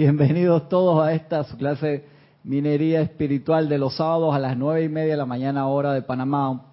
Bienvenidos 0.00 0.70
todos 0.70 1.06
a 1.06 1.12
esta 1.12 1.44
su 1.44 1.58
clase 1.58 2.06
Minería 2.42 3.02
Espiritual 3.02 3.68
de 3.68 3.76
los 3.76 3.96
sábados 3.96 4.34
a 4.34 4.38
las 4.38 4.56
nueve 4.56 4.82
y 4.84 4.88
media 4.88 5.10
de 5.10 5.18
la 5.18 5.26
mañana 5.26 5.66
hora 5.66 5.92
de 5.92 6.00
Panamá. 6.00 6.72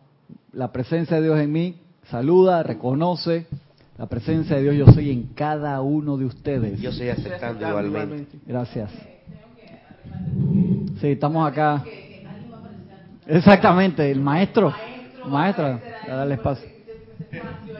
La 0.53 0.71
presencia 0.71 1.17
de 1.17 1.23
Dios 1.23 1.37
en 1.37 1.51
mí 1.51 1.75
saluda, 2.09 2.63
reconoce 2.63 3.45
la 3.97 4.05
presencia 4.05 4.55
de 4.55 4.61
Dios. 4.61 4.77
Yo 4.77 4.93
soy 4.93 5.11
en 5.11 5.23
cada 5.33 5.81
uno 5.81 6.15
de 6.15 6.23
ustedes. 6.23 6.79
Yo 6.79 6.91
estoy 6.91 7.09
aceptando 7.09 7.67
igualmente. 7.67 8.39
Gracias. 8.45 8.91
Sí, 11.01 11.07
estamos 11.07 11.51
acá. 11.51 11.83
Exactamente, 13.25 14.09
el 14.09 14.21
maestro. 14.21 14.73
Maestra, 15.27 15.81
darle 16.07 16.35
espacio. 16.35 16.69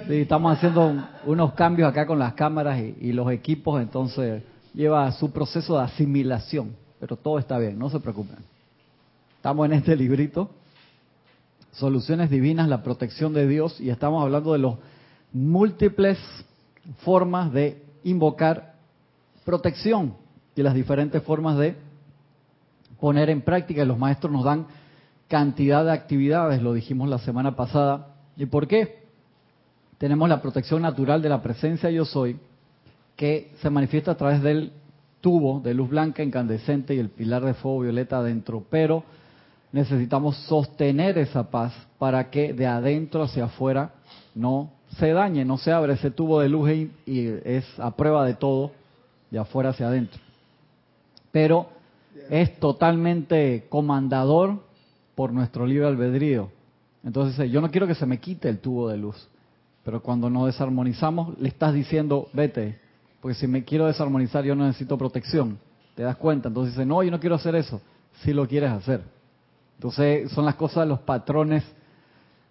Sí, 0.09 0.15
estamos 0.15 0.57
haciendo 0.57 0.93
unos 1.25 1.53
cambios 1.53 1.89
acá 1.89 2.05
con 2.05 2.19
las 2.19 2.33
cámaras 2.33 2.81
y, 2.99 3.13
los 3.13 3.31
equipos, 3.31 3.81
entonces 3.81 4.43
lleva 4.77 5.11
su 5.13 5.31
proceso 5.31 5.75
de 5.75 5.83
asimilación, 5.83 6.75
pero 6.99 7.15
todo 7.15 7.39
está 7.39 7.57
bien, 7.57 7.79
no 7.79 7.89
se 7.89 7.99
preocupen. 7.99 8.37
Estamos 9.37 9.65
en 9.65 9.73
este 9.73 9.95
librito, 9.95 10.51
Soluciones 11.71 12.29
Divinas, 12.29 12.69
la 12.69 12.83
protección 12.83 13.33
de 13.33 13.47
Dios, 13.47 13.81
y 13.81 13.89
estamos 13.89 14.21
hablando 14.21 14.53
de 14.53 14.59
las 14.59 14.75
múltiples 15.33 16.19
formas 16.99 17.51
de 17.51 17.83
invocar 18.03 18.75
protección 19.43 20.13
y 20.55 20.61
las 20.61 20.75
diferentes 20.75 21.23
formas 21.23 21.57
de 21.57 21.75
poner 22.99 23.31
en 23.31 23.41
práctica. 23.41 23.83
Los 23.83 23.97
maestros 23.97 24.31
nos 24.31 24.43
dan 24.43 24.67
cantidad 25.27 25.83
de 25.85 25.91
actividades, 25.91 26.61
lo 26.61 26.73
dijimos 26.73 27.09
la 27.09 27.17
semana 27.17 27.55
pasada. 27.55 28.15
¿Y 28.35 28.45
por 28.45 28.67
qué? 28.67 29.07
Tenemos 29.97 30.29
la 30.29 30.41
protección 30.41 30.83
natural 30.83 31.21
de 31.21 31.29
la 31.29 31.41
presencia 31.41 31.89
yo 31.89 32.05
soy, 32.05 32.39
que 33.17 33.51
se 33.61 33.69
manifiesta 33.69 34.11
a 34.11 34.17
través 34.17 34.41
del 34.41 34.71
tubo 35.19 35.59
de 35.59 35.73
luz 35.73 35.89
blanca 35.89 36.23
incandescente 36.23 36.95
y 36.95 36.99
el 36.99 37.09
pilar 37.09 37.43
de 37.43 37.55
fuego 37.55 37.81
violeta 37.81 38.19
adentro, 38.19 38.63
pero 38.69 39.03
necesitamos 39.73 40.37
sostener 40.45 41.17
esa 41.17 41.49
paz 41.49 41.73
para 41.97 42.29
que 42.29 42.53
de 42.53 42.67
adentro 42.67 43.23
hacia 43.23 43.45
afuera 43.45 43.91
no 44.35 44.71
se 44.97 45.11
dañe, 45.11 45.43
no 45.43 45.57
se 45.57 45.71
abra 45.71 45.93
ese 45.93 46.11
tubo 46.11 46.39
de 46.39 46.47
luz 46.47 46.69
y, 46.71 46.91
y 47.05 47.27
es 47.43 47.65
a 47.79 47.91
prueba 47.91 48.25
de 48.25 48.35
todo, 48.35 48.71
de 49.31 49.39
afuera 49.39 49.71
hacia 49.71 49.87
adentro. 49.87 50.21
Pero 51.31 51.69
es 52.29 52.59
totalmente 52.59 53.65
comandador 53.67 54.63
por 55.15 55.33
nuestro 55.33 55.65
libre 55.65 55.87
albedrío. 55.87 56.49
Entonces, 57.03 57.49
yo 57.51 57.61
no 57.61 57.71
quiero 57.71 57.87
que 57.87 57.95
se 57.95 58.05
me 58.05 58.19
quite 58.19 58.47
el 58.47 58.59
tubo 58.59 58.89
de 58.89 58.97
luz, 58.97 59.27
pero 59.83 60.01
cuando 60.01 60.29
nos 60.29 60.45
desarmonizamos, 60.45 61.37
le 61.39 61.49
estás 61.49 61.73
diciendo, 61.73 62.27
vete, 62.33 62.79
porque 63.21 63.35
si 63.35 63.47
me 63.47 63.63
quiero 63.63 63.87
desarmonizar, 63.87 64.43
yo 64.43 64.55
necesito 64.55 64.97
protección. 64.97 65.57
¿Te 65.95 66.03
das 66.03 66.17
cuenta? 66.17 66.47
Entonces 66.47 66.75
dice, 66.75 66.85
no, 66.85 67.01
yo 67.01 67.11
no 67.11 67.19
quiero 67.19 67.35
hacer 67.35 67.55
eso. 67.55 67.81
Si 68.21 68.33
lo 68.33 68.47
quieres 68.47 68.71
hacer. 68.71 69.01
Entonces, 69.75 70.31
son 70.31 70.45
las 70.45 70.55
cosas, 70.55 70.87
los 70.87 70.99
patrones 70.99 71.63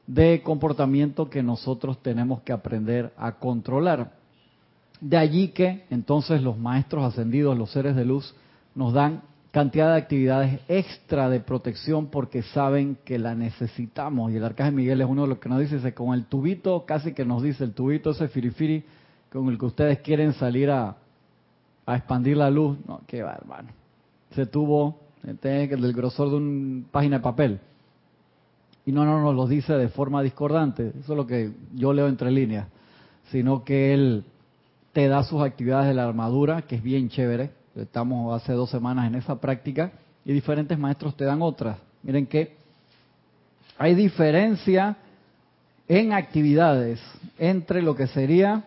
de 0.07 0.43
comportamiento 0.43 1.29
que 1.29 1.43
nosotros 1.43 2.01
tenemos 2.03 2.43
que 2.43 2.53
aprender 2.53 3.13
a 3.17 3.33
controlar. 3.33 4.13
De 5.01 5.17
allí 5.17 5.49
que 5.49 5.85
entonces 5.91 6.43
los 6.43 6.59
maestros 6.59 7.05
ascendidos, 7.05 7.57
los 7.59 7.71
seres 7.71 7.97
de 7.97 8.05
luz, 8.05 8.35
nos 8.75 8.93
dan 8.93 9.23
cantidad 9.51 9.93
de 9.93 9.99
actividades 9.99 10.61
extra 10.69 11.29
de 11.29 11.41
protección 11.41 12.07
porque 12.07 12.43
saben 12.43 12.99
que 13.05 13.19
la 13.19 13.35
necesitamos. 13.35 14.31
Y 14.31 14.37
el 14.37 14.45
arcángel 14.45 14.75
Miguel 14.75 15.01
es 15.01 15.07
uno 15.09 15.23
de 15.23 15.29
los 15.29 15.39
que 15.39 15.49
nos 15.49 15.61
dice, 15.61 15.95
con 15.95 16.15
el 16.15 16.27
tubito, 16.27 16.85
casi 16.87 17.13
que 17.13 17.25
nos 17.25 17.43
dice, 17.43 17.65
el 17.65 17.73
tubito 17.73 18.11
ese 18.11 18.29
firifiri 18.29 18.85
con 19.33 19.49
el 19.49 19.59
que 19.59 19.67
ustedes 19.67 19.99
quieren 20.01 20.33
salir 20.35 20.71
a, 20.71 20.97
expandir 21.89 22.37
la 22.37 22.51
luz. 22.51 22.79
No, 22.87 23.01
qué 23.07 23.23
va, 23.23 23.35
hermano. 23.35 23.69
Ese 24.31 24.47
tubo 24.47 24.99
este, 25.27 25.69
del 25.69 25.93
grosor 25.93 26.31
de 26.31 26.37
una 26.37 26.85
página 26.91 27.19
de 27.19 27.23
papel. 27.23 27.61
Y 28.85 28.93
no, 28.93 29.05
no 29.05 29.21
nos 29.21 29.35
lo 29.35 29.47
dice 29.47 29.75
de 29.75 29.89
forma 29.89 30.23
discordante, 30.23 30.93
eso 31.01 31.13
es 31.13 31.17
lo 31.17 31.27
que 31.27 31.53
yo 31.75 31.93
leo 31.93 32.07
entre 32.07 32.31
líneas, 32.31 32.69
sino 33.31 33.65
que 33.65 33.93
él 33.93 34.25
te 34.93 35.09
da 35.09 35.25
sus 35.25 35.43
actividades 35.43 35.89
de 35.89 35.95
la 35.95 36.05
armadura, 36.05 36.63
que 36.63 36.77
es 36.77 36.83
bien 36.83 37.09
chévere, 37.09 37.51
Estamos 37.77 38.41
hace 38.41 38.55
dos 38.55 38.71
semanas 38.71 39.07
en 39.07 39.17
esa 39.17 39.39
práctica 39.39 39.93
y 40.25 40.33
diferentes 40.33 40.79
maestros 40.79 41.15
te 41.15 41.27
dan 41.27 41.43
otras. 41.43 41.77
Miren 42.03 42.27
que 42.27 42.57
hay 43.77 43.95
diferencia 43.95 44.97
en 45.87 46.15
actividades 46.15 47.01
entre 47.39 47.83
lo 47.83 47.95
que 47.95 48.07
sería 48.07 48.65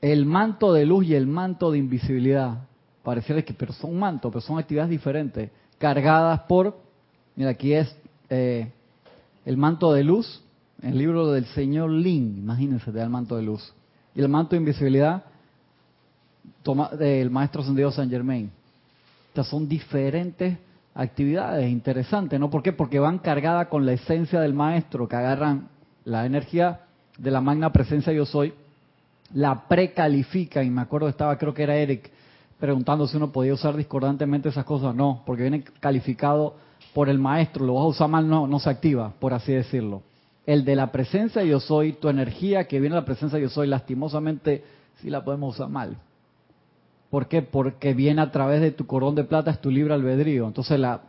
el 0.00 0.26
manto 0.26 0.72
de 0.72 0.84
luz 0.84 1.06
y 1.06 1.14
el 1.14 1.26
manto 1.26 1.70
de 1.70 1.78
invisibilidad. 1.78 2.58
Pareciera 3.02 3.42
que 3.42 3.54
pero 3.54 3.72
son 3.72 3.98
mantos, 3.98 4.30
pero 4.30 4.40
son 4.40 4.58
actividades 4.58 4.90
diferentes, 4.90 5.50
cargadas 5.78 6.40
por, 6.40 6.76
mira, 7.36 7.50
aquí 7.50 7.72
es 7.72 7.94
eh, 8.28 8.70
el 9.44 9.56
manto 9.56 9.92
de 9.92 10.04
luz, 10.04 10.42
el 10.82 10.98
libro 10.98 11.30
del 11.32 11.46
señor 11.46 11.90
Lin, 11.90 12.38
imagínense, 12.38 12.90
el 12.90 13.08
manto 13.08 13.36
de 13.36 13.42
luz. 13.42 13.72
Y 14.14 14.20
el 14.20 14.28
manto 14.28 14.50
de 14.50 14.58
invisibilidad 14.58 15.24
del 16.98 17.30
maestro 17.30 17.62
ascendido 17.62 17.90
San 17.90 18.08
Germain. 18.08 18.50
Estas 19.28 19.48
son 19.48 19.68
diferentes 19.68 20.58
actividades 20.94 21.68
interesantes, 21.70 22.38
¿no? 22.38 22.50
¿Por 22.50 22.62
qué? 22.62 22.72
Porque 22.72 22.98
van 22.98 23.18
cargadas 23.18 23.68
con 23.68 23.84
la 23.84 23.92
esencia 23.92 24.40
del 24.40 24.54
maestro, 24.54 25.08
que 25.08 25.16
agarran 25.16 25.68
la 26.04 26.24
energía 26.24 26.83
de 27.18 27.30
la 27.30 27.40
magna 27.40 27.72
presencia 27.72 28.12
yo 28.12 28.26
soy, 28.26 28.52
la 29.32 29.66
precalifican, 29.68 30.66
y 30.66 30.70
me 30.70 30.82
acuerdo 30.82 31.08
estaba, 31.08 31.36
creo 31.38 31.54
que 31.54 31.62
era 31.62 31.76
Eric, 31.76 32.10
preguntando 32.58 33.06
si 33.06 33.16
uno 33.16 33.32
podía 33.32 33.54
usar 33.54 33.76
discordantemente 33.76 34.48
esas 34.48 34.64
cosas. 34.64 34.94
No, 34.94 35.22
porque 35.26 35.42
viene 35.42 35.64
calificado 35.80 36.54
por 36.92 37.08
el 37.08 37.18
maestro, 37.18 37.64
lo 37.64 37.74
vas 37.74 37.84
a 37.84 37.88
usar 37.88 38.08
mal, 38.08 38.28
no, 38.28 38.46
no 38.46 38.58
se 38.58 38.70
activa, 38.70 39.12
por 39.18 39.34
así 39.34 39.52
decirlo. 39.52 40.02
El 40.46 40.64
de 40.64 40.76
la 40.76 40.92
presencia 40.92 41.42
yo 41.42 41.58
soy, 41.58 41.94
tu 41.94 42.08
energía 42.08 42.68
que 42.68 42.78
viene 42.78 42.94
de 42.94 43.00
la 43.00 43.06
presencia 43.06 43.38
yo 43.38 43.48
soy, 43.48 43.66
lastimosamente, 43.66 44.62
sí 45.00 45.10
la 45.10 45.24
podemos 45.24 45.54
usar 45.54 45.68
mal. 45.68 45.96
¿Por 47.10 47.28
qué? 47.28 47.42
Porque 47.42 47.94
viene 47.94 48.20
a 48.20 48.30
través 48.30 48.60
de 48.60 48.72
tu 48.72 48.86
corón 48.86 49.14
de 49.14 49.24
plata, 49.24 49.50
es 49.50 49.60
tu 49.60 49.70
libre 49.70 49.94
albedrío. 49.94 50.46
Entonces 50.46 50.78
la 50.78 51.00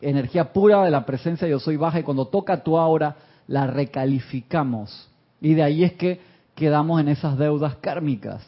energía 0.00 0.52
pura 0.52 0.82
de 0.82 0.90
la 0.90 1.06
presencia 1.06 1.46
yo 1.46 1.60
soy 1.60 1.76
baja 1.76 2.00
y 2.00 2.02
cuando 2.02 2.26
toca 2.26 2.62
tu 2.62 2.78
aura 2.78 3.16
la 3.46 3.66
recalificamos. 3.66 5.11
Y 5.42 5.54
de 5.54 5.62
ahí 5.62 5.82
es 5.84 5.92
que 5.94 6.20
quedamos 6.54 7.00
en 7.00 7.08
esas 7.08 7.36
deudas 7.36 7.74
kármicas. 7.76 8.46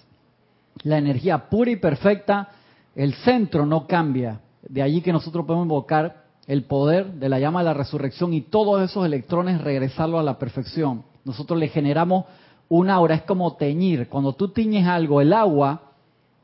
La 0.84 0.96
energía 0.96 1.50
pura 1.50 1.72
y 1.72 1.76
perfecta, 1.76 2.50
el 2.94 3.14
centro 3.14 3.66
no 3.66 3.86
cambia. 3.86 4.40
De 4.62 4.80
allí 4.80 5.02
que 5.02 5.12
nosotros 5.12 5.44
podemos 5.44 5.64
invocar 5.66 6.24
el 6.46 6.64
poder 6.64 7.14
de 7.14 7.28
la 7.28 7.40
llama 7.40 7.60
de 7.60 7.66
la 7.66 7.74
resurrección 7.74 8.32
y 8.32 8.42
todos 8.42 8.80
esos 8.82 9.04
electrones 9.04 9.60
regresarlo 9.60 10.20
a 10.20 10.22
la 10.22 10.38
perfección. 10.38 11.02
Nosotros 11.24 11.58
le 11.58 11.68
generamos 11.68 12.26
una 12.68 12.94
aura, 12.94 13.16
es 13.16 13.22
como 13.22 13.54
teñir. 13.56 14.08
Cuando 14.08 14.32
tú 14.34 14.48
tiñes 14.48 14.86
algo, 14.86 15.20
el 15.20 15.32
agua 15.32 15.82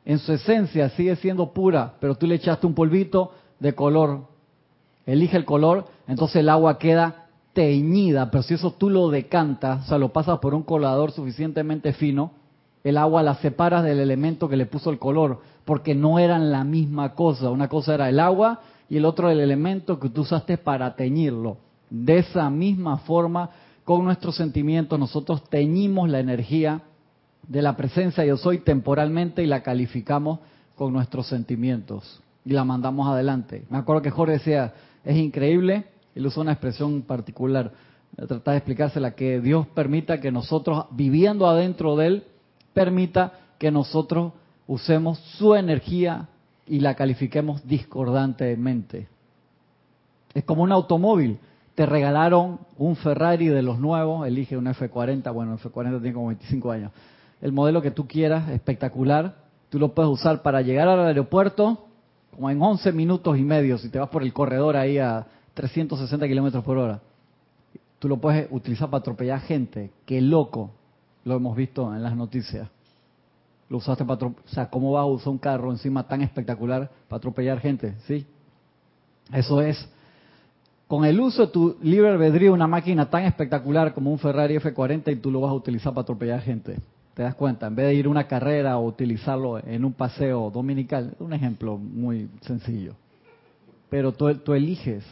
en 0.03 0.19
su 0.19 0.33
esencia 0.33 0.89
sigue 0.89 1.15
siendo 1.15 1.53
pura, 1.53 1.93
pero 2.01 2.15
tú 2.15 2.27
le 2.27 2.35
echaste 2.35 2.67
un 2.67 2.73
polvito 2.73 3.31
de 3.59 3.73
color. 3.73 4.25
Elige 5.05 5.37
el 5.37 5.45
color, 5.45 5.87
entonces 6.07 6.37
el 6.37 6.49
agua 6.49 6.77
queda 6.77 7.20
teñida, 7.53 8.31
pero 8.31 8.43
si 8.43 8.53
eso 8.53 8.71
tú 8.71 8.89
lo 8.89 9.09
decantas, 9.09 9.85
o 9.85 9.87
sea, 9.89 9.97
lo 9.97 10.13
pasas 10.13 10.39
por 10.39 10.53
un 10.53 10.63
colador 10.63 11.11
suficientemente 11.11 11.93
fino, 11.93 12.31
el 12.83 12.97
agua 12.97 13.21
la 13.23 13.35
separas 13.35 13.83
del 13.83 13.99
elemento 13.99 14.49
que 14.49 14.57
le 14.57 14.65
puso 14.65 14.89
el 14.89 14.99
color, 14.99 15.39
porque 15.65 15.93
no 15.93 16.17
eran 16.17 16.51
la 16.51 16.63
misma 16.63 17.13
cosa. 17.13 17.51
Una 17.51 17.67
cosa 17.67 17.93
era 17.93 18.09
el 18.09 18.19
agua 18.19 18.61
y 18.89 18.97
el 18.97 19.05
otro 19.05 19.29
el 19.29 19.39
elemento 19.39 19.99
que 19.99 20.09
tú 20.09 20.21
usaste 20.21 20.57
para 20.57 20.95
teñirlo. 20.95 21.57
De 21.89 22.19
esa 22.19 22.49
misma 22.49 22.97
forma, 22.97 23.49
con 23.83 24.03
nuestros 24.03 24.35
sentimientos, 24.35 24.97
nosotros 24.97 25.43
teñimos 25.49 26.09
la 26.09 26.19
energía 26.19 26.81
de 27.47 27.61
la 27.61 27.75
presencia 27.75 28.23
yo 28.23 28.37
soy 28.37 28.59
temporalmente 28.59 29.43
y 29.43 29.47
la 29.47 29.61
calificamos 29.61 30.39
con 30.75 30.93
nuestros 30.93 31.27
sentimientos 31.27 32.21
y 32.45 32.51
la 32.51 32.63
mandamos 32.63 33.07
adelante. 33.07 33.65
Me 33.69 33.77
acuerdo 33.77 34.01
que 34.01 34.09
Jorge 34.09 34.33
decía, 34.33 34.73
es 35.03 35.17
increíble, 35.17 35.85
él 36.15 36.25
usó 36.25 36.41
una 36.41 36.53
expresión 36.53 37.01
particular, 37.03 37.71
tratar 38.15 38.53
de 38.53 38.57
explicársela, 38.57 39.15
que 39.15 39.39
Dios 39.39 39.67
permita 39.67 40.19
que 40.19 40.31
nosotros, 40.31 40.85
viviendo 40.91 41.47
adentro 41.47 41.95
de 41.95 42.07
Él, 42.07 42.23
permita 42.73 43.33
que 43.57 43.71
nosotros 43.71 44.33
usemos 44.67 45.19
su 45.37 45.55
energía 45.55 46.27
y 46.67 46.79
la 46.79 46.95
califiquemos 46.95 47.65
discordantemente. 47.67 49.07
Es 50.33 50.43
como 50.43 50.63
un 50.63 50.71
automóvil. 50.71 51.39
Te 51.75 51.85
regalaron 51.85 52.59
un 52.77 52.95
Ferrari 52.97 53.47
de 53.47 53.61
los 53.61 53.79
nuevos, 53.79 54.27
elige 54.27 54.57
un 54.57 54.65
F40, 54.65 55.33
bueno, 55.33 55.53
el 55.53 55.59
F40 55.59 56.01
tiene 56.01 56.13
como 56.13 56.27
25 56.27 56.71
años 56.71 56.91
el 57.41 57.51
modelo 57.51 57.81
que 57.81 57.91
tú 57.91 58.07
quieras, 58.07 58.49
espectacular. 58.49 59.35
Tú 59.69 59.79
lo 59.79 59.93
puedes 59.93 60.11
usar 60.11 60.41
para 60.41 60.61
llegar 60.61 60.87
al 60.87 60.99
aeropuerto 60.99 61.87
como 62.31 62.49
en 62.49 62.61
11 62.61 62.93
minutos 62.93 63.37
y 63.37 63.41
medio, 63.41 63.77
si 63.77 63.89
te 63.89 63.99
vas 63.99 64.09
por 64.09 64.23
el 64.23 64.31
corredor 64.31 64.77
ahí 64.77 64.97
a 64.97 65.27
360 65.61 66.27
kilómetros 66.27 66.63
por 66.63 66.79
hora. 66.79 66.99
Tú 67.99 68.07
lo 68.07 68.17
puedes 68.17 68.47
utilizar 68.49 68.89
para 68.89 69.01
atropellar 69.01 69.41
gente. 69.41 69.91
Qué 70.07 70.19
loco. 70.19 70.71
Lo 71.23 71.35
hemos 71.35 71.55
visto 71.55 71.93
en 71.93 72.01
las 72.01 72.15
noticias. 72.15 72.67
lo 73.69 73.77
usaste 73.77 74.03
para 74.03 74.25
o 74.25 74.33
sea, 74.47 74.71
¿cómo 74.71 74.93
vas 74.93 75.03
a 75.03 75.05
usar 75.05 75.29
un 75.29 75.37
carro 75.37 75.69
encima 75.69 76.07
tan 76.07 76.23
espectacular 76.23 76.89
para 77.07 77.17
atropellar 77.17 77.59
gente? 77.59 77.93
¿Sí? 78.07 78.25
Eso 79.31 79.61
es. 79.61 79.87
Con 80.87 81.05
el 81.05 81.19
uso 81.19 81.45
de 81.45 81.51
tu 81.51 81.77
libre 81.83 82.09
albedrío, 82.09 82.53
una 82.53 82.65
máquina 82.65 83.07
tan 83.07 83.25
espectacular 83.25 83.93
como 83.93 84.11
un 84.11 84.17
Ferrari 84.17 84.57
F40 84.57 85.11
y 85.11 85.17
tú 85.17 85.29
lo 85.29 85.41
vas 85.41 85.51
a 85.51 85.53
utilizar 85.53 85.93
para 85.93 86.01
atropellar 86.01 86.41
gente. 86.41 86.79
¿Te 87.13 87.21
das 87.21 87.35
cuenta? 87.35 87.67
En 87.67 87.75
vez 87.75 87.85
de 87.85 87.93
ir 87.93 88.07
a 88.07 88.09
una 88.09 88.27
carrera 88.27 88.79
o 88.79 88.87
utilizarlo 88.87 89.59
en 89.59 89.85
un 89.85 89.93
paseo 89.93 90.49
dominical, 90.49 91.13
un 91.19 91.33
ejemplo 91.33 91.77
muy 91.77 92.31
sencillo. 92.41 92.95
Pero 93.91 94.11
tú, 94.11 94.33
tú 94.39 94.53
eliges, 94.55 95.05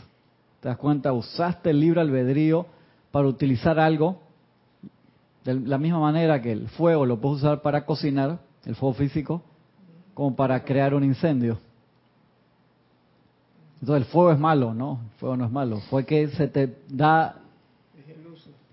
¿te 0.59 0.69
das 0.69 0.77
cuenta? 0.77 1.13
Usaste 1.13 1.69
el 1.69 1.79
libre 1.79 2.01
albedrío 2.01 2.65
para 3.11 3.27
utilizar 3.27 3.79
algo 3.79 4.19
de 5.43 5.55
la 5.55 5.77
misma 5.77 5.99
manera 5.99 6.41
que 6.41 6.51
el 6.51 6.67
fuego 6.69 7.05
lo 7.05 7.19
puedes 7.19 7.39
usar 7.39 7.61
para 7.61 7.85
cocinar, 7.85 8.39
el 8.65 8.75
fuego 8.75 8.93
físico, 8.93 9.41
como 10.13 10.35
para 10.35 10.63
crear 10.63 10.93
un 10.93 11.03
incendio. 11.03 11.59
Entonces 13.81 14.05
el 14.05 14.11
fuego 14.11 14.31
es 14.31 14.39
malo, 14.39 14.73
¿no? 14.73 14.99
El 15.13 15.19
fuego 15.19 15.37
no 15.37 15.45
es 15.45 15.51
malo. 15.51 15.79
Fue 15.89 16.05
que 16.05 16.27
se 16.29 16.47
te 16.47 16.77
da 16.89 17.35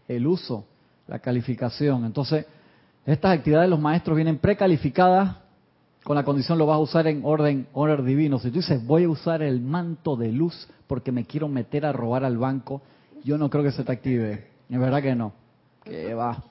el 0.09 0.27
uso, 0.27 0.65
la 1.07 1.21
calificación. 1.21 2.05
Entonces, 2.05 2.47
estas 3.05 3.39
actividades 3.39 3.67
de 3.67 3.71
los 3.71 3.81
maestros 3.81 4.17
vienen 4.17 4.39
precalificadas 4.39 5.37
con 6.07 6.15
la 6.15 6.25
condición 6.25 6.57
lo 6.57 6.67
vas 6.67 6.77
a 6.77 6.79
usar 6.79 7.09
en 7.09 7.23
orden, 7.25 7.67
orden 7.73 8.07
divino. 8.07 8.39
Si 8.39 8.51
tú 8.51 8.59
dices, 8.59 8.87
voy 8.87 9.03
a 9.03 9.09
usar 9.09 9.43
el 9.43 9.61
manto 9.61 10.15
de 10.15 10.31
luz 10.31 10.69
porque 10.87 11.11
me 11.11 11.25
quiero 11.25 11.49
meter 11.49 11.85
a 11.85 11.91
robar 11.91 12.25
al 12.25 12.39
banco, 12.39 12.81
yo 13.25 13.37
no 13.37 13.51
creo 13.51 13.65
que 13.65 13.73
se 13.73 13.83
te 13.83 13.91
active. 13.91 14.47
Es 14.71 14.79
verdad 14.79 15.03
que 15.03 15.17
no. 15.17 15.33
Que 15.83 16.15
va. 16.15 16.45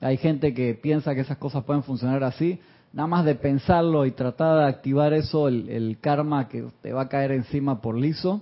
Hay 0.00 0.16
gente 0.16 0.54
que 0.54 0.72
piensa 0.72 1.14
que 1.14 1.20
esas 1.20 1.36
cosas 1.36 1.64
pueden 1.64 1.82
funcionar 1.82 2.24
así. 2.24 2.58
Nada 2.94 3.06
más 3.06 3.26
de 3.26 3.34
pensarlo 3.34 4.06
y 4.06 4.12
tratar 4.12 4.60
de 4.60 4.64
activar 4.68 5.12
eso, 5.12 5.48
el, 5.48 5.98
karma 6.00 6.48
que 6.48 6.64
te 6.80 6.94
va 6.94 7.02
a 7.02 7.08
caer 7.10 7.32
encima 7.32 7.82
por 7.82 7.98
liso, 7.98 8.40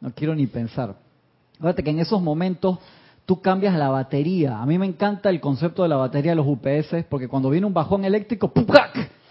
no 0.00 0.10
quiero 0.10 0.34
ni 0.34 0.48
pensar. 0.48 0.96
Fíjate 1.58 1.84
que 1.84 1.90
en 1.90 2.00
esos 2.00 2.20
momentos 2.20 2.80
tú 3.24 3.40
cambias 3.40 3.76
la 3.76 3.88
batería. 3.88 4.60
A 4.60 4.66
mí 4.66 4.80
me 4.80 4.86
encanta 4.86 5.30
el 5.30 5.40
concepto 5.40 5.84
de 5.84 5.90
la 5.90 5.96
batería 5.96 6.32
de 6.32 6.36
los 6.36 6.46
UPS, 6.48 7.04
porque 7.08 7.28
cuando 7.28 7.50
viene 7.50 7.68
un 7.68 7.72
bajón 7.72 8.04
eléctrico, 8.04 8.48
¡pucac! 8.52 9.21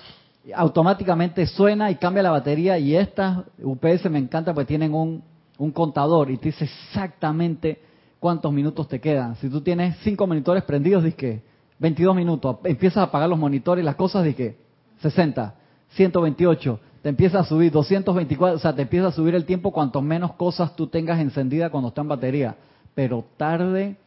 Automáticamente 0.56 1.46
suena 1.46 1.92
y 1.92 1.96
cambia 1.96 2.24
la 2.24 2.32
batería. 2.32 2.78
Y 2.78 2.96
estas 2.96 3.46
UPS 3.62 4.10
me 4.10 4.20
encanta 4.20 4.54
porque 4.54 4.68
tienen 4.68 4.94
un, 4.94 5.24
un 5.58 5.72
contador 5.72 6.32
y 6.32 6.38
te 6.38 6.50
dice 6.50 6.66
exactamente 6.66 7.80
cuántos 8.20 8.52
minutos 8.52 8.88
te 8.88 9.00
quedan. 9.00 9.36
Si 9.36 9.50
tú 9.50 9.62
tienes 9.62 9.98
cinco 10.04 10.28
monitores 10.28 10.64
prendidos, 10.64 11.04
que 11.16 11.42
22 11.80 12.16
minutos, 12.16 12.58
empiezas 12.64 12.98
a 12.98 13.04
apagar 13.04 13.30
los 13.30 13.40
monitores 13.40 13.84
y 13.84 13.86
las 13.86 13.96
cosas, 13.96 14.24
que 14.36 14.58
60, 15.02 15.56
128, 15.90 16.80
te 17.02 17.10
empieza 17.10 17.40
a 17.40 17.44
subir 17.44 17.72
224, 17.72 18.56
o 18.56 18.60
sea, 18.60 18.76
te 18.76 18.84
empieza 18.84 19.08
a 19.08 19.12
subir 19.12 19.34
el 19.34 19.46
tiempo 19.46 19.72
cuanto 19.72 20.02
menos 20.02 20.34
cosas 20.34 20.76
tú 20.76 20.88
tengas 20.88 21.20
encendida 21.20 21.70
cuando 21.72 21.90
está 21.90 22.02
en 22.02 22.08
batería. 22.08 22.56
Pero 22.94 23.26
tarde 23.38 23.98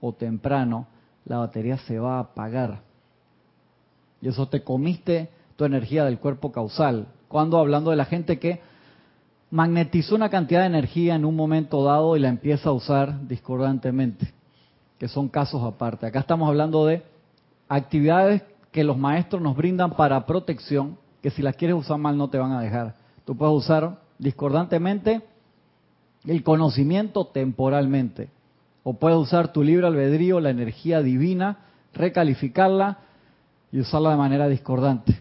o 0.00 0.12
temprano 0.12 0.86
la 1.24 1.38
batería 1.38 1.78
se 1.78 1.98
va 1.98 2.16
a 2.16 2.20
apagar. 2.20 2.80
Y 4.20 4.28
eso 4.28 4.48
te 4.48 4.62
comiste 4.62 5.30
tu 5.56 5.64
energía 5.64 6.04
del 6.04 6.18
cuerpo 6.18 6.52
causal. 6.52 7.08
Cuando 7.28 7.58
hablando 7.58 7.90
de 7.90 7.96
la 7.96 8.04
gente 8.04 8.38
que 8.38 8.60
magnetizó 9.50 10.14
una 10.14 10.30
cantidad 10.30 10.60
de 10.60 10.66
energía 10.66 11.14
en 11.14 11.24
un 11.24 11.36
momento 11.36 11.84
dado 11.84 12.16
y 12.16 12.20
la 12.20 12.28
empieza 12.28 12.70
a 12.70 12.72
usar 12.72 13.28
discordantemente, 13.28 14.32
que 14.98 15.08
son 15.08 15.28
casos 15.28 15.62
aparte. 15.62 16.06
Acá 16.06 16.20
estamos 16.20 16.48
hablando 16.48 16.86
de 16.86 17.02
actividades 17.68 18.42
que 18.70 18.82
los 18.82 18.96
maestros 18.96 19.42
nos 19.42 19.56
brindan 19.56 19.90
para 19.90 20.24
protección, 20.24 20.96
que 21.20 21.30
si 21.30 21.42
las 21.42 21.56
quieres 21.56 21.76
usar 21.76 21.98
mal 21.98 22.16
no 22.16 22.28
te 22.28 22.38
van 22.38 22.52
a 22.52 22.60
dejar. 22.60 22.94
Tú 23.24 23.36
puedes 23.36 23.54
usar 23.54 23.98
discordantemente 24.18 25.20
el 26.24 26.42
conocimiento 26.42 27.26
temporalmente, 27.26 28.30
o 28.84 28.94
puedes 28.94 29.18
usar 29.18 29.52
tu 29.52 29.62
libre 29.62 29.86
albedrío, 29.86 30.40
la 30.40 30.50
energía 30.50 31.02
divina, 31.02 31.58
recalificarla 31.92 32.98
y 33.70 33.80
usarla 33.80 34.10
de 34.10 34.16
manera 34.16 34.48
discordante. 34.48 35.20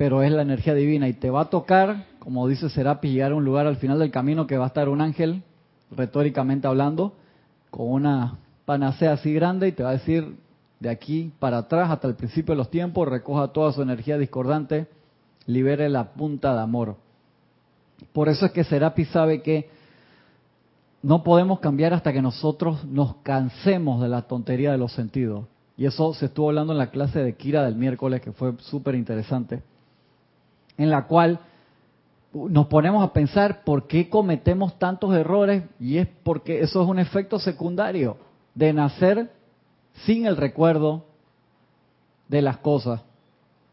Pero 0.00 0.22
es 0.22 0.32
la 0.32 0.40
energía 0.40 0.72
divina 0.72 1.08
y 1.08 1.12
te 1.12 1.28
va 1.28 1.42
a 1.42 1.50
tocar, 1.50 2.06
como 2.20 2.48
dice 2.48 2.70
Serapi, 2.70 3.10
llegar 3.10 3.32
a 3.32 3.34
un 3.34 3.44
lugar 3.44 3.66
al 3.66 3.76
final 3.76 3.98
del 3.98 4.10
camino 4.10 4.46
que 4.46 4.56
va 4.56 4.64
a 4.64 4.68
estar 4.68 4.88
un 4.88 5.02
ángel, 5.02 5.42
retóricamente 5.90 6.66
hablando, 6.66 7.12
con 7.70 7.86
una 7.86 8.38
panacea 8.64 9.12
así 9.12 9.34
grande 9.34 9.68
y 9.68 9.72
te 9.72 9.82
va 9.82 9.90
a 9.90 9.98
decir, 9.98 10.38
de 10.78 10.88
aquí 10.88 11.34
para 11.38 11.58
atrás 11.58 11.90
hasta 11.90 12.08
el 12.08 12.14
principio 12.14 12.54
de 12.54 12.56
los 12.56 12.70
tiempos, 12.70 13.08
recoja 13.08 13.48
toda 13.48 13.74
su 13.74 13.82
energía 13.82 14.16
discordante, 14.16 14.86
libere 15.44 15.90
la 15.90 16.14
punta 16.14 16.54
de 16.54 16.62
amor. 16.62 16.96
Por 18.14 18.30
eso 18.30 18.46
es 18.46 18.52
que 18.52 18.64
Serapi 18.64 19.04
sabe 19.04 19.42
que 19.42 19.68
no 21.02 21.22
podemos 21.22 21.60
cambiar 21.60 21.92
hasta 21.92 22.10
que 22.10 22.22
nosotros 22.22 22.86
nos 22.86 23.16
cansemos 23.16 24.00
de 24.00 24.08
la 24.08 24.22
tontería 24.22 24.72
de 24.72 24.78
los 24.78 24.92
sentidos. 24.94 25.44
Y 25.76 25.84
eso 25.84 26.14
se 26.14 26.24
estuvo 26.24 26.48
hablando 26.48 26.72
en 26.72 26.78
la 26.78 26.90
clase 26.90 27.22
de 27.22 27.36
Kira 27.36 27.62
del 27.64 27.74
miércoles, 27.76 28.22
que 28.22 28.32
fue 28.32 28.54
súper 28.60 28.94
interesante, 28.94 29.62
en 30.80 30.88
la 30.90 31.06
cual 31.06 31.40
nos 32.32 32.68
ponemos 32.68 33.04
a 33.04 33.12
pensar 33.12 33.64
por 33.64 33.86
qué 33.86 34.08
cometemos 34.08 34.78
tantos 34.78 35.14
errores 35.14 35.64
y 35.78 35.98
es 35.98 36.08
porque 36.22 36.60
eso 36.60 36.82
es 36.82 36.88
un 36.88 36.98
efecto 36.98 37.38
secundario 37.38 38.16
de 38.54 38.72
nacer 38.72 39.30
sin 40.06 40.24
el 40.24 40.38
recuerdo 40.38 41.04
de 42.28 42.40
las 42.40 42.56
cosas. 42.58 43.02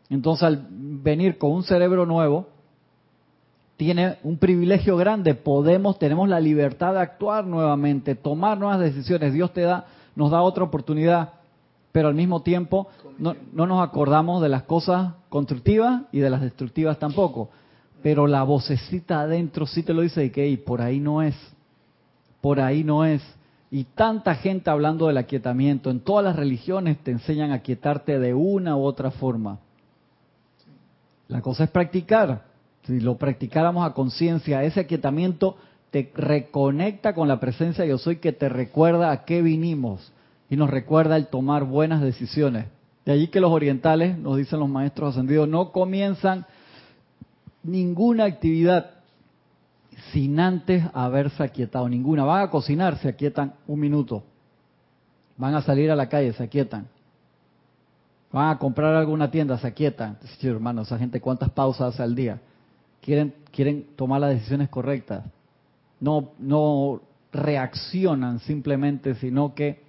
Entonces, 0.10 0.44
al 0.44 0.68
venir 0.70 1.38
con 1.38 1.52
un 1.52 1.64
cerebro 1.64 2.06
nuevo, 2.06 2.48
tiene 3.78 4.18
un 4.24 4.38
privilegio 4.38 4.98
grande. 4.98 5.34
Podemos, 5.34 5.98
tenemos 5.98 6.28
la 6.28 6.42
libertad 6.42 6.94
de 6.94 7.00
actuar 7.00 7.46
nuevamente, 7.46 8.16
tomar 8.16 8.58
nuevas 8.58 8.82
decisiones. 8.82 9.32
Dios 9.32 9.54
te 9.54 9.62
da, 9.62 9.86
nos 10.14 10.30
da 10.30 10.42
otra 10.42 10.66
oportunidad, 10.66 11.36
pero 11.98 12.10
al 12.10 12.14
mismo 12.14 12.44
tiempo 12.44 12.90
no, 13.18 13.36
nos 13.54 13.82
acordamos 13.82 14.40
de 14.44 14.50
las 14.50 14.62
cosas 14.62 15.14
constructivas 15.30 16.04
y 16.12 16.20
de 16.20 16.30
las 16.30 16.42
destructivas 16.42 17.00
tampoco. 17.00 17.50
Pero 18.04 18.28
la 18.28 18.44
vocecita 18.44 19.22
adentro 19.22 19.66
sí 19.66 19.82
te 19.82 19.96
lo 19.96 20.04
dice 20.04 20.24
y 20.24 20.30
que 20.30 20.56
por 20.64 20.80
ahí 20.80 21.00
no 21.00 21.24
es, 21.24 21.34
por 22.40 22.60
ahí 22.60 22.84
no 22.84 23.04
es. 23.04 23.24
Y 23.72 23.86
tanta 23.86 24.36
gente 24.36 24.70
hablando 24.70 25.08
del 25.08 25.18
aquietamiento. 25.18 25.90
En 25.90 26.02
todas 26.02 26.24
las 26.24 26.36
religiones 26.36 27.00
te 27.00 27.10
enseñan 27.10 27.52
a 27.52 27.64
quietarte 27.64 28.20
de 28.20 28.36
una 28.36 28.78
u 28.78 28.84
otra 28.84 29.10
forma. 29.10 29.58
La 31.28 31.42
cosa 31.42 31.64
es 31.64 31.72
practicar. 31.72 32.44
Si 32.84 33.00
lo 33.00 33.18
practicáramos 33.18 33.84
a 33.84 33.96
conciencia, 33.96 34.62
ese 34.62 34.82
aquietamiento 34.82 35.58
te 35.90 36.12
reconecta 36.14 37.16
con 37.16 37.28
la 37.28 37.40
presencia 37.40 37.86
de 37.86 37.90
yo 37.90 37.98
soy 37.98 38.18
que 38.18 38.34
te 38.34 38.50
recuerda 38.50 39.10
a 39.10 39.26
qué 39.26 39.42
vinimos 39.42 40.14
y 40.50 40.56
nos 40.56 40.70
recuerda 40.70 41.18
el 41.18 41.28
tomar 41.28 41.64
buenas 41.64 42.02
decisiones. 42.02 42.66
De 43.06 43.14
allí 43.14 43.28
que 43.28 43.40
los 43.40 43.52
orientales, 43.52 44.18
nos 44.18 44.38
dicen 44.38 44.60
los 44.60 44.70
maestros 44.70 45.12
ascendidos, 45.12 45.48
no 45.48 45.72
comienzan 45.72 46.46
ninguna 47.64 48.26
actividad 48.26 48.92
sin 50.12 50.40
antes 50.40 50.84
haberse 50.94 51.44
aquietado 51.44 51.88
ninguna. 51.90 52.24
Van 52.24 52.44
a 52.44 52.50
cocinar, 52.50 52.98
se 52.98 53.10
aquietan 53.10 53.54
un 53.68 53.80
minuto. 53.80 54.24
Van 55.38 55.56
a 55.56 55.62
salir 55.62 55.92
a 55.92 55.96
la 55.96 56.10
calle, 56.10 56.34
se 56.34 56.44
aquietan. 56.44 56.88
Van 58.32 58.50
a 58.50 58.58
comprar 58.58 58.96
alguna 58.96 59.32
tienda, 59.32 59.58
se 59.58 59.68
aquietan. 59.68 60.18
Sí, 60.40 60.48
hermano, 60.48 60.82
esa 60.82 60.98
gente 60.98 61.22
cuántas 61.22 61.50
pausas 61.50 61.94
hace 61.94 62.04
al 62.04 62.16
día. 62.16 62.40
Quieren, 63.02 63.34
quieren 63.52 63.88
tomar 63.96 64.22
las 64.22 64.32
decisiones 64.32 64.70
correctas. 64.70 65.24
No, 66.00 66.32
no 66.40 67.02
reaccionan 67.32 68.40
simplemente, 68.40 69.16
sino 69.16 69.56
que 69.56 69.87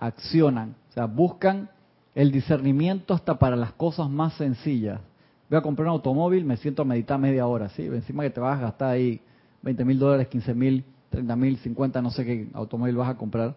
accionan. 0.00 0.74
O 0.88 0.92
sea, 0.92 1.04
buscan 1.04 1.68
el 2.14 2.32
discernimiento 2.32 3.14
hasta 3.14 3.38
para 3.38 3.54
las 3.54 3.72
cosas 3.72 4.10
más 4.10 4.34
sencillas. 4.34 5.00
Voy 5.48 5.58
a 5.58 5.62
comprar 5.62 5.88
un 5.88 5.94
automóvil, 5.94 6.44
me 6.44 6.56
siento 6.56 6.82
a 6.82 6.84
meditar 6.84 7.18
media 7.18 7.46
hora, 7.46 7.68
¿sí? 7.70 7.82
Encima 7.82 8.22
que 8.22 8.30
te 8.30 8.40
vas 8.40 8.58
a 8.58 8.62
gastar 8.62 8.90
ahí 8.90 9.20
20 9.62 9.84
mil 9.84 9.98
dólares, 9.98 10.28
15 10.28 10.54
mil, 10.54 10.84
30 11.10 11.36
mil, 11.36 11.56
50, 11.58 12.02
no 12.02 12.10
sé 12.10 12.24
qué 12.24 12.48
automóvil 12.54 12.96
vas 12.96 13.10
a 13.10 13.16
comprar. 13.16 13.54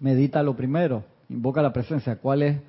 Medita 0.00 0.42
lo 0.42 0.54
primero, 0.54 1.04
invoca 1.28 1.62
la 1.62 1.72
presencia. 1.72 2.16
¿Cuál 2.16 2.42
es 2.42 2.60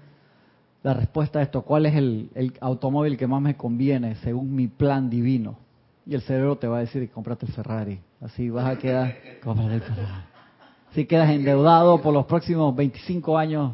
la 0.81 0.93
respuesta 0.93 1.39
a 1.39 1.41
esto? 1.41 1.61
¿Cuál 1.63 1.85
es 1.85 1.95
el, 1.95 2.53
automóvil 2.61 3.17
que 3.17 3.27
más 3.27 3.41
me 3.41 3.55
conviene 3.57 4.15
según 4.15 4.55
mi 4.55 4.67
plan 4.67 5.09
divino? 5.09 5.57
Y 6.05 6.15
el 6.15 6.21
cerebro 6.21 6.57
te 6.57 6.67
va 6.67 6.77
a 6.77 6.81
decir, 6.81 7.09
cómprate 7.11 7.45
el 7.45 7.53
Ferrari. 7.53 7.99
Así 8.21 8.49
vas 8.49 8.67
a 8.67 8.77
quedar, 8.77 9.15
cómprate 9.43 9.75
el. 9.75 10.28
Si 10.93 11.05
quedas 11.05 11.29
endeudado 11.29 12.01
por 12.01 12.13
los 12.13 12.25
próximos 12.25 12.75
25 12.75 13.37
años. 13.37 13.73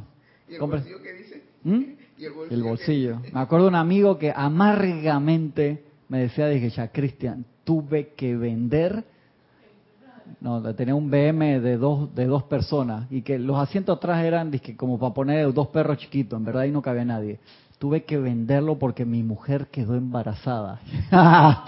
¿Y 0.50 0.56
el 0.56 0.62
bolsillo 0.62 1.02
qué 1.02 1.14
dice? 1.14 1.44
¿Mm? 1.64 1.84
¿Y 2.18 2.26
el 2.26 2.32
bolsillo? 2.34 2.56
El 2.56 2.64
bolsillo. 2.64 3.22
Me 3.34 3.40
acuerdo 3.40 3.68
un 3.68 3.76
amigo 3.76 4.18
que 4.18 4.34
amargamente 4.36 5.84
me 6.10 6.20
decía, 6.20 6.48
dije, 6.48 6.70
ya, 6.70 6.90
Cristian, 6.90 7.46
tuve 7.64 8.14
que 8.16 8.36
vender. 8.36 9.04
No, 10.42 10.62
tenía 10.76 10.96
un 10.96 11.10
BM 11.10 11.60
de 11.60 11.78
dos, 11.78 12.14
de 12.16 12.26
dos 12.26 12.44
personas 12.44 13.08
y 13.12 13.22
que 13.22 13.38
los 13.40 13.58
asientos 13.58 13.98
atrás 13.98 14.24
eran 14.24 14.52
como 14.76 15.00
para 15.00 15.14
poner 15.14 15.54
dos 15.54 15.68
perros 15.68 15.98
chiquitos, 15.98 16.38
en 16.38 16.46
verdad 16.46 16.64
ahí 16.64 16.72
no 16.72 16.82
cabía 16.82 17.06
nadie. 17.06 17.40
tuve 17.78 18.04
que 18.04 18.18
venderlo 18.18 18.78
porque 18.78 19.06
mi 19.06 19.24
mujer 19.24 19.68
quedó 19.68 19.96
embarazada. 19.96 20.80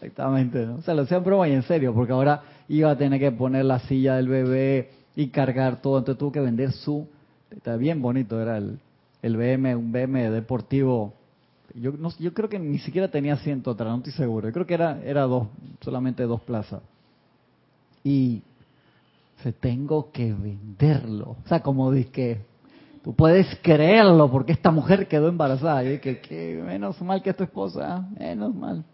Exactamente, 0.00 0.66
¿no? 0.66 0.76
O 0.76 0.82
sea, 0.82 0.94
lo 0.94 1.02
hacían 1.02 1.24
broma 1.24 1.48
y 1.48 1.52
en 1.52 1.62
serio, 1.62 1.94
porque 1.94 2.12
ahora 2.12 2.42
iba 2.68 2.90
a 2.90 2.98
tener 2.98 3.18
que 3.18 3.32
poner 3.32 3.64
la 3.64 3.80
silla 3.80 4.16
del 4.16 4.28
bebé 4.28 4.90
y 5.16 5.28
cargar 5.28 5.80
todo, 5.80 5.98
entonces 5.98 6.18
tuvo 6.18 6.32
que 6.32 6.40
vender 6.40 6.72
su... 6.72 7.06
Está 7.50 7.76
bien 7.76 8.02
bonito, 8.02 8.40
era 8.40 8.58
el, 8.58 8.78
el 9.22 9.36
BM, 9.36 9.74
un 9.74 9.90
BM 9.90 10.30
deportivo. 10.30 11.14
Yo, 11.74 11.92
no, 11.92 12.10
yo 12.18 12.34
creo 12.34 12.48
que 12.48 12.58
ni 12.58 12.78
siquiera 12.78 13.08
tenía 13.08 13.34
asiento 13.34 13.70
atrás, 13.70 13.88
no 13.88 13.96
estoy 13.98 14.12
seguro. 14.12 14.48
Yo 14.48 14.52
creo 14.52 14.66
que 14.66 14.74
era, 14.74 15.00
era 15.02 15.22
dos, 15.22 15.48
solamente 15.80 16.22
dos 16.24 16.40
plazas. 16.42 16.82
Y 18.04 18.42
se 19.42 19.52
tengo 19.52 20.10
que 20.12 20.32
venderlo. 20.32 21.36
O 21.44 21.48
sea, 21.48 21.60
como 21.60 21.90
dice 21.90 22.10
que 22.10 22.40
tú 23.02 23.14
puedes 23.14 23.46
creerlo 23.62 24.30
porque 24.30 24.52
esta 24.52 24.70
mujer 24.70 25.08
quedó 25.08 25.28
embarazada. 25.28 25.84
Y 25.84 25.90
dije, 25.90 26.20
que 26.20 26.62
menos 26.64 27.00
mal 27.00 27.22
que 27.22 27.30
es 27.30 27.36
tu 27.36 27.44
esposa, 27.44 28.08
menos 28.18 28.54
mal. 28.54 28.84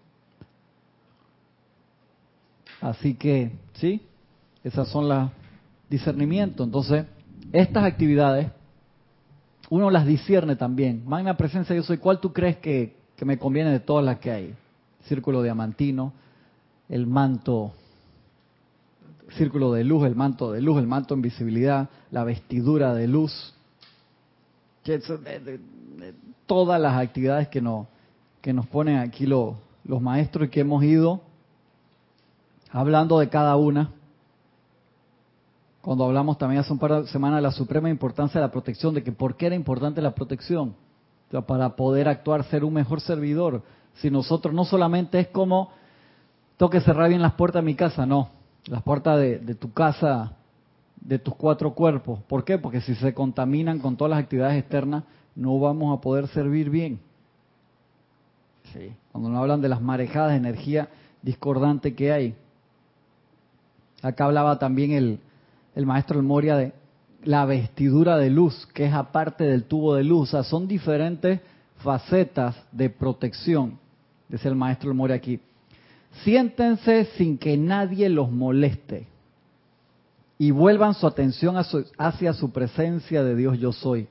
Así 2.80 3.14
que, 3.14 3.50
¿sí? 3.74 4.00
Esas 4.62 4.88
son 4.88 5.08
las 5.08 5.30
discernimientos. 5.88 6.66
Entonces, 6.66 7.04
estas 7.52 7.84
actividades, 7.84 8.50
uno 9.70 9.90
las 9.90 10.06
discierne 10.06 10.56
también. 10.56 11.02
Magna 11.06 11.36
presencia, 11.36 11.74
yo 11.74 11.82
soy. 11.82 11.98
¿Cuál 11.98 12.20
tú 12.20 12.32
crees 12.32 12.56
que, 12.58 12.96
que 13.16 13.24
me 13.24 13.38
conviene 13.38 13.70
de 13.70 13.80
todas 13.80 14.04
las 14.04 14.18
que 14.18 14.30
hay? 14.30 14.54
Círculo 15.06 15.42
diamantino, 15.42 16.12
el 16.88 17.06
manto, 17.06 17.72
círculo 19.36 19.72
de 19.72 19.84
luz, 19.84 20.06
el 20.06 20.14
manto 20.14 20.52
de 20.52 20.62
luz, 20.62 20.78
el 20.78 20.86
manto 20.86 21.14
invisibilidad, 21.14 21.88
la 22.10 22.24
vestidura 22.24 22.94
de 22.94 23.06
luz. 23.06 23.54
Todas 26.46 26.80
las 26.80 26.96
actividades 26.96 27.48
que 27.48 27.60
nos, 27.60 27.86
que 28.40 28.52
nos 28.52 28.66
ponen 28.66 28.98
aquí 28.98 29.26
los 29.26 29.56
maestros 30.00 30.48
y 30.48 30.50
que 30.50 30.60
hemos 30.60 30.82
ido 30.84 31.22
hablando 32.74 33.20
de 33.20 33.28
cada 33.28 33.54
una, 33.54 33.92
cuando 35.80 36.04
hablamos 36.04 36.38
también 36.38 36.60
hace 36.60 36.72
un 36.72 36.80
par 36.80 37.02
de 37.02 37.06
semanas 37.06 37.38
de 37.38 37.42
la 37.42 37.52
suprema 37.52 37.88
importancia 37.88 38.40
de 38.40 38.46
la 38.46 38.50
protección, 38.50 38.94
de 38.94 39.04
que 39.04 39.12
por 39.12 39.36
qué 39.36 39.46
era 39.46 39.54
importante 39.54 40.02
la 40.02 40.14
protección, 40.14 40.74
para 41.46 41.76
poder 41.76 42.08
actuar, 42.08 42.42
ser 42.44 42.64
un 42.64 42.74
mejor 42.74 43.00
servidor. 43.00 43.62
Si 43.94 44.10
nosotros 44.10 44.52
no 44.52 44.64
solamente 44.64 45.20
es 45.20 45.28
como, 45.28 45.70
tengo 46.56 46.72
cerrar 46.80 47.08
bien 47.08 47.22
las 47.22 47.34
puertas 47.34 47.62
de 47.62 47.66
mi 47.66 47.76
casa, 47.76 48.06
no, 48.06 48.30
las 48.66 48.82
puertas 48.82 49.18
de, 49.18 49.38
de 49.38 49.54
tu 49.54 49.72
casa, 49.72 50.32
de 51.00 51.20
tus 51.20 51.36
cuatro 51.36 51.74
cuerpos. 51.74 52.20
¿Por 52.24 52.44
qué? 52.44 52.58
Porque 52.58 52.80
si 52.80 52.96
se 52.96 53.14
contaminan 53.14 53.78
con 53.78 53.96
todas 53.96 54.10
las 54.10 54.20
actividades 54.20 54.58
externas, 54.58 55.04
no 55.36 55.60
vamos 55.60 55.96
a 55.96 56.00
poder 56.00 56.26
servir 56.28 56.70
bien. 56.70 56.98
Sí. 58.72 58.92
Cuando 59.12 59.30
nos 59.30 59.38
hablan 59.38 59.60
de 59.60 59.68
las 59.68 59.80
marejadas 59.80 60.32
de 60.32 60.38
energía 60.38 60.88
discordante 61.22 61.94
que 61.94 62.10
hay. 62.10 62.34
Acá 64.04 64.26
hablaba 64.26 64.58
también 64.58 64.92
el, 65.74 65.86
maestro 65.86 66.20
El 66.20 66.26
Moria 66.26 66.56
de 66.56 66.74
la 67.22 67.46
vestidura 67.46 68.18
de 68.18 68.28
luz, 68.28 68.66
que 68.74 68.84
es 68.84 68.92
aparte 68.92 69.44
del 69.44 69.64
tubo 69.64 69.94
de 69.94 70.04
luz. 70.04 70.28
O 70.28 70.30
sea, 70.32 70.42
son 70.42 70.68
diferentes 70.68 71.40
facetas 71.78 72.54
de 72.70 72.90
protección, 72.90 73.78
dice 74.28 74.48
el 74.48 74.56
maestro 74.56 74.90
El 74.90 74.96
Moria 74.96 75.16
aquí. 75.16 75.40
Siéntense 76.22 77.06
sin 77.16 77.38
que 77.38 77.56
nadie 77.56 78.10
los 78.10 78.30
moleste 78.30 79.06
y 80.36 80.50
vuelvan 80.50 80.92
su 80.92 81.06
atención 81.06 81.56
hacia 81.96 82.34
su 82.34 82.52
presencia 82.52 83.24
de 83.24 83.34
Dios 83.34 83.58
yo 83.58 83.72
soy. 83.72 84.06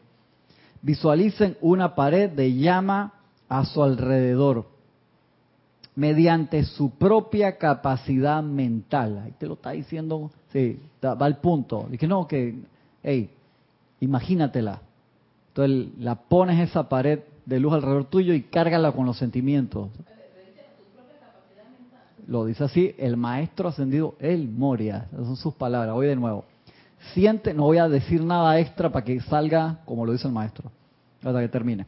Visualicen 0.81 1.55
una 1.61 1.93
pared 1.93 2.31
de 2.31 2.55
llama 2.55 3.13
a 3.47 3.63
su 3.63 3.83
alrededor 3.83 4.72
mediante 5.95 6.63
su 6.63 6.91
propia 6.91 7.57
capacidad 7.57 8.41
mental. 8.41 9.21
Ahí 9.25 9.33
te 9.37 9.47
lo 9.47 9.53
está 9.53 9.71
diciendo, 9.71 10.31
sí, 10.51 10.79
va 11.03 11.25
al 11.25 11.37
punto. 11.37 11.87
Dije, 11.89 12.07
no, 12.07 12.27
que, 12.27 12.55
hey, 13.03 13.29
imagínatela. 13.99 14.81
Entonces 15.49 15.97
la 15.99 16.15
pones 16.15 16.67
esa 16.67 16.89
pared 16.89 17.19
de 17.45 17.59
luz 17.59 17.73
alrededor 17.73 18.05
tuyo 18.05 18.33
y 18.33 18.43
cárgala 18.43 18.91
con 18.91 19.05
los 19.05 19.17
sentimientos. 19.17 19.89
Lo 22.25 22.45
dice 22.45 22.63
así 22.63 22.95
el 22.97 23.17
maestro 23.17 23.67
ascendido, 23.67 24.15
el 24.19 24.47
Moria. 24.47 25.07
Esas 25.11 25.25
son 25.25 25.35
sus 25.35 25.53
palabras. 25.53 25.93
Voy 25.93 26.07
de 26.07 26.15
nuevo. 26.15 26.45
Siente, 27.13 27.53
no 27.53 27.63
voy 27.63 27.77
a 27.77 27.89
decir 27.89 28.23
nada 28.23 28.59
extra 28.59 28.89
para 28.89 29.03
que 29.03 29.19
salga 29.21 29.79
como 29.85 30.05
lo 30.05 30.13
dice 30.13 30.27
el 30.27 30.33
maestro, 30.33 30.71
hasta 31.21 31.39
que 31.41 31.49
termine. 31.49 31.85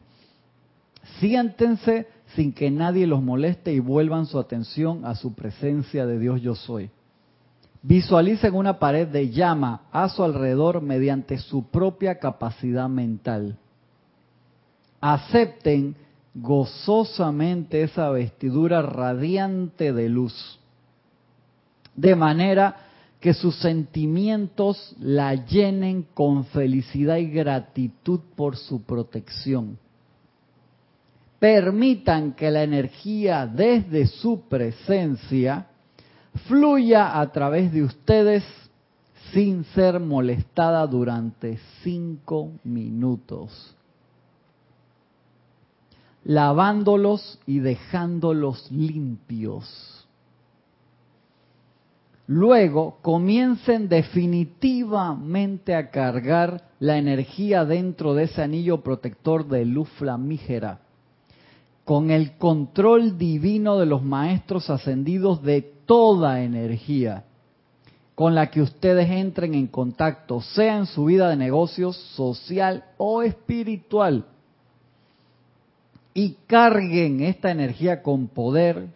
Siéntense 1.18 2.06
sin 2.36 2.52
que 2.52 2.70
nadie 2.70 3.06
los 3.06 3.22
moleste 3.22 3.72
y 3.72 3.80
vuelvan 3.80 4.26
su 4.26 4.38
atención 4.38 5.06
a 5.06 5.14
su 5.14 5.34
presencia 5.34 6.06
de 6.06 6.18
Dios 6.18 6.42
yo 6.42 6.54
soy. 6.54 6.90
Visualicen 7.82 8.54
una 8.54 8.78
pared 8.78 9.08
de 9.08 9.30
llama 9.30 9.86
a 9.90 10.08
su 10.10 10.22
alrededor 10.22 10.82
mediante 10.82 11.38
su 11.38 11.70
propia 11.70 12.18
capacidad 12.18 12.88
mental. 12.88 13.56
Acepten 15.00 15.96
gozosamente 16.34 17.82
esa 17.82 18.10
vestidura 18.10 18.82
radiante 18.82 19.94
de 19.94 20.08
luz, 20.10 20.58
de 21.94 22.14
manera 22.14 22.76
que 23.18 23.32
sus 23.32 23.56
sentimientos 23.56 24.94
la 25.00 25.34
llenen 25.46 26.06
con 26.12 26.44
felicidad 26.44 27.16
y 27.16 27.28
gratitud 27.28 28.20
por 28.36 28.56
su 28.56 28.82
protección 28.82 29.78
permitan 31.46 32.32
que 32.32 32.50
la 32.50 32.64
energía 32.64 33.46
desde 33.46 34.08
su 34.08 34.48
presencia 34.48 35.68
fluya 36.48 37.20
a 37.20 37.30
través 37.30 37.72
de 37.72 37.84
ustedes 37.84 38.42
sin 39.32 39.62
ser 39.66 40.00
molestada 40.00 40.84
durante 40.88 41.60
cinco 41.84 42.50
minutos, 42.64 43.76
lavándolos 46.24 47.38
y 47.46 47.60
dejándolos 47.60 48.68
limpios. 48.72 50.04
Luego 52.26 52.98
comiencen 53.02 53.88
definitivamente 53.88 55.76
a 55.76 55.92
cargar 55.92 56.70
la 56.80 56.98
energía 56.98 57.64
dentro 57.64 58.14
de 58.14 58.24
ese 58.24 58.42
anillo 58.42 58.80
protector 58.82 59.46
de 59.46 59.64
luz 59.64 59.88
flamígera 59.90 60.80
con 61.86 62.10
el 62.10 62.36
control 62.36 63.16
divino 63.16 63.78
de 63.78 63.86
los 63.86 64.02
maestros 64.02 64.68
ascendidos 64.70 65.40
de 65.44 65.62
toda 65.62 66.42
energía 66.42 67.22
con 68.16 68.34
la 68.34 68.50
que 68.50 68.60
ustedes 68.60 69.08
entren 69.08 69.54
en 69.54 69.68
contacto, 69.68 70.40
sea 70.40 70.78
en 70.78 70.86
su 70.86 71.04
vida 71.04 71.28
de 71.28 71.36
negocios, 71.36 71.96
social 72.16 72.82
o 72.96 73.22
espiritual. 73.22 74.24
Y 76.12 76.38
carguen 76.48 77.20
esta 77.20 77.52
energía 77.52 78.02
con 78.02 78.26
poder, 78.26 78.88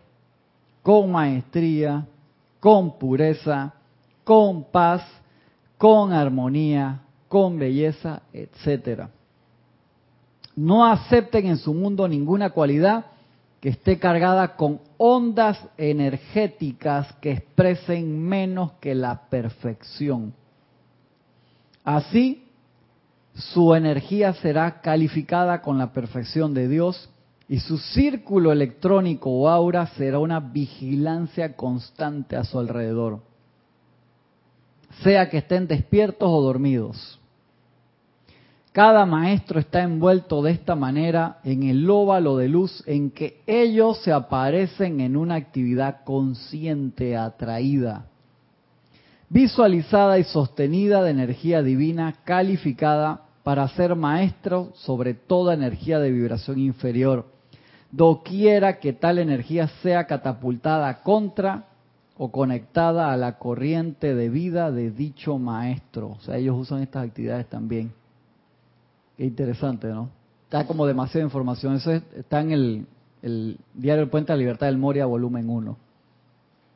con 0.82 1.12
maestría, 1.12 2.08
con 2.58 2.98
pureza, 2.98 3.74
con 4.24 4.64
paz, 4.64 5.02
con 5.78 6.12
armonía, 6.12 7.02
con 7.28 7.56
belleza, 7.56 8.22
etcétera 8.32 9.10
no 10.60 10.84
acepten 10.84 11.46
en 11.46 11.56
su 11.56 11.72
mundo 11.72 12.06
ninguna 12.06 12.50
cualidad 12.50 13.06
que 13.60 13.70
esté 13.70 13.98
cargada 13.98 14.56
con 14.56 14.80
ondas 14.98 15.58
energéticas 15.78 17.10
que 17.22 17.32
expresen 17.32 18.20
menos 18.28 18.72
que 18.72 18.94
la 18.94 19.22
perfección. 19.30 20.34
Así, 21.82 22.46
su 23.32 23.74
energía 23.74 24.34
será 24.34 24.82
calificada 24.82 25.62
con 25.62 25.78
la 25.78 25.94
perfección 25.94 26.52
de 26.52 26.68
Dios 26.68 27.08
y 27.48 27.60
su 27.60 27.78
círculo 27.78 28.52
electrónico 28.52 29.30
o 29.30 29.48
aura 29.48 29.86
será 29.96 30.18
una 30.18 30.40
vigilancia 30.40 31.56
constante 31.56 32.36
a 32.36 32.44
su 32.44 32.58
alrededor, 32.58 33.20
sea 35.02 35.30
que 35.30 35.38
estén 35.38 35.66
despiertos 35.66 36.28
o 36.30 36.42
dormidos. 36.42 37.19
Cada 38.72 39.04
maestro 39.04 39.58
está 39.58 39.82
envuelto 39.82 40.42
de 40.42 40.52
esta 40.52 40.76
manera 40.76 41.38
en 41.42 41.64
el 41.64 41.90
óvalo 41.90 42.36
de 42.36 42.48
luz 42.48 42.84
en 42.86 43.10
que 43.10 43.40
ellos 43.48 44.00
se 44.02 44.12
aparecen 44.12 45.00
en 45.00 45.16
una 45.16 45.34
actividad 45.34 46.04
consciente, 46.04 47.16
atraída, 47.16 48.06
visualizada 49.28 50.20
y 50.20 50.24
sostenida 50.24 51.02
de 51.02 51.10
energía 51.10 51.62
divina 51.62 52.14
calificada 52.22 53.22
para 53.42 53.66
ser 53.70 53.96
maestro 53.96 54.70
sobre 54.74 55.14
toda 55.14 55.54
energía 55.54 55.98
de 55.98 56.12
vibración 56.12 56.60
inferior, 56.60 57.26
doquiera 57.90 58.78
que 58.78 58.92
tal 58.92 59.18
energía 59.18 59.66
sea 59.82 60.06
catapultada 60.06 61.02
contra 61.02 61.64
o 62.16 62.30
conectada 62.30 63.12
a 63.12 63.16
la 63.16 63.36
corriente 63.36 64.14
de 64.14 64.28
vida 64.28 64.70
de 64.70 64.92
dicho 64.92 65.38
maestro. 65.38 66.10
O 66.10 66.20
sea, 66.20 66.36
ellos 66.36 66.56
usan 66.56 66.82
estas 66.82 67.04
actividades 67.04 67.48
también. 67.48 67.98
Interesante, 69.20 69.86
¿no? 69.88 70.08
está 70.50 70.66
como 70.66 70.84
demasiada 70.84 71.24
información. 71.24 71.76
Eso 71.76 71.92
está 71.92 72.40
en 72.40 72.86
el, 73.22 73.58
diario 73.74 74.02
El 74.02 74.10
Puente 74.10 74.32
de 74.32 74.36
la 74.36 74.40
Libertad 74.40 74.66
del 74.66 74.78
Moria, 74.78 75.06
volumen 75.06 75.48
1. 75.48 75.76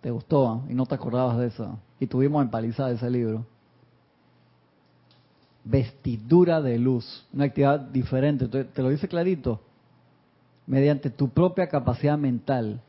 ¿Te 0.01 0.11
gustó? 0.13 0.63
Y 0.69 0.75
no 0.75 0.87
te 0.87 0.95
acordabas 0.95 1.39
de 1.39 1.49
eso. 1.49 1.77
Y 1.99 2.07
tuvimos 2.07 2.45
empalizada 2.45 2.93
ese 2.93 3.11
libro. 3.11 3.45
Vestidura 5.65 6.61
de 6.61 6.79
luz, 6.79 7.27
una 7.33 7.47
actividad 7.47 7.81
diferente. 7.81 8.47
Te 8.47 8.83
lo 8.83 8.91
dice 8.91 9.09
clarito. 9.09 9.61
Mediante 10.69 11.11
tu 11.11 11.31
propia 11.31 11.67
capacidad 11.67 12.17
mental. 12.17 12.81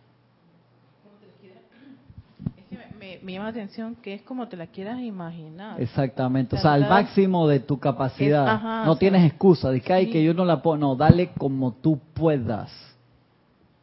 Me, 3.25 3.33
llama 3.33 3.45
la 3.45 3.51
atención 3.51 3.95
que 3.95 4.13
es 4.13 4.21
como 4.21 4.47
te 4.47 4.55
la 4.55 4.67
quieras 4.67 4.99
imaginar. 4.99 5.81
Exactamente, 5.81 6.55
o 6.55 6.59
sea, 6.59 6.73
al 6.73 6.87
máximo 6.87 7.47
de 7.47 7.59
tu 7.59 7.79
capacidad. 7.79 8.85
no 8.85 8.95
tienes 8.97 9.25
excusa, 9.25 9.71
de 9.71 9.81
que, 9.81 10.09
que 10.11 10.23
yo 10.23 10.33
no 10.33 10.45
la 10.45 10.61
puedo, 10.61 10.77
no, 10.77 10.95
dale 10.95 11.29
como 11.29 11.73
tú 11.73 11.99
puedas. 12.13 12.71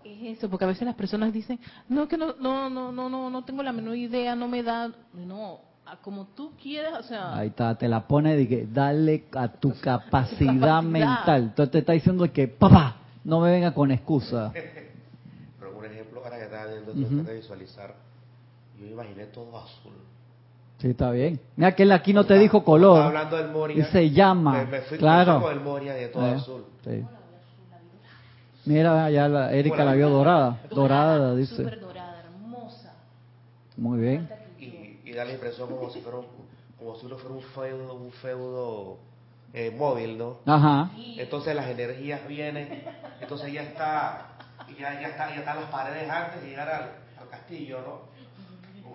Es 0.04 0.38
eso, 0.38 0.48
porque 0.48 0.64
a 0.64 0.68
veces 0.68 0.84
las 0.84 0.94
personas 0.94 1.32
dicen, 1.32 1.58
no, 1.88 2.06
que 2.06 2.16
no, 2.16 2.34
no, 2.40 2.70
no, 2.70 2.92
no, 2.92 3.08
no, 3.08 3.30
no 3.30 3.44
tengo 3.44 3.62
la 3.62 3.72
menor 3.72 3.96
idea, 3.96 4.36
no 4.36 4.46
me 4.46 4.62
da, 4.62 4.90
no, 5.12 5.60
como 6.02 6.26
tú 6.26 6.52
quieras, 6.62 7.00
o 7.00 7.02
sea... 7.02 7.36
Ahí 7.36 7.48
está, 7.48 7.76
te 7.76 7.88
la 7.88 8.06
pone 8.06 8.36
de 8.36 8.46
que 8.46 8.66
dale 8.66 9.24
a 9.34 9.48
tu 9.48 9.74
capacidad, 9.80 10.82
mental. 10.82 11.42
Entonces 11.44 11.72
te 11.72 11.78
está 11.78 11.92
diciendo 11.94 12.32
que, 12.32 12.46
papá, 12.46 12.96
no 13.24 13.40
me 13.40 13.50
venga 13.50 13.74
con 13.74 13.90
excusa. 13.90 14.52
Pero 15.58 15.76
un 15.76 15.84
ejemplo 15.84 16.22
para 16.22 16.38
que 16.38 16.44
estás 16.44 16.68
viendo, 16.68 16.92
uh 16.92 17.34
visualizar 17.34 18.11
yo 18.82 18.92
imaginé 18.92 19.26
todo 19.26 19.58
azul. 19.58 19.92
Sí, 20.78 20.90
está 20.90 21.12
bien. 21.12 21.38
Mira 21.56 21.76
que 21.76 21.84
él 21.84 21.92
aquí 21.92 22.12
no 22.12 22.24
te 22.24 22.36
dijo 22.38 22.64
color. 22.64 23.00
hablando 23.00 23.36
del 23.36 23.50
Moria. 23.50 23.78
Y 23.78 23.84
se 23.92 24.10
llama. 24.10 24.64
Me, 24.64 24.80
fui 24.80 24.98
claro. 24.98 25.40
con 25.40 25.52
el 25.52 25.60
Moria 25.60 25.94
de 25.94 26.08
todo 26.08 26.26
eh, 26.26 26.34
azul. 26.34 26.64
Sí. 26.84 27.04
Mira, 28.64 29.10
ya 29.10 29.28
la 29.28 29.52
Erika 29.52 29.84
la 29.84 29.94
vio 29.94 30.10
dorada. 30.10 30.60
Dorada, 30.70 31.34
dice. 31.36 31.56
Súper 31.56 31.80
dorada, 31.80 32.24
hermosa. 32.24 32.94
Muy 33.76 34.00
bien. 34.00 34.28
Y, 34.58 34.98
y, 35.04 35.12
da 35.12 35.24
la 35.24 35.32
impresión 35.32 35.68
como 35.68 35.88
si 35.90 36.00
fuera 36.00 36.18
un, 36.18 36.26
como 36.76 36.96
si 36.96 37.06
uno 37.06 37.16
fuera 37.16 37.36
un 37.36 37.42
feudo, 37.42 37.94
un 37.94 38.10
feudo 38.12 38.98
eh, 39.52 39.70
móvil, 39.70 40.18
¿no? 40.18 40.38
Ajá. 40.46 40.90
Entonces 40.96 41.54
las 41.54 41.68
energías 41.68 42.26
vienen, 42.26 42.84
entonces 43.20 43.52
ya 43.52 43.62
está, 43.62 44.36
ya, 44.78 45.00
ya 45.00 45.08
está, 45.08 45.28
ya 45.30 45.40
están 45.40 45.60
las 45.60 45.70
paredes 45.70 46.10
antes 46.10 46.42
de 46.42 46.48
llegar 46.48 46.68
al, 46.68 46.90
al 47.20 47.28
castillo, 47.28 47.80
¿no? 47.82 48.12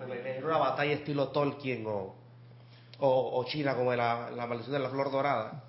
En 0.01 0.44
una 0.44 0.58
batalla 0.58 0.94
estilo 0.94 1.30
Tolkien 1.30 1.86
o, 1.88 2.16
o, 3.00 3.44
China 3.46 3.75
como 3.75 3.94
la, 3.94 4.30
la, 4.32 4.48
maldición 4.48 4.74
de 4.74 4.80
la 4.80 4.89
flor 4.89 5.12
dorada. 5.12 5.63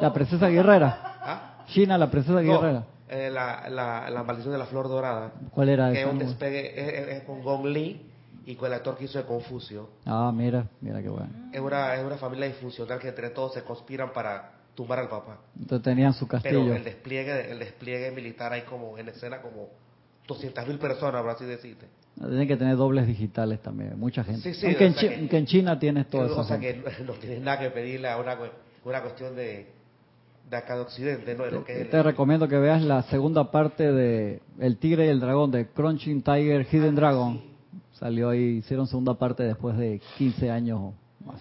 La 0.00 0.12
princesa 0.12 0.48
guerrera. 0.48 0.98
¿Ah? 1.02 1.64
China, 1.68 1.98
la 1.98 2.10
princesa 2.10 2.40
guerrera. 2.40 2.84
Eh, 3.08 3.30
la, 3.30 3.68
la, 3.68 4.10
la, 4.10 4.22
maldición 4.24 4.52
de 4.52 4.58
la 4.58 4.66
flor 4.66 4.88
dorada. 4.88 5.32
¿Cuál 5.52 5.68
era 5.68 5.92
Que 5.92 6.02
es 6.02 6.06
un 6.06 6.18
despegue, 6.18 7.16
es, 7.16 7.22
con 7.22 7.42
Gong 7.42 7.66
Li 7.66 8.10
y 8.44 8.56
con 8.56 8.66
el 8.66 8.74
actor 8.74 8.96
que 8.96 9.04
hizo 9.04 9.18
de 9.18 9.24
Confucio. 9.24 9.90
Ah, 10.04 10.32
mira, 10.34 10.66
mira 10.80 11.00
qué 11.00 11.08
bueno. 11.08 11.28
Es 11.52 11.60
una, 11.60 11.94
es 11.94 12.04
una 12.04 12.16
familia 12.16 12.46
disfuncional 12.46 12.98
que 12.98 13.08
entre 13.08 13.30
todos 13.30 13.54
se 13.54 13.62
conspiran 13.62 14.12
para 14.12 14.52
tumbar 14.74 14.98
al 14.98 15.08
papá. 15.08 15.38
Entonces 15.58 15.84
tenían 15.84 16.14
su 16.14 16.26
castillo. 16.26 16.62
Pero 16.64 16.74
el 16.74 16.84
despliegue, 16.84 17.50
el 17.50 17.58
despliegue 17.60 18.10
militar 18.10 18.52
hay 18.52 18.62
como 18.62 18.98
en 18.98 19.08
escena 19.08 19.40
como 19.40 19.68
200.000 20.26 20.78
personas, 20.78 21.22
por 21.22 21.30
así 21.30 21.44
decirte. 21.44 21.86
Tienen 22.18 22.48
que 22.48 22.56
tener 22.56 22.76
dobles 22.76 23.06
digitales 23.06 23.60
también, 23.60 23.98
mucha 23.98 24.24
gente. 24.24 24.54
Sí, 24.54 24.58
sí, 24.58 24.66
aunque, 24.66 25.36
en, 25.36 25.46
China 25.46 25.78
tienes 25.78 26.08
todo 26.08 26.24
eso. 26.24 26.40
O 26.40 26.44
sea 26.44 26.58
que 26.58 26.82
no 27.04 27.12
tienes 27.14 27.42
nada 27.42 27.58
que 27.58 27.70
pedirle 27.70 28.08
a 28.08 28.16
una, 28.16 28.38
una 28.84 29.02
cuestión 29.02 29.36
de, 29.36 29.66
de 30.48 30.56
acá 30.56 30.76
de 30.76 30.80
Occidente, 30.80 31.34
¿no? 31.34 31.44
lo 31.46 31.64
que 31.64 31.84
te, 31.84 32.02
recomiendo 32.02 32.48
que 32.48 32.56
veas 32.56 32.82
la 32.82 33.02
segunda 33.04 33.50
parte 33.50 33.92
de 33.92 34.40
El 34.58 34.78
Tigre 34.78 35.06
y 35.06 35.08
el 35.10 35.20
Dragón, 35.20 35.50
de 35.50 35.66
Crunching 35.66 36.22
Tiger 36.22 36.66
Hidden 36.70 36.94
ah, 36.94 37.00
Dragon. 37.00 37.40
Salió 37.92 38.30
ahí, 38.30 38.58
hicieron 38.58 38.86
segunda 38.86 39.14
parte 39.14 39.42
después 39.42 39.76
de 39.76 40.00
15 40.16 40.50
años 40.50 40.80
o 40.80 40.94
más. 41.26 41.40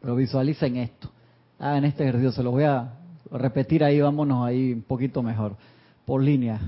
Pero 0.00 0.14
visualicen 0.14 0.76
esto. 0.76 1.10
Hagan 1.58 1.84
este 1.84 2.04
ejercicio, 2.04 2.30
se 2.30 2.42
los 2.42 2.52
voy 2.52 2.64
a 2.64 2.92
repetir 3.32 3.82
ahí, 3.82 4.00
vámonos 4.00 4.46
ahí 4.46 4.72
un 4.74 4.82
poquito 4.82 5.22
mejor. 5.24 5.56
Por 6.04 6.22
línea. 6.22 6.60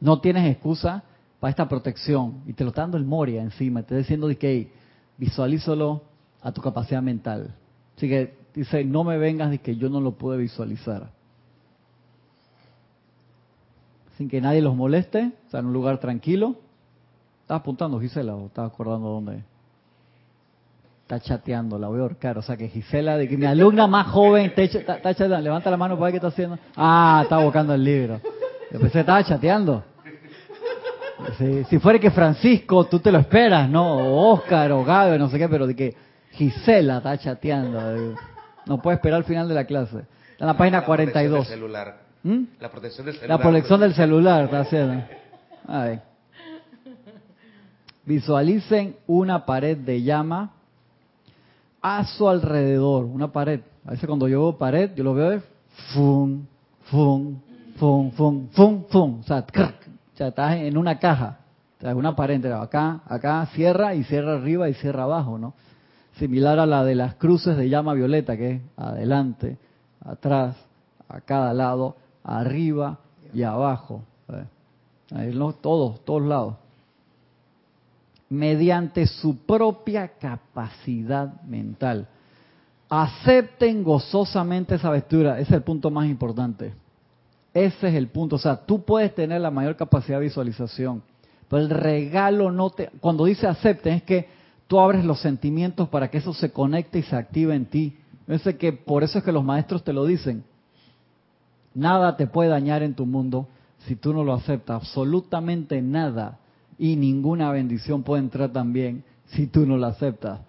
No 0.00 0.20
tienes 0.20 0.48
excusa 0.48 1.02
para 1.44 1.50
esta 1.50 1.68
protección. 1.68 2.40
Y 2.46 2.54
te 2.54 2.64
lo 2.64 2.70
está 2.70 2.80
dando 2.80 2.96
el 2.96 3.04
Moria 3.04 3.42
encima. 3.42 3.82
Te 3.82 3.88
está 3.88 3.96
diciendo 3.96 4.28
que 4.28 4.72
visualízalo 5.18 6.00
a 6.40 6.52
tu 6.52 6.62
capacidad 6.62 7.02
mental. 7.02 7.54
Así 7.94 8.08
que 8.08 8.34
dice, 8.54 8.82
no 8.82 9.04
me 9.04 9.18
vengas 9.18 9.50
de 9.50 9.58
que 9.58 9.76
yo 9.76 9.90
no 9.90 10.00
lo 10.00 10.12
puedo 10.12 10.38
visualizar. 10.38 11.10
Sin 14.16 14.30
que 14.30 14.40
nadie 14.40 14.62
los 14.62 14.74
moleste, 14.74 15.32
está 15.44 15.58
en 15.58 15.66
un 15.66 15.74
lugar 15.74 15.98
tranquilo. 15.98 16.56
¿Estás 17.42 17.60
apuntando, 17.60 18.00
Gisela, 18.00 18.34
o 18.34 18.46
estás 18.46 18.72
acordando 18.72 19.10
dónde? 19.10 19.42
Está 21.02 21.20
chateando, 21.20 21.78
la 21.78 21.88
voy 21.88 21.98
a 21.98 22.04
ahorcar. 22.04 22.38
O 22.38 22.42
sea 22.42 22.56
que 22.56 22.70
Gisela, 22.70 23.18
de 23.18 23.28
que 23.28 23.36
mi 23.36 23.44
alumna 23.44 23.86
más 23.86 24.06
joven 24.06 24.50
está, 24.56 24.98
chateando. 24.98 25.38
Levanta 25.42 25.70
la 25.70 25.76
mano 25.76 25.96
para 25.96 26.04
ver 26.04 26.12
qué 26.12 26.16
está 26.26 26.28
haciendo. 26.28 26.58
Ah, 26.74 27.20
está 27.22 27.36
buscando 27.44 27.74
el 27.74 27.84
libro. 27.84 28.18
Yo 28.72 28.80
pensé 28.80 29.00
estaba 29.00 29.22
chateando. 29.22 29.84
Si, 31.68 31.78
fuera 31.78 31.98
que 31.98 32.10
Francisco, 32.10 32.84
tú 32.86 32.98
te 32.98 33.12
lo 33.12 33.18
esperas, 33.18 33.68
¿no? 33.68 33.96
O 33.96 34.32
Oscar 34.32 34.72
o 34.72 34.84
Gabe, 34.84 35.18
no 35.18 35.28
sé 35.28 35.38
qué, 35.38 35.48
pero 35.48 35.66
de 35.66 35.74
que 35.74 35.94
Gisela 36.32 36.98
está 36.98 37.16
chateando. 37.18 38.14
No 38.66 38.82
puede 38.82 38.96
esperar 38.96 39.18
al 39.18 39.24
final 39.24 39.48
de 39.48 39.54
la 39.54 39.64
clase. 39.64 39.98
Está 40.32 40.44
en 40.44 40.46
la 40.46 40.56
página 40.56 40.84
42. 40.84 41.46
Celular. 41.46 41.98
¿Mm? 42.22 42.44
La 42.60 42.70
protección 42.70 43.06
del 43.06 43.14
celular. 43.14 43.38
La 43.38 43.42
protección 43.42 43.80
del 43.80 43.94
celular 43.94 44.44
está 44.44 44.60
haciendo. 44.60 45.04
Visualicen 48.04 48.96
una 49.06 49.46
pared 49.46 49.78
de 49.78 50.02
llama 50.02 50.52
a 51.80 52.04
su 52.04 52.28
alrededor, 52.28 53.04
una 53.04 53.30
pared. 53.30 53.60
A 53.86 53.92
veces 53.92 54.06
cuando 54.06 54.26
yo 54.26 54.40
veo 54.40 54.58
pared, 54.58 54.90
yo 54.94 55.04
lo 55.04 55.14
veo 55.14 55.30
de 55.30 55.42
fum, 55.92 56.44
fum, 56.84 57.40
fum, 57.76 58.10
fum, 58.12 58.48
fum, 58.50 58.84
fum. 58.88 59.20
O 59.20 59.22
sea, 59.22 59.44
o 60.14 60.16
sea, 60.16 60.28
estás 60.28 60.56
en 60.56 60.76
una 60.76 61.00
caja, 61.00 61.38
o 61.78 61.80
sea, 61.80 61.96
una 61.96 62.14
pared, 62.14 62.44
acá, 62.46 63.00
acá 63.06 63.46
cierra 63.52 63.94
y 63.96 64.04
cierra 64.04 64.34
arriba 64.34 64.68
y 64.68 64.74
cierra 64.74 65.02
abajo, 65.02 65.38
¿no? 65.38 65.54
Similar 66.18 66.60
a 66.60 66.66
la 66.66 66.84
de 66.84 66.94
las 66.94 67.16
cruces 67.16 67.56
de 67.56 67.68
llama 67.68 67.94
violeta, 67.94 68.36
que 68.36 68.50
es 68.52 68.62
adelante, 68.76 69.58
atrás, 70.04 70.56
a 71.08 71.20
cada 71.20 71.52
lado, 71.52 71.96
arriba 72.22 72.98
y 73.32 73.42
abajo. 73.42 74.04
Todos, 75.60 76.04
todos 76.04 76.22
lados. 76.22 76.54
Mediante 78.30 79.08
su 79.08 79.38
propia 79.38 80.12
capacidad 80.18 81.42
mental. 81.42 82.06
Acepten 82.88 83.82
gozosamente 83.82 84.76
esa 84.76 84.90
vestidura. 84.90 85.40
Ese 85.40 85.50
es 85.50 85.56
el 85.56 85.62
punto 85.62 85.90
más 85.90 86.06
importante. 86.06 86.72
Ese 87.54 87.88
es 87.88 87.94
el 87.94 88.08
punto. 88.08 88.36
O 88.36 88.38
sea, 88.38 88.56
tú 88.56 88.84
puedes 88.84 89.14
tener 89.14 89.40
la 89.40 89.52
mayor 89.52 89.76
capacidad 89.76 90.18
de 90.18 90.24
visualización, 90.24 91.02
pero 91.48 91.62
el 91.62 91.70
regalo 91.70 92.50
no 92.50 92.70
te... 92.70 92.90
Cuando 93.00 93.24
dice 93.24 93.46
acepten 93.46 93.94
es 93.94 94.02
que 94.02 94.28
tú 94.66 94.80
abres 94.80 95.04
los 95.04 95.20
sentimientos 95.20 95.88
para 95.88 96.10
que 96.10 96.18
eso 96.18 96.34
se 96.34 96.50
conecte 96.50 96.98
y 96.98 97.02
se 97.02 97.14
active 97.14 97.54
en 97.54 97.66
ti. 97.66 97.96
Yo 98.26 98.58
que 98.58 98.72
por 98.72 99.04
eso 99.04 99.18
es 99.18 99.24
que 99.24 99.32
los 99.32 99.44
maestros 99.44 99.84
te 99.84 99.92
lo 99.92 100.04
dicen. 100.04 100.42
Nada 101.74 102.16
te 102.16 102.26
puede 102.26 102.50
dañar 102.50 102.82
en 102.82 102.94
tu 102.94 103.06
mundo 103.06 103.46
si 103.86 103.94
tú 103.94 104.12
no 104.12 104.24
lo 104.24 104.34
aceptas. 104.34 104.76
Absolutamente 104.76 105.80
nada. 105.80 106.38
Y 106.76 106.96
ninguna 106.96 107.52
bendición 107.52 108.02
puede 108.02 108.22
entrar 108.22 108.50
también 108.50 109.04
si 109.26 109.46
tú 109.46 109.64
no 109.64 109.76
lo 109.76 109.86
aceptas. 109.86 110.40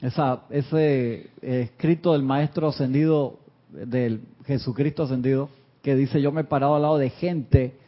Esa, 0.00 0.42
ese 0.50 1.30
escrito 1.42 2.12
del 2.12 2.22
maestro 2.22 2.68
ascendido, 2.68 3.40
del 3.70 4.20
Jesucristo 4.44 5.02
ascendido, 5.02 5.48
que 5.82 5.94
dice, 5.94 6.20
yo 6.20 6.32
me 6.32 6.42
he 6.42 6.44
parado 6.44 6.74
al 6.74 6.82
lado 6.82 6.98
de 6.98 7.10
gente 7.10 7.78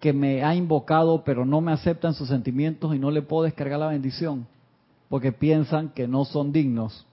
que 0.00 0.12
me 0.12 0.44
ha 0.44 0.54
invocado 0.54 1.24
pero 1.24 1.44
no 1.44 1.60
me 1.60 1.72
aceptan 1.72 2.14
sus 2.14 2.28
sentimientos 2.28 2.94
y 2.94 2.98
no 2.98 3.10
le 3.10 3.22
puedo 3.22 3.44
descargar 3.44 3.80
la 3.80 3.88
bendición 3.88 4.46
porque 5.08 5.32
piensan 5.32 5.90
que 5.90 6.08
no 6.08 6.24
son 6.24 6.52
dignos. 6.52 7.06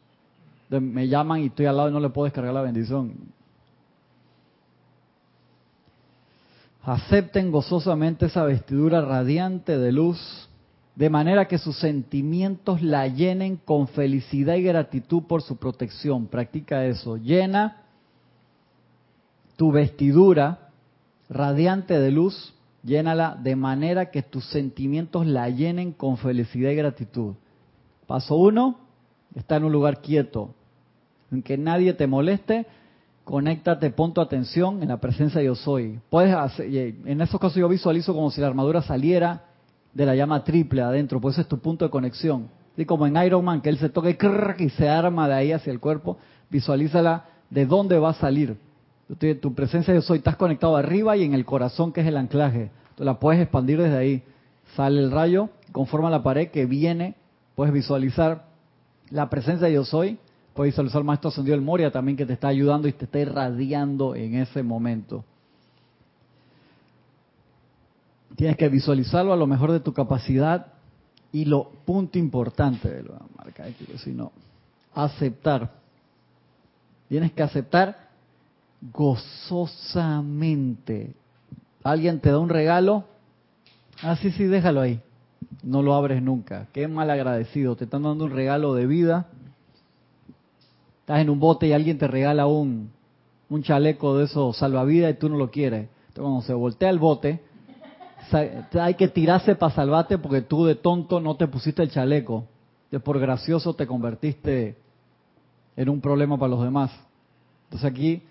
Me 0.70 1.08
llaman 1.08 1.42
y 1.42 1.46
estoy 1.48 1.68
al 1.68 1.78
lado 1.78 1.90
y 1.90 1.94
no 1.94 2.00
le 2.00 2.10
puedo 2.10 2.26
descargar 2.26 2.54
la 2.54 2.62
bendición. 2.62 3.14
Acepten 6.84 7.52
gozosamente 7.52 8.26
esa 8.26 8.44
vestidura 8.44 9.02
radiante 9.02 9.78
de 9.78 9.92
luz, 9.92 10.50
de 10.96 11.12
manera 11.12 11.48
que 11.48 11.60
sus 11.60 11.78
sentimientos 11.78 12.82
la 12.82 13.08
llenen 13.08 13.58
con 13.58 13.88
felicidad 13.88 14.56
y 14.56 14.64
gratitud 14.64 15.24
por 15.28 15.44
su 15.44 15.58
protección. 15.58 16.26
Practica 16.26 16.86
eso. 16.86 17.18
Llena 17.18 17.81
tu 19.56 19.72
vestidura 19.72 20.70
radiante 21.30 22.00
de 22.00 22.12
luz, 22.12 22.54
llénala 22.84 23.38
de 23.42 23.56
manera 23.56 24.12
que 24.12 24.22
tus 24.22 24.46
sentimientos 24.46 25.26
la 25.26 25.50
llenen 25.50 25.92
con 25.92 26.18
felicidad 26.18 26.72
y 26.72 26.76
gratitud. 26.76 27.36
Paso 28.08 28.36
uno, 28.36 28.78
está 29.36 29.58
en 29.58 29.66
un 29.66 29.72
lugar 29.72 30.02
quieto, 30.02 30.54
en 31.32 31.42
que 31.42 31.58
nadie 31.58 31.94
te 31.94 32.08
moleste 32.08 32.66
Conéctate, 33.24 33.92
pon 33.92 34.14
tu 34.14 34.20
atención 34.20 34.82
en 34.82 34.90
la 34.90 34.98
presencia 34.98 35.40
de 35.40 35.46
yo 35.46 35.56
soy. 35.56 36.00
Puedes 36.10 36.34
hacer, 36.34 36.68
en 37.06 37.22
esos 37.22 37.40
casos 37.40 37.56
yo 37.56 37.70
visualizo 37.70 38.14
como 38.14 38.32
si 38.32 38.42
la 38.42 38.48
armadura 38.48 38.82
saliera 38.82 39.44
de 39.94 40.06
la 40.06 40.16
llama 40.16 40.44
triple 40.44 40.82
adentro, 40.82 41.22
pues 41.22 41.38
es 41.38 41.48
tu 41.48 41.60
punto 41.60 41.86
de 41.86 41.92
conexión. 41.92 42.50
Y 42.76 42.86
como 42.86 43.06
en 43.06 43.16
Iron 43.18 43.46
Man, 43.46 43.62
que 43.62 43.70
él 43.70 43.78
se 43.78 43.90
toca 43.90 44.10
y 44.10 44.70
se 44.70 44.90
arma 44.90 45.28
de 45.28 45.34
ahí 45.36 45.52
hacia 45.52 45.72
el 45.72 45.80
cuerpo, 45.80 46.18
visualízala 46.50 47.26
de 47.50 47.66
dónde 47.66 48.00
va 48.00 48.10
a 48.10 48.14
salir. 48.14 48.58
Tu 49.20 49.54
presencia 49.54 49.94
de 49.94 50.00
yo 50.00 50.04
soy, 50.04 50.20
estás 50.20 50.38
conectado 50.38 50.76
arriba 50.78 51.18
y 51.18 51.24
en 51.24 51.34
el 51.34 51.46
corazón, 51.46 51.92
que 51.92 52.02
es 52.02 52.08
el 52.08 52.18
anclaje. 52.18 52.72
Tú 52.96 53.04
la 53.04 53.20
puedes 53.20 53.42
expandir 53.42 53.82
desde 53.82 53.98
ahí. 53.98 54.24
Sale 54.76 55.02
el 55.02 55.12
rayo, 55.12 55.50
conforma 55.72 56.10
la 56.10 56.24
pared 56.24 56.50
que 56.50 56.66
viene, 56.66 57.16
puedes 57.56 57.74
visualizar 57.74 58.46
la 59.10 59.30
presencia 59.30 59.68
de 59.68 59.74
yo 59.74 59.84
soy 59.84 60.18
Puedes 60.54 60.74
visualizar 60.74 61.00
al 61.00 61.06
maestro 61.06 61.30
ascendido 61.30 61.56
del 61.56 61.64
Moria 61.64 61.92
también 61.92 62.18
que 62.18 62.26
te 62.26 62.34
está 62.34 62.50
ayudando 62.50 62.88
y 62.88 62.94
te 62.94 63.06
está 63.06 63.20
irradiando 63.20 64.16
en 64.16 64.36
ese 64.36 64.64
momento. 64.64 65.24
Tienes 68.36 68.58
que 68.58 68.68
visualizarlo 68.68 69.32
a 69.32 69.38
lo 69.38 69.48
mejor 69.48 69.72
de 69.72 69.80
tu 69.80 69.94
capacidad 69.94 70.68
y 71.32 71.46
lo 71.46 71.70
punto 71.86 72.18
importante, 72.18 73.02
lo 73.04 73.16
marcar 73.38 73.68
aquí, 73.68 73.86
si 73.98 74.12
no, 74.12 74.32
aceptar. 74.94 75.72
Tienes 77.08 77.32
que 77.32 77.44
aceptar 77.44 78.11
gozosamente. 78.82 81.14
Alguien 81.84 82.20
te 82.20 82.32
da 82.32 82.40
un 82.40 82.50
regalo, 82.50 83.06
ah, 84.02 84.16
sí, 84.16 84.32
sí, 84.32 84.46
déjalo 84.46 84.82
ahí. 84.82 85.00
No 85.64 85.82
lo 85.82 85.94
abres 85.94 86.22
nunca. 86.22 86.68
Qué 86.74 86.88
mal 86.88 87.10
agradecido. 87.10 87.76
Te 87.76 87.86
están 87.86 88.04
dando 88.04 88.26
un 88.26 88.32
regalo 88.32 88.74
de 88.74 88.88
vida 88.88 89.28
estás 91.02 91.20
en 91.20 91.30
un 91.30 91.40
bote 91.40 91.68
y 91.68 91.74
alguien 91.74 91.98
te 91.98 92.08
regala 92.08 92.46
un, 92.46 92.92
un 93.50 93.64
chaleco 93.64 94.18
de 94.18 94.26
esos 94.26 94.58
salvavidas 94.58 95.12
y 95.12 95.18
tú 95.18 95.30
no 95.30 95.36
lo 95.36 95.50
quieres. 95.50 95.90
Entonces, 96.08 96.22
cuando 96.22 96.42
se 96.42 96.54
voltea 96.54 96.90
el 96.90 97.00
bote, 97.00 97.42
hay 98.80 98.94
que 98.94 99.08
tirarse 99.08 99.56
para 99.56 99.74
salvarte 99.74 100.18
porque 100.18 100.42
tú 100.42 100.66
de 100.66 100.76
tonto 100.76 101.20
no 101.20 101.36
te 101.36 101.48
pusiste 101.48 101.84
el 101.84 101.92
chaleco. 101.92 102.46
De 102.92 103.00
por 103.00 103.20
gracioso 103.20 103.74
te 103.74 103.88
convertiste 103.88 104.78
en 105.76 105.90
un 105.90 106.02
problema 106.02 106.38
para 106.38 106.52
los 106.52 106.64
demás. 106.64 106.92
Entonces 107.66 107.90
aquí 107.90 108.22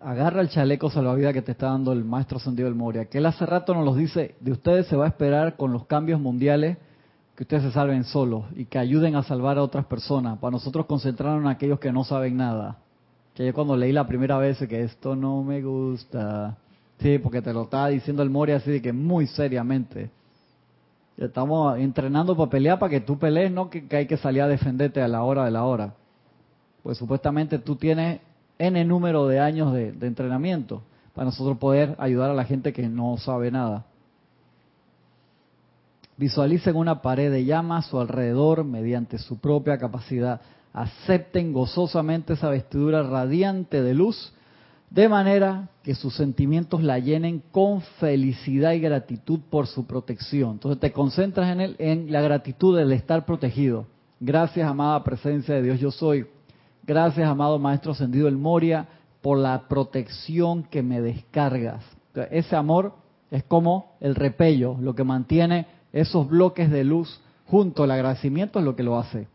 agarra 0.00 0.40
el 0.40 0.48
chaleco 0.48 0.90
salvavidas 0.90 1.32
que 1.32 1.42
te 1.42 1.52
está 1.52 1.66
dando 1.66 1.92
el 1.92 2.04
maestro 2.04 2.38
Sendido 2.38 2.68
del 2.68 2.74
Moria, 2.74 3.06
que 3.06 3.18
él 3.18 3.26
hace 3.26 3.46
rato 3.46 3.74
nos 3.74 3.84
los 3.84 3.96
dice, 3.96 4.34
de 4.40 4.52
ustedes 4.52 4.86
se 4.86 4.96
va 4.96 5.04
a 5.04 5.08
esperar 5.08 5.56
con 5.56 5.72
los 5.72 5.86
cambios 5.86 6.20
mundiales 6.20 6.78
que 7.38 7.44
ustedes 7.44 7.62
se 7.62 7.70
salven 7.70 8.02
solos 8.02 8.46
y 8.56 8.64
que 8.64 8.80
ayuden 8.80 9.14
a 9.14 9.22
salvar 9.22 9.58
a 9.58 9.62
otras 9.62 9.86
personas, 9.86 10.38
para 10.38 10.50
nosotros 10.50 10.86
concentrarnos 10.86 11.42
en 11.42 11.48
aquellos 11.48 11.78
que 11.78 11.92
no 11.92 12.02
saben 12.02 12.36
nada. 12.36 12.78
Que 13.32 13.46
yo 13.46 13.54
cuando 13.54 13.76
leí 13.76 13.92
la 13.92 14.08
primera 14.08 14.38
vez 14.38 14.58
que 14.58 14.82
esto 14.82 15.14
no 15.14 15.44
me 15.44 15.62
gusta, 15.62 16.56
sí, 16.98 17.18
porque 17.18 17.40
te 17.40 17.52
lo 17.52 17.62
estaba 17.62 17.88
diciendo 17.90 18.24
el 18.24 18.30
Mori 18.30 18.50
así 18.50 18.72
de 18.72 18.82
que 18.82 18.92
muy 18.92 19.28
seriamente. 19.28 20.10
Estamos 21.16 21.78
entrenando 21.78 22.36
para 22.36 22.50
pelear 22.50 22.80
para 22.80 22.90
que 22.90 23.00
tú 23.00 23.16
pelees, 23.16 23.52
no 23.52 23.70
que, 23.70 23.86
hay 23.90 24.06
que 24.06 24.16
salir 24.16 24.42
a 24.42 24.48
defenderte 24.48 25.00
a 25.00 25.06
la 25.06 25.22
hora 25.22 25.44
de 25.44 25.52
la 25.52 25.62
hora. 25.62 25.94
Pues 26.82 26.98
supuestamente 26.98 27.60
tú 27.60 27.76
tienes 27.76 28.20
N 28.58 28.84
número 28.84 29.26
de 29.26 29.40
años 29.40 29.72
de 29.72 30.06
entrenamiento 30.06 30.82
para 31.14 31.26
nosotros 31.26 31.58
poder 31.58 31.96
ayudar 31.98 32.30
a 32.30 32.34
la 32.34 32.44
gente 32.44 32.72
que 32.72 32.88
no 32.88 33.16
sabe 33.16 33.50
nada. 33.50 33.86
Visualicen 36.16 36.76
una 36.76 37.02
pared 37.02 37.30
de 37.30 37.44
llama 37.44 37.78
a 37.78 37.82
su 37.82 37.98
alrededor 37.98 38.64
mediante 38.64 39.18
su 39.18 39.38
propia 39.38 39.78
capacidad. 39.78 40.40
Acepten 40.72 41.52
gozosamente 41.52 42.34
esa 42.34 42.50
vestidura 42.50 43.02
radiante 43.02 43.82
de 43.82 43.94
luz, 43.94 44.32
de 44.90 45.08
manera 45.08 45.70
que 45.82 45.96
sus 45.96 46.14
sentimientos 46.14 46.84
la 46.84 47.00
llenen 47.00 47.42
con 47.50 47.80
felicidad 48.00 48.72
y 48.72 48.80
gratitud 48.80 49.40
por 49.50 49.66
su 49.66 49.86
protección. 49.86 50.52
Entonces 50.52 50.80
te 50.80 50.92
concentras 50.92 51.50
en, 51.50 51.60
él, 51.60 51.76
en 51.78 52.12
la 52.12 52.20
gratitud 52.20 52.76
del 52.76 52.92
estar 52.92 53.26
protegido. 53.26 53.86
Gracias, 54.20 54.68
amada 54.68 55.02
presencia 55.02 55.54
de 55.56 55.62
Dios, 55.62 55.80
yo 55.80 55.90
soy. 55.90 56.26
Gracias, 56.88 57.28
amado 57.28 57.58
Maestro 57.58 57.92
Ascendido 57.92 58.28
el 58.28 58.38
Moria, 58.38 58.88
por 59.20 59.36
la 59.36 59.68
protección 59.68 60.62
que 60.62 60.82
me 60.82 61.02
descargas. 61.02 61.84
ese 62.30 62.56
amor 62.56 62.94
es 63.30 63.44
como 63.44 63.92
el 64.00 64.14
repello, 64.14 64.74
lo 64.80 64.94
que 64.94 65.04
mantiene 65.04 65.66
esos 65.92 66.26
bloques 66.26 66.70
de 66.70 66.84
luz 66.84 67.20
junto 67.46 67.82
al 67.82 67.90
agradecimiento 67.90 68.58
es 68.58 68.64
lo 68.64 68.74
que 68.74 68.84
lo 68.84 68.98
hace. 68.98 69.28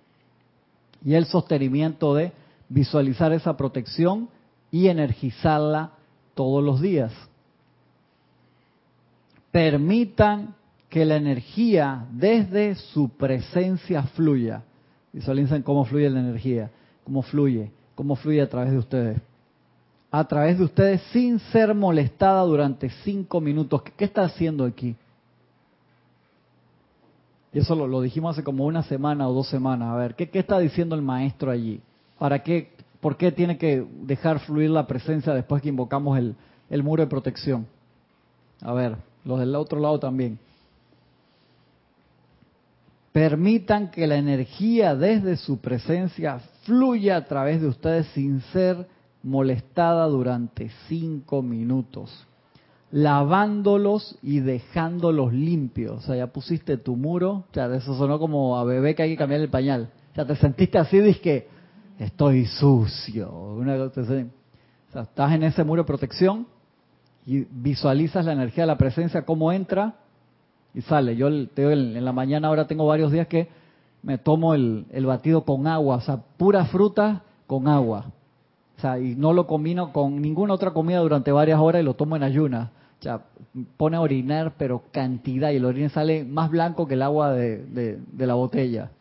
Y 1.05 1.13
el 1.13 1.25
sostenimiento 1.25 2.15
de 2.15 2.31
visualizar 2.69 3.31
esa 3.33 3.55
protección 3.55 4.29
y 4.71 4.87
energizarla 4.87 5.91
todos 6.33 6.63
los 6.63 6.81
días. 6.81 7.11
Permitan 9.51 10.55
que 10.89 11.05
la 11.05 11.17
energía 11.17 12.07
desde 12.13 12.73
su 12.73 13.09
presencia 13.09 14.01
fluya. 14.01 14.63
Visualicen 15.11 15.61
cómo 15.61 15.85
fluye 15.85 16.09
la 16.09 16.21
energía, 16.21 16.71
cómo 17.03 17.21
fluye, 17.21 17.71
cómo 17.95 18.15
fluye 18.15 18.41
a 18.41 18.49
través 18.49 18.71
de 18.71 18.77
ustedes. 18.77 19.21
A 20.11 20.27
través 20.27 20.57
de 20.57 20.65
ustedes 20.65 21.01
sin 21.11 21.39
ser 21.39 21.73
molestada 21.73 22.43
durante 22.43 22.89
cinco 23.03 23.41
minutos. 23.41 23.81
¿Qué 23.97 24.05
está 24.05 24.23
haciendo 24.23 24.63
aquí? 24.63 24.95
Y 27.51 27.59
eso 27.59 27.75
lo, 27.75 28.01
dijimos 28.01 28.35
hace 28.35 28.43
como 28.43 28.65
una 28.65 28.83
semana 28.83 29.27
o 29.27 29.33
dos 29.33 29.47
semanas. 29.47 29.89
A 29.89 29.95
ver, 29.95 30.15
¿qué, 30.15 30.29
está 30.33 30.59
diciendo 30.59 30.95
el 30.95 31.01
maestro 31.01 31.51
allí? 31.51 31.81
¿Para 32.17 32.41
qué, 32.41 32.71
¿Por 32.99 33.15
qué 33.17 33.31
tiene 33.31 33.57
que 33.57 33.85
dejar 34.01 34.39
fluir 34.39 34.71
la 34.71 34.87
presencia 34.87 35.33
después 35.33 35.61
que 35.61 35.69
invocamos 35.69 36.17
el, 36.17 36.35
el 36.69 36.83
muro 36.83 37.03
de 37.03 37.09
protección? 37.09 37.67
A 38.61 38.73
ver, 38.73 38.97
los 39.25 39.39
del 39.39 39.55
otro 39.55 39.79
lado 39.79 39.99
también. 39.99 40.39
Permitan 43.11 43.91
que 43.91 44.07
la 44.07 44.15
energía 44.15 44.95
desde 44.95 45.37
su 45.37 45.59
presencia 45.59 46.41
fluya 46.63 47.17
a 47.17 47.25
través 47.25 47.61
de 47.61 47.67
ustedes 47.67 48.07
sin 48.07 48.41
ser 48.51 48.87
molestada 49.21 50.05
durante 50.07 50.69
cinco 50.87 51.41
minutos 51.41 52.27
lavándolos 52.93 54.19
y 54.21 54.39
dejándolos 54.39 55.33
limpios. 55.33 55.97
O 55.97 56.01
sea, 56.01 56.15
ya 56.15 56.27
pusiste 56.27 56.77
tu 56.77 56.95
muro, 56.95 57.31
o 57.31 57.45
sea, 57.51 57.65
eso 57.73 57.97
sonó 57.97 58.19
como 58.19 58.55
a 58.57 58.63
bebé 58.63 58.93
que 58.93 59.01
hay 59.01 59.09
que 59.09 59.17
cambiar 59.17 59.41
el 59.41 59.49
pañal. 59.49 59.89
O 60.11 60.15
sea, 60.15 60.25
te 60.25 60.35
sentiste 60.35 60.77
así, 60.77 61.01
que 61.15 61.47
estoy 61.97 62.45
sucio. 62.45 63.33
O 63.33 63.63
sea, 64.91 65.01
estás 65.01 65.31
en 65.33 65.41
ese 65.41 65.63
muro 65.63 65.81
de 65.81 65.87
protección 65.87 66.45
y 67.25 67.47
visualizas 67.49 68.25
la 68.25 68.33
energía 68.33 68.63
de 68.63 68.67
la 68.67 68.77
presencia, 68.77 69.25
cómo 69.25 69.51
entra 69.51 69.95
y 70.75 70.81
sale. 70.81 71.15
Yo 71.15 71.29
en 71.29 72.05
la 72.05 72.13
mañana 72.13 72.49
ahora 72.49 72.67
tengo 72.67 72.85
varios 72.85 73.11
días 73.11 73.25
que 73.25 73.49
me 74.03 74.17
tomo 74.17 74.53
el, 74.53 74.85
el 74.91 75.05
batido 75.05 75.43
con 75.43 75.65
agua, 75.65 75.97
o 75.97 76.01
sea, 76.01 76.19
pura 76.37 76.65
fruta 76.65 77.23
con 77.47 77.67
agua. 77.67 78.05
O 78.77 78.81
sea, 78.81 78.99
y 78.99 79.15
no 79.15 79.33
lo 79.33 79.47
combino 79.47 79.91
con 79.91 80.21
ninguna 80.21 80.53
otra 80.53 80.71
comida 80.71 80.99
durante 80.99 81.31
varias 81.31 81.59
horas 81.59 81.81
y 81.81 81.85
lo 81.85 81.93
tomo 81.95 82.15
en 82.15 82.23
ayunas 82.23 82.69
o 82.93 83.03
sea, 83.03 83.19
pone 83.75 83.97
a 83.97 84.01
orinar, 84.01 84.53
pero 84.57 84.83
cantidad, 84.93 85.51
y 85.51 85.57
el 85.57 85.65
orine 85.65 85.89
sale 85.89 86.23
más 86.23 86.49
blanco 86.49 86.87
que 86.87 86.93
el 86.93 87.01
agua 87.01 87.33
de, 87.33 87.99
la 88.17 88.33
botella. 88.33 88.91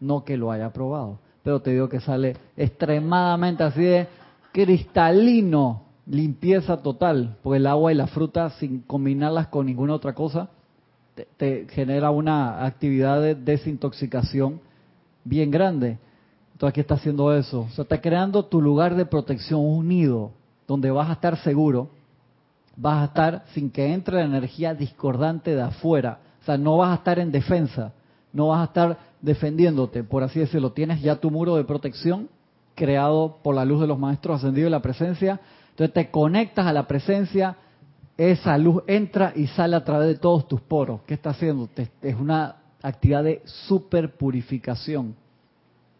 No 0.00 0.24
que 0.24 0.38
lo 0.38 0.50
haya 0.50 0.70
probado, 0.70 1.18
pero 1.42 1.60
te 1.60 1.72
digo 1.72 1.90
que 1.90 2.00
sale 2.00 2.38
extremadamente 2.56 3.62
así 3.62 3.82
de 3.82 4.08
cristalino, 4.50 5.82
limpieza 6.06 6.78
total, 6.78 7.36
porque 7.42 7.58
el 7.58 7.66
agua 7.66 7.92
y 7.92 7.96
la 7.96 8.06
fruta, 8.06 8.48
sin 8.48 8.80
combinarlas 8.80 9.48
con 9.48 9.66
ninguna 9.66 9.92
otra 9.92 10.14
cosa, 10.14 10.48
te, 11.36 11.66
genera 11.70 12.10
una 12.10 12.64
actividad 12.64 13.20
de 13.20 13.34
desintoxicación 13.34 14.60
bien 15.24 15.50
grande. 15.50 15.98
Entonces 16.52 16.70
aquí 16.70 16.80
está 16.80 16.94
haciendo 16.94 17.34
eso. 17.34 17.62
O 17.62 17.70
sea, 17.70 17.82
está 17.82 18.00
creando 18.00 18.44
tu 18.44 18.60
lugar 18.60 18.94
de 18.94 19.06
protección 19.06 19.60
unido, 19.60 20.32
donde 20.66 20.90
vas 20.90 21.08
a 21.10 21.14
estar 21.14 21.36
seguro 21.38 21.90
vas 22.76 23.02
a 23.02 23.04
estar 23.06 23.44
sin 23.52 23.70
que 23.70 23.92
entre 23.92 24.16
la 24.16 24.24
energía 24.24 24.74
discordante 24.74 25.54
de 25.54 25.62
afuera. 25.62 26.18
O 26.42 26.44
sea, 26.44 26.58
no 26.58 26.78
vas 26.78 26.90
a 26.90 26.94
estar 26.96 27.18
en 27.18 27.32
defensa, 27.32 27.92
no 28.32 28.48
vas 28.48 28.60
a 28.60 28.64
estar 28.64 28.98
defendiéndote, 29.20 30.04
por 30.04 30.22
así 30.22 30.40
decirlo. 30.40 30.72
Tienes 30.72 31.00
ya 31.00 31.16
tu 31.16 31.30
muro 31.30 31.56
de 31.56 31.64
protección 31.64 32.28
creado 32.74 33.38
por 33.42 33.54
la 33.54 33.64
luz 33.64 33.80
de 33.80 33.86
los 33.86 33.98
maestros 33.98 34.38
ascendidos 34.38 34.68
y 34.68 34.72
la 34.72 34.82
presencia. 34.82 35.40
Entonces 35.70 35.94
te 35.94 36.10
conectas 36.10 36.66
a 36.66 36.72
la 36.72 36.86
presencia, 36.86 37.56
esa 38.16 38.56
luz 38.58 38.82
entra 38.86 39.32
y 39.34 39.46
sale 39.48 39.76
a 39.76 39.84
través 39.84 40.08
de 40.08 40.14
todos 40.16 40.46
tus 40.46 40.60
poros. 40.60 41.00
¿Qué 41.06 41.14
está 41.14 41.30
haciendo? 41.30 41.68
Es 42.02 42.14
una 42.14 42.56
actividad 42.82 43.24
de 43.24 43.42
super 43.44 44.16
purificación. 44.16 45.14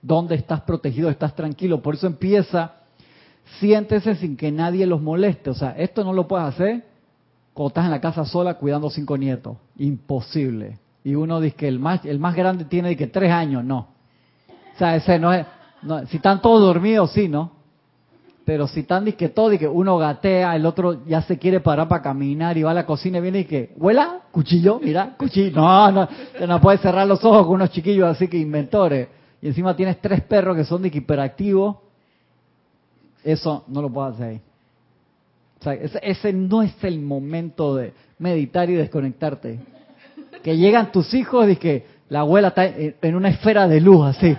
¿Dónde 0.01 0.35
estás 0.35 0.61
protegido? 0.61 1.11
Estás 1.11 1.35
tranquilo. 1.35 1.83
Por 1.83 1.95
eso 1.95 2.07
empieza 2.07 2.75
siéntese 3.59 4.15
sin 4.17 4.37
que 4.37 4.53
nadie 4.53 4.87
los 4.87 5.01
moleste. 5.01 5.51
O 5.51 5.55
sea, 5.55 5.71
esto 5.71 6.05
no 6.05 6.13
lo 6.13 6.29
puedes 6.29 6.47
hacer 6.47 6.85
cuando 7.53 7.69
estás 7.69 7.85
en 7.87 7.91
la 7.91 8.01
casa 8.01 8.25
sola 8.25 8.55
cuidando 8.55 8.91
cinco 8.91 9.17
nietos. 9.17 9.57
Imposible. 9.79 10.79
Y 11.03 11.15
uno 11.15 11.41
dice 11.41 11.57
que 11.57 11.69
el 11.69 11.79
más, 11.79 12.05
el 12.05 12.19
más 12.19 12.35
grande 12.35 12.65
tiene 12.65 12.97
que 12.97 13.07
tres 13.07 13.31
años, 13.31 13.65
no. 13.65 13.89
O 14.75 14.79
sea, 14.79 14.97
ese 14.97 15.19
no 15.19 15.33
es... 15.33 15.47
si 16.09 16.17
están 16.17 16.41
todos 16.41 16.61
dormidos, 16.61 17.13
sí, 17.13 17.29
¿no? 17.29 17.53
Pero 18.45 18.67
si 18.69 18.81
están 18.81 19.07
disque 19.07 19.31
todo 19.31 19.53
y 19.55 19.59
que 19.59 19.67
uno 19.67 19.97
gatea, 19.97 20.55
el 20.55 20.67
otro 20.67 21.07
ya 21.07 21.23
se 21.23 21.39
quiere 21.39 21.61
parar 21.61 21.89
para 21.89 22.03
caminar 22.03 22.59
y 22.59 22.63
va 22.63 22.73
a 22.73 22.75
la 22.75 22.85
cocina 22.85 23.19
y 23.19 23.21
viene 23.23 23.41
y 23.41 23.45
que, 23.47 23.73
¿huela? 23.77 24.21
¿Cuchillo? 24.31 24.81
Mira, 24.83 25.15
cuchillo. 25.17 25.57
No, 25.57 25.91
no, 25.91 26.09
no 26.47 26.61
puedes 26.61 26.81
cerrar 26.83 27.07
los 27.07 27.25
ojos 27.25 27.47
con 27.47 27.55
unos 27.55 27.71
chiquillos 27.71 28.07
así 28.07 28.29
que 28.29 28.37
inventores. 28.37 29.09
Y 29.41 29.49
encima 29.49 29.75
tienes 29.75 29.99
tres 30.01 30.21
perros 30.23 30.57
que 30.57 30.65
son 30.65 30.83
de 30.83 30.89
hiperactivos. 30.89 31.77
Eso 33.23 33.65
no 33.69 33.81
lo 33.81 33.91
puedes 33.91 34.15
hacer 34.15 34.29
ahí. 34.29 34.41
O 35.61 35.65
sea, 35.65 35.73
ese, 35.75 36.01
ese 36.03 36.33
no 36.35 36.61
es 36.61 36.75
el 36.85 37.01
momento 37.01 37.75
de 37.77 37.95
meditar 38.19 38.69
y 38.69 38.75
desconectarte. 38.75 39.61
Que 40.43 40.59
llegan 40.59 40.93
tus 40.93 41.15
hijos 41.15 41.49
y 41.49 41.57
que 41.57 41.87
la 42.11 42.21
abuela 42.21 42.49
está 42.49 42.67
en 42.67 43.15
una 43.15 43.31
esfera 43.31 43.67
de 43.67 43.81
luz 43.81 44.05
así 44.05 44.37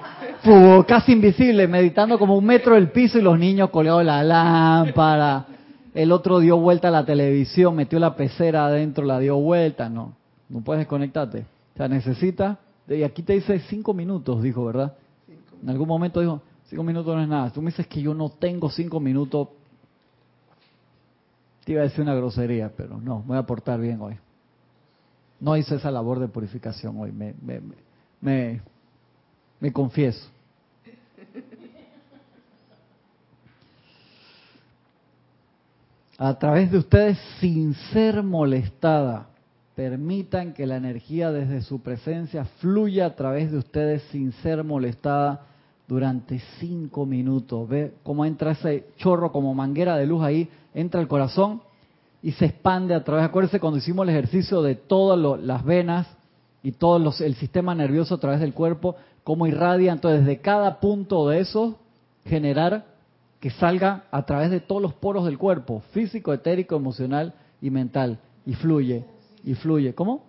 casi 0.88 1.13
invisible, 1.13 1.67
meditando 1.67 2.19
como 2.19 2.38
un 2.38 2.45
metro 2.45 2.75
del 2.75 2.91
piso 2.91 3.17
y 3.17 3.21
los 3.21 3.38
niños 3.39 3.69
colgados 3.69 4.05
la 4.05 4.23
lámpara. 4.23 5.45
El 5.93 6.12
otro 6.12 6.39
dio 6.39 6.58
vuelta 6.58 6.89
a 6.89 6.91
la 6.91 7.05
televisión, 7.05 7.75
metió 7.75 7.99
la 7.99 8.15
pecera 8.15 8.65
adentro, 8.65 9.05
la 9.05 9.19
dio 9.19 9.38
vuelta. 9.38 9.89
No, 9.89 10.13
no 10.49 10.62
puedes 10.62 10.81
desconectarte. 10.81 11.45
O 11.73 11.77
sea, 11.77 11.88
necesita, 11.88 12.60
y 12.88 13.03
aquí 13.03 13.23
te 13.23 13.34
dice 13.34 13.60
cinco 13.67 13.93
minutos, 13.93 14.43
dijo, 14.43 14.65
¿verdad? 14.65 14.93
En 15.62 15.69
algún 15.69 15.88
momento 15.88 16.19
dijo, 16.19 16.41
cinco 16.69 16.84
minutos 16.84 17.15
no 17.15 17.21
es 17.21 17.27
nada. 17.27 17.49
Tú 17.51 17.62
me 17.62 17.71
dices 17.71 17.88
que 17.88 18.01
yo 18.01 18.13
no 18.13 18.29
tengo 18.29 18.69
cinco 18.69 18.99
minutos. 18.99 19.47
Te 21.63 21.71
iba 21.71 21.81
a 21.81 21.86
decir 21.86 22.01
una 22.01 22.13
grosería, 22.13 22.71
pero 22.75 22.99
no, 23.01 23.23
voy 23.25 23.38
a 23.38 23.43
portar 23.43 23.79
bien 23.79 23.99
hoy. 24.01 24.15
No 25.39 25.58
hice 25.58 25.75
esa 25.75 25.91
labor 25.91 26.19
de 26.19 26.27
purificación 26.27 26.95
hoy, 26.99 27.12
me, 27.12 27.34
me, 27.41 27.62
me, 28.21 28.62
me 29.60 29.73
confieso. 29.73 30.35
A 36.17 36.38
través 36.39 36.71
de 36.71 36.78
ustedes 36.78 37.17
sin 37.39 37.73
ser 37.91 38.23
molestada. 38.23 39.28
Permitan 39.75 40.54
que 40.54 40.65
la 40.65 40.78
energía 40.78 41.32
desde 41.32 41.62
su 41.62 41.82
presencia 41.82 42.45
fluya 42.60 43.08
a 43.08 43.15
través 43.15 43.51
de 43.51 43.58
ustedes 43.58 44.04
sin 44.12 44.32
ser 44.32 44.63
molestada 44.63 45.47
durante 45.88 46.39
cinco 46.60 47.06
minutos. 47.06 47.67
Ve 47.67 47.93
cómo 48.04 48.25
entra 48.25 48.51
ese 48.51 48.86
chorro 48.97 49.32
como 49.32 49.54
manguera 49.54 49.97
de 49.97 50.08
luz 50.08 50.23
ahí, 50.23 50.49
entra 50.73 51.01
el 51.01 51.10
corazón 51.10 51.62
y 52.23 52.32
se 52.32 52.45
expande 52.45 52.95
a 52.95 53.04
través. 53.04 53.25
Acuérdense 53.25 53.60
cuando 53.60 53.80
hicimos 53.80 54.04
el 54.04 54.12
ejercicio 54.12 54.62
de 54.62 54.75
todas 54.75 55.39
las 55.41 55.65
venas 55.65 56.08
y 56.63 56.71
todo 56.71 57.13
el 57.19 57.36
sistema 57.36 57.75
nervioso 57.75 58.15
a 58.15 58.19
través 58.19 58.39
del 58.39 58.54
cuerpo, 58.54 58.95
cómo 59.25 59.45
irradia. 59.45 59.91
Entonces, 59.91 60.21
desde 60.21 60.39
cada 60.39 60.80
punto 60.80 61.28
de 61.28 61.41
eso, 61.41 61.78
generar 62.25 62.94
que 63.39 63.52
salga 63.52 64.06
a 64.12 64.26
través 64.26 64.50
de 64.50 64.60
todos 64.60 64.82
los 64.82 64.93
poros 64.93 65.26
del 65.26 65.38
cuerpo, 65.38 65.82
físico, 65.91 66.34
etérico, 66.34 66.76
emocional 66.76 67.34
y 67.62 67.69
mental, 67.69 68.19
y 68.45 68.54
fluye, 68.54 69.06
y 69.43 69.54
fluye. 69.56 69.93
¿Cómo? 69.93 70.24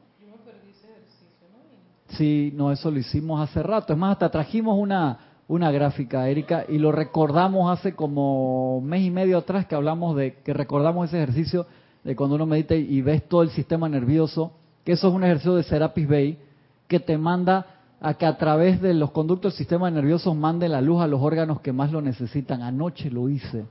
Sí, 2.11 2.53
no, 2.55 2.73
eso 2.73 2.91
lo 2.91 2.99
hicimos 2.99 3.41
hace 3.41 3.63
rato. 3.63 3.93
Es 3.93 3.99
más, 3.99 4.13
hasta 4.13 4.31
trajimos 4.31 4.79
una, 4.79 5.19
una 5.49 5.71
gráfica, 5.71 6.29
Erika, 6.29 6.65
y 6.69 6.79
lo 6.79 6.93
recordamos 6.93 7.71
hace 7.71 7.95
como 7.95 8.81
mes 8.81 9.03
y 9.03 9.11
medio 9.11 9.39
atrás 9.39 9.67
que 9.67 9.75
hablamos 9.75 10.17
de, 10.17 10.35
que 10.45 10.53
recordamos 10.53 11.09
ese 11.09 11.23
ejercicio 11.23 11.67
de 12.05 12.15
cuando 12.15 12.37
uno 12.37 12.47
medita 12.47 12.75
y 12.75 13.01
ves 13.03 13.29
todo 13.29 13.43
el 13.43 13.51
sistema 13.51 13.89
nervioso, 13.89 14.53
que 14.85 14.93
eso 14.93 15.09
es 15.09 15.15
un 15.15 15.25
ejercicio 15.25 15.57
de 15.57 15.65
Serapis 15.65 16.09
Bay, 16.09 16.39
que 16.87 17.01
te 17.01 17.19
manda 17.19 17.67
a 18.01 18.15
que 18.15 18.27
a 18.27 18.37
través 18.37 18.81
de 18.81 18.95
los 18.95 19.11
conductos 19.11 19.53
del 19.53 19.59
sistema 19.59 19.91
nervioso 19.91 20.35
mande 20.35 20.69
la 20.69 20.81
luz 20.81 21.01
a 21.01 21.07
los 21.07 21.21
órganos 21.21 21.61
que 21.61 21.73
más 21.73 21.93
lo 21.93 22.03
necesitan. 22.03 22.63
Anoche 22.63 23.11
lo 23.11 23.29
hice. 23.29 23.67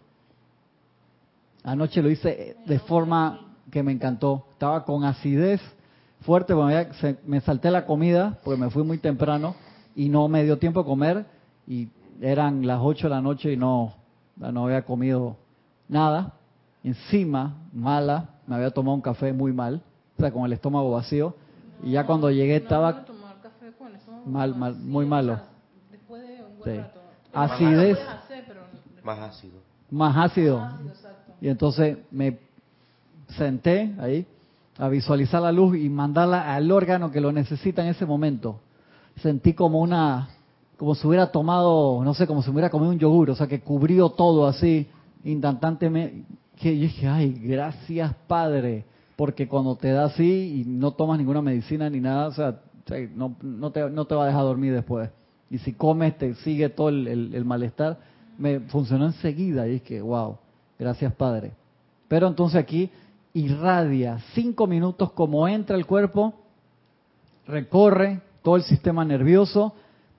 Anoche 1.63 2.01
lo 2.01 2.09
hice 2.09 2.57
de 2.65 2.79
forma 2.79 3.55
que 3.71 3.83
me 3.83 3.91
encantó. 3.91 4.45
Estaba 4.53 4.83
con 4.83 5.03
acidez 5.03 5.61
fuerte, 6.21 6.53
me 7.25 7.41
salté 7.41 7.69
la 7.69 7.85
comida 7.85 8.39
porque 8.43 8.59
me 8.59 8.69
fui 8.69 8.83
muy 8.83 8.97
temprano 8.97 9.55
y 9.95 10.09
no 10.09 10.27
me 10.27 10.43
dio 10.43 10.57
tiempo 10.57 10.79
a 10.79 10.85
comer 10.85 11.25
y 11.67 11.89
eran 12.21 12.65
las 12.65 12.79
8 12.81 13.07
de 13.07 13.09
la 13.09 13.21
noche 13.21 13.53
y 13.53 13.57
no, 13.57 13.93
no 14.37 14.65
había 14.65 14.83
comido 14.83 15.37
nada. 15.87 16.33
Encima, 16.83 17.55
mala, 17.73 18.29
me 18.47 18.55
había 18.55 18.71
tomado 18.71 18.95
un 18.95 19.01
café 19.01 19.33
muy 19.33 19.53
mal, 19.53 19.81
o 20.17 20.21
sea, 20.21 20.31
con 20.31 20.45
el 20.45 20.53
estómago 20.53 20.91
vacío. 20.91 21.35
Y 21.83 21.91
ya 21.91 22.05
cuando 22.05 22.29
llegué 22.31 22.57
estaba 22.57 23.05
mal, 24.25 24.55
mal, 24.55 24.75
muy 24.75 25.05
malo. 25.05 25.39
Después 25.91 26.21
de 26.27 26.43
un 26.43 26.59
buen 26.59 26.77
rato. 26.77 27.01
Acidez. 27.33 27.97
Más 29.03 29.19
ácido. 29.19 29.53
Más 29.91 30.17
ácido. 30.17 30.67
Y 31.41 31.49
entonces 31.49 31.97
me 32.11 32.39
senté 33.37 33.93
ahí 33.99 34.25
a 34.77 34.89
visualizar 34.89 35.41
la 35.41 35.51
luz 35.51 35.77
y 35.77 35.89
mandarla 35.89 36.53
al 36.53 36.71
órgano 36.71 37.11
que 37.11 37.21
lo 37.21 37.31
necesita 37.31 37.83
en 37.83 37.89
ese 37.89 38.05
momento. 38.05 38.59
Sentí 39.21 39.53
como 39.53 39.79
una, 39.79 40.29
como 40.77 40.95
si 40.95 41.07
hubiera 41.07 41.31
tomado, 41.31 42.03
no 42.03 42.13
sé, 42.13 42.27
como 42.27 42.41
si 42.41 42.49
hubiera 42.49 42.69
comido 42.69 42.91
un 42.91 42.99
yogur, 42.99 43.29
o 43.29 43.35
sea, 43.35 43.47
que 43.47 43.61
cubrió 43.61 44.09
todo 44.09 44.47
así, 44.47 44.87
instantáneamente. 45.23 46.25
Que 46.57 46.75
yo 46.75 46.83
dije, 46.83 47.07
ay, 47.07 47.33
gracias 47.33 48.13
Padre, 48.27 48.85
porque 49.15 49.47
cuando 49.47 49.75
te 49.75 49.91
da 49.91 50.05
así 50.05 50.61
y 50.61 50.69
no 50.69 50.91
tomas 50.91 51.17
ninguna 51.17 51.41
medicina 51.41 51.89
ni 51.89 51.99
nada, 51.99 52.27
o 52.27 52.31
sea, 52.31 52.61
no, 53.15 53.35
no, 53.41 53.71
te, 53.71 53.89
no 53.89 54.05
te 54.05 54.15
va 54.15 54.23
a 54.23 54.27
dejar 54.27 54.43
dormir 54.43 54.73
después. 54.73 55.09
Y 55.49 55.57
si 55.59 55.73
comes, 55.73 56.17
te 56.17 56.33
sigue 56.35 56.69
todo 56.69 56.89
el, 56.89 57.45
malestar. 57.45 57.97
Me 58.37 58.59
funcionó 58.61 59.05
enseguida 59.05 59.67
y 59.67 59.75
es 59.75 59.81
que, 59.81 60.01
wow, 60.01 60.37
gracias 60.77 61.13
Padre. 61.13 61.53
Pero 62.07 62.27
entonces 62.27 62.59
aquí 62.59 62.89
irradia 63.33 64.19
cinco 64.33 64.67
minutos 64.67 65.11
como 65.11 65.47
entra 65.47 65.75
el 65.75 65.85
cuerpo, 65.85 66.33
recorre 67.47 68.21
todo 68.41 68.55
el 68.55 68.63
sistema 68.63 69.03
nervioso, 69.05 69.73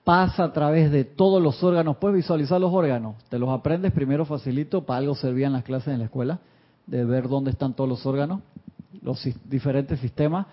pasa 0.04 0.44
a 0.44 0.52
través 0.52 0.90
de 0.90 1.04
todos 1.04 1.42
los 1.42 1.62
órganos. 1.62 1.96
Puedes 1.98 2.16
visualizar 2.16 2.60
los 2.60 2.72
órganos. 2.72 3.16
Te 3.28 3.38
los 3.38 3.50
aprendes 3.50 3.92
primero 3.92 4.24
facilito, 4.24 4.84
para 4.84 4.98
algo 4.98 5.14
servían 5.14 5.52
las 5.52 5.64
clases 5.64 5.92
en 5.92 5.98
la 5.98 6.06
escuela, 6.06 6.40
de 6.86 7.04
ver 7.04 7.28
dónde 7.28 7.50
están 7.50 7.74
todos 7.74 7.88
los 7.88 8.06
órganos, 8.06 8.40
los 9.02 9.22
diferentes 9.44 10.00
sistemas 10.00 10.46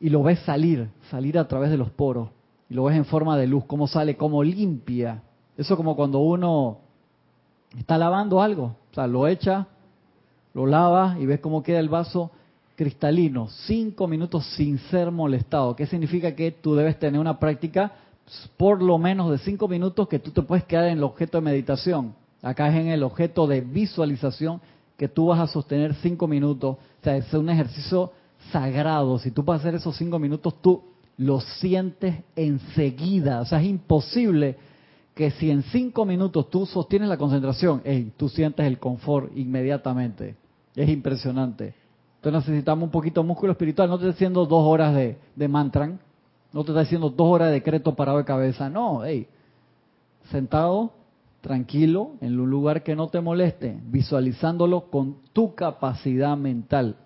y 0.00 0.08
lo 0.08 0.22
ves 0.22 0.40
salir, 0.40 0.88
salir 1.10 1.38
a 1.38 1.46
través 1.46 1.70
de 1.70 1.76
los 1.76 1.90
poros, 1.90 2.30
y 2.68 2.74
lo 2.74 2.84
ves 2.84 2.96
en 2.96 3.04
forma 3.04 3.36
de 3.36 3.46
luz, 3.46 3.64
cómo 3.66 3.86
sale, 3.86 4.16
cómo 4.16 4.42
limpia. 4.42 5.22
Eso 5.56 5.76
como 5.76 5.94
cuando 5.94 6.20
uno 6.20 6.78
está 7.78 7.98
lavando 7.98 8.40
algo, 8.40 8.76
o 8.90 8.94
sea, 8.94 9.06
lo 9.06 9.28
echa, 9.28 9.66
lo 10.54 10.66
lava 10.66 11.16
y 11.20 11.26
ves 11.26 11.40
cómo 11.40 11.62
queda 11.62 11.78
el 11.78 11.88
vaso 11.88 12.30
cristalino, 12.76 13.48
cinco 13.66 14.08
minutos 14.08 14.46
sin 14.56 14.78
ser 14.78 15.10
molestado. 15.10 15.76
¿Qué 15.76 15.86
significa 15.86 16.34
que 16.34 16.50
tú 16.50 16.74
debes 16.74 16.98
tener 16.98 17.20
una 17.20 17.38
práctica 17.38 17.92
por 18.56 18.80
lo 18.82 18.96
menos 18.96 19.30
de 19.30 19.38
cinco 19.38 19.68
minutos 19.68 20.08
que 20.08 20.18
tú 20.18 20.30
te 20.30 20.42
puedes 20.42 20.64
quedar 20.64 20.86
en 20.86 20.98
el 20.98 21.04
objeto 21.04 21.38
de 21.38 21.42
meditación? 21.42 22.14
Acá 22.42 22.68
es 22.68 22.76
en 22.76 22.88
el 22.88 23.02
objeto 23.02 23.46
de 23.46 23.60
visualización 23.60 24.62
que 24.96 25.08
tú 25.08 25.26
vas 25.26 25.40
a 25.40 25.46
sostener 25.46 25.94
cinco 25.96 26.26
minutos. 26.26 26.76
O 26.76 27.04
sea, 27.04 27.16
es 27.16 27.32
un 27.34 27.50
ejercicio 27.50 28.12
sagrado. 28.52 29.18
Si 29.18 29.30
tú 29.30 29.50
hacer 29.52 29.74
esos 29.74 29.96
cinco 29.96 30.18
minutos, 30.18 30.54
tú 30.60 30.82
lo 31.16 31.40
sientes 31.40 32.16
enseguida. 32.34 33.40
O 33.40 33.44
sea, 33.44 33.60
es 33.60 33.68
imposible 33.68 34.56
que 35.14 35.30
si 35.32 35.50
en 35.50 35.62
cinco 35.64 36.04
minutos 36.04 36.48
tú 36.48 36.64
sostienes 36.66 37.08
la 37.08 37.18
concentración, 37.18 37.82
tú 38.16 38.28
sientes 38.28 38.66
el 38.66 38.78
confort 38.78 39.30
inmediatamente. 39.36 40.36
Es 40.74 40.88
impresionante. 40.88 41.74
Entonces 42.16 42.48
necesitamos 42.48 42.84
un 42.84 42.90
poquito 42.90 43.20
de 43.22 43.26
músculo 43.26 43.52
espiritual. 43.52 43.88
No 43.88 43.98
te 43.98 44.04
estoy 44.04 44.14
haciendo 44.14 44.46
dos 44.46 44.64
horas 44.66 44.94
de, 44.94 45.18
de 45.36 45.48
mantra, 45.48 45.86
no 46.52 46.64
te 46.64 46.70
estoy 46.70 46.82
haciendo 46.82 47.10
dos 47.10 47.28
horas 47.28 47.48
de 47.48 47.54
decreto 47.54 47.94
parado 47.94 48.18
de 48.18 48.24
cabeza. 48.24 48.68
No, 48.68 49.04
hey, 49.04 49.26
sentado, 50.30 50.92
tranquilo, 51.40 52.12
en 52.20 52.38
un 52.38 52.50
lugar 52.50 52.82
que 52.82 52.96
no 52.96 53.08
te 53.08 53.20
moleste, 53.20 53.78
visualizándolo 53.86 54.90
con 54.90 55.16
tu 55.32 55.54
capacidad 55.54 56.36
mental. 56.36 56.96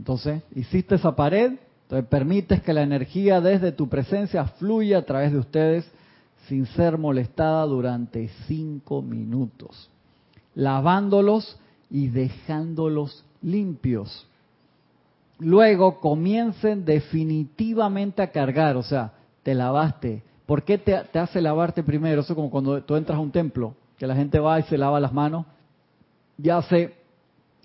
Entonces, 0.00 0.42
hiciste 0.54 0.94
esa 0.94 1.14
pared, 1.14 1.58
entonces 1.82 2.08
permites 2.08 2.62
que 2.62 2.72
la 2.72 2.80
energía 2.80 3.42
desde 3.42 3.70
tu 3.70 3.86
presencia 3.86 4.46
fluya 4.46 4.96
a 4.96 5.02
través 5.02 5.30
de 5.30 5.36
ustedes 5.36 5.92
sin 6.48 6.64
ser 6.64 6.96
molestada 6.96 7.66
durante 7.66 8.30
cinco 8.46 9.02
minutos, 9.02 9.90
lavándolos 10.54 11.58
y 11.90 12.08
dejándolos 12.08 13.26
limpios. 13.42 14.26
Luego 15.38 16.00
comiencen 16.00 16.86
definitivamente 16.86 18.22
a 18.22 18.32
cargar, 18.32 18.78
o 18.78 18.82
sea, 18.82 19.12
te 19.42 19.54
lavaste. 19.54 20.22
¿Por 20.46 20.62
qué 20.62 20.78
te, 20.78 20.98
te 21.12 21.18
hace 21.18 21.42
lavarte 21.42 21.82
primero? 21.82 22.22
Eso 22.22 22.32
es 22.32 22.36
como 22.36 22.50
cuando 22.50 22.82
tú 22.84 22.96
entras 22.96 23.18
a 23.18 23.20
un 23.20 23.32
templo, 23.32 23.74
que 23.98 24.06
la 24.06 24.16
gente 24.16 24.38
va 24.38 24.58
y 24.60 24.62
se 24.62 24.78
lava 24.78 24.98
las 24.98 25.12
manos, 25.12 25.44
ya 26.38 26.56
hace 26.56 26.99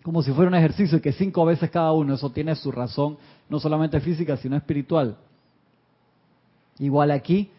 como 0.05 0.21
si 0.21 0.31
fuera 0.31 0.49
un 0.49 0.55
ejercicio 0.55 0.99
y 0.99 1.01
que 1.01 1.13
cinco 1.13 1.43
veces 1.45 1.71
cada 1.71 1.91
uno, 1.91 2.13
eso 2.13 2.29
tiene 2.29 2.55
su 2.55 2.71
razón, 2.71 3.17
no 3.49 3.59
solamente 3.59 3.99
física, 3.99 4.37
sino 4.37 4.55
espiritual. 4.55 5.17
Igual 6.77 7.09
aquí, 7.09 7.49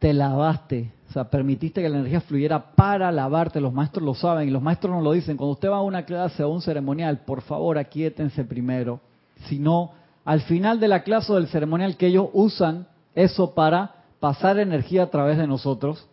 te 0.00 0.12
lavaste, 0.12 0.90
o 1.08 1.12
sea, 1.12 1.30
permitiste 1.30 1.80
que 1.80 1.88
la 1.88 1.98
energía 1.98 2.22
fluyera 2.22 2.74
para 2.74 3.12
lavarte, 3.12 3.60
los 3.60 3.72
maestros 3.72 4.04
lo 4.04 4.14
saben 4.14 4.48
y 4.48 4.50
los 4.50 4.60
maestros 4.60 4.92
nos 4.92 5.04
lo 5.04 5.12
dicen. 5.12 5.36
Cuando 5.36 5.52
usted 5.52 5.70
va 5.70 5.76
a 5.76 5.82
una 5.82 6.04
clase 6.04 6.42
o 6.42 6.48
un 6.48 6.60
ceremonial, 6.60 7.18
por 7.18 7.42
favor, 7.42 7.78
aquíétense 7.78 8.42
primero. 8.42 8.98
Si 9.46 9.60
no, 9.60 9.92
al 10.24 10.40
final 10.40 10.80
de 10.80 10.88
la 10.88 11.04
clase 11.04 11.30
o 11.30 11.36
del 11.36 11.46
ceremonial 11.46 11.96
que 11.96 12.08
ellos 12.08 12.30
usan 12.32 12.88
eso 13.14 13.54
para 13.54 13.94
pasar 14.18 14.58
energía 14.58 15.04
a 15.04 15.10
través 15.10 15.38
de 15.38 15.46
nosotros, 15.46 16.04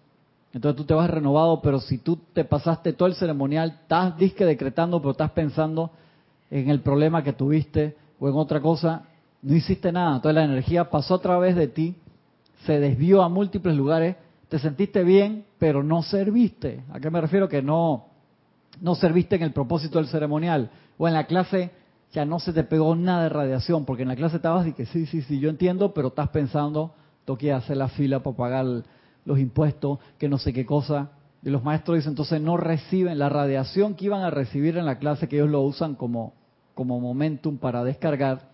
entonces 0.54 0.78
tú 0.78 0.86
te 0.86 0.94
vas 0.94 1.10
renovado, 1.10 1.62
pero 1.62 1.80
si 1.80 2.00
tú 2.00 2.18
te 2.34 2.44
pasaste 2.44 2.94
todo 2.94 3.08
el 3.08 3.16
ceremonial, 3.16 3.80
estás 3.82 4.18
disque 4.18 4.46
decretando, 4.46 5.00
pero 5.00 5.12
estás 5.12 5.32
pensando 5.32 5.92
en 6.50 6.70
el 6.70 6.82
problema 6.82 7.24
que 7.24 7.34
tuviste 7.34 7.96
o 8.20 8.28
en 8.28 8.36
otra 8.36 8.60
cosa, 8.60 9.04
no 9.42 9.56
hiciste 9.56 9.92
nada. 9.92 10.16
Entonces 10.16 10.36
la 10.36 10.46
energía 10.46 10.90
pasó 10.90 11.16
a 11.16 11.22
través 11.22 11.56
de 11.56 11.68
ti, 11.68 11.96
se 12.66 12.80
desvió 12.80 13.22
a 13.22 13.30
múltiples 13.30 13.76
lugares, 13.76 14.16
te 14.50 14.58
sentiste 14.58 15.04
bien, 15.04 15.46
pero 15.60 15.84
no 15.84 16.02
serviste. 16.02 16.84
¿A 16.92 17.00
qué 17.00 17.12
me 17.12 17.22
refiero? 17.22 17.48
Que 17.48 17.62
no, 17.62 18.08
no 18.82 18.96
serviste 18.96 19.36
en 19.36 19.44
el 19.44 19.54
propósito 19.54 20.00
del 20.00 20.08
ceremonial. 20.08 20.72
O 20.98 21.08
en 21.08 21.14
la 21.14 21.26
clase 21.26 21.72
ya 22.12 22.26
no 22.26 22.40
se 22.40 22.54
te 22.54 22.64
pegó 22.64 22.96
nada 22.96 23.24
de 23.24 23.30
radiación, 23.30 23.86
porque 23.86 24.02
en 24.02 24.10
la 24.10 24.16
clase 24.16 24.38
estabas 24.38 24.66
y 24.66 24.74
que 24.74 24.88
sí, 24.88 25.06
sí, 25.06 25.22
sí, 25.22 25.40
yo 25.40 25.52
entiendo, 25.52 25.94
pero 25.94 26.08
estás 26.08 26.30
pensando, 26.30 26.96
tengo 27.24 27.38
que 27.38 27.54
hacer 27.54 27.78
la 27.78 27.90
fila 27.90 28.24
para 28.24 28.36
pagar 28.36 28.66
los 29.30 29.38
impuestos, 29.38 30.00
que 30.18 30.28
no 30.28 30.40
sé 30.40 30.52
qué 30.54 30.66
cosa. 30.66 31.12
Y 31.44 31.52
los 31.52 31.64
maestros 31.64 31.98
dicen, 31.98 32.14
entonces 32.14 32.42
no 32.42 32.58
reciben 32.58 33.20
la 33.20 33.30
radiación 33.30 33.94
que 33.94 34.06
iban 34.06 34.24
a 34.24 34.32
recibir 34.32 34.76
en 34.76 34.88
la 34.88 34.98
clase, 34.98 35.30
que 35.30 35.36
ellos 35.36 35.52
lo 35.52 35.62
usan 35.62 35.94
como, 35.94 36.34
como 36.74 37.00
momentum 37.00 37.58
para 37.58 37.84
descargar, 37.84 38.50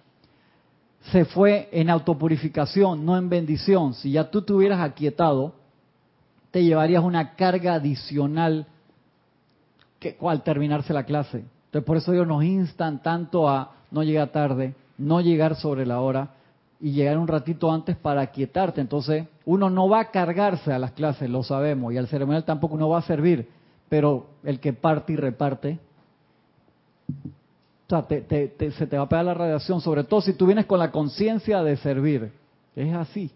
se 1.12 1.24
fue 1.24 1.70
en 1.72 1.90
autopurificación, 1.90 3.06
no 3.06 3.18
en 3.18 3.30
bendición. 3.30 3.94
Si 3.94 4.12
ya 4.12 4.30
tú 4.30 4.42
te 4.42 4.52
hubieras 4.52 4.82
aquietado, 4.82 5.54
te 6.52 6.64
llevarías 6.64 7.04
una 7.04 7.36
carga 7.36 7.76
adicional 7.76 8.68
que, 10.00 10.18
al 10.22 10.44
terminarse 10.44 10.92
la 10.92 11.06
clase. 11.06 11.46
Entonces 11.68 11.86
por 11.86 11.98
eso 11.98 12.12
ellos 12.12 12.28
nos 12.28 12.44
instan 12.44 13.02
tanto 13.02 13.48
a 13.48 13.76
no 13.92 14.04
llegar 14.04 14.30
tarde, 14.30 14.76
no 14.98 15.22
llegar 15.22 15.56
sobre 15.56 15.86
la 15.86 16.02
hora 16.02 16.35
y 16.86 16.92
llegar 16.92 17.18
un 17.18 17.28
ratito 17.28 17.72
antes 17.72 17.98
para 17.98 18.22
aquietarte. 18.22 18.80
Entonces 18.80 19.26
uno 19.44 19.72
no 19.72 19.90
va 19.90 20.02
a 20.02 20.12
cargarse 20.12 20.72
a 20.72 20.78
las 20.78 20.92
clases, 20.92 21.28
lo 21.28 21.42
sabemos, 21.42 21.92
y 21.92 21.98
al 21.98 22.08
ceremonial 22.08 22.46
tampoco 22.46 22.76
uno 22.76 22.88
va 22.88 23.00
a 23.00 23.02
servir, 23.02 23.50
pero 23.90 24.28
el 24.44 24.60
que 24.60 24.72
parte 24.72 25.14
y 25.14 25.16
reparte, 25.16 25.80
o 27.88 27.90
sea, 27.90 28.06
se 28.08 28.86
te 28.86 28.98
va 28.98 29.06
a 29.06 29.10
pegar 29.10 29.26
la 29.26 29.34
radiación, 29.34 29.82
sobre 29.82 30.04
todo 30.04 30.22
si 30.22 30.34
tú 30.34 30.46
vienes 30.46 30.68
con 30.68 30.78
la 30.78 30.92
conciencia 30.92 31.64
de 31.64 31.76
servir. 31.78 32.32
Es 32.76 32.94
así. 32.94 33.32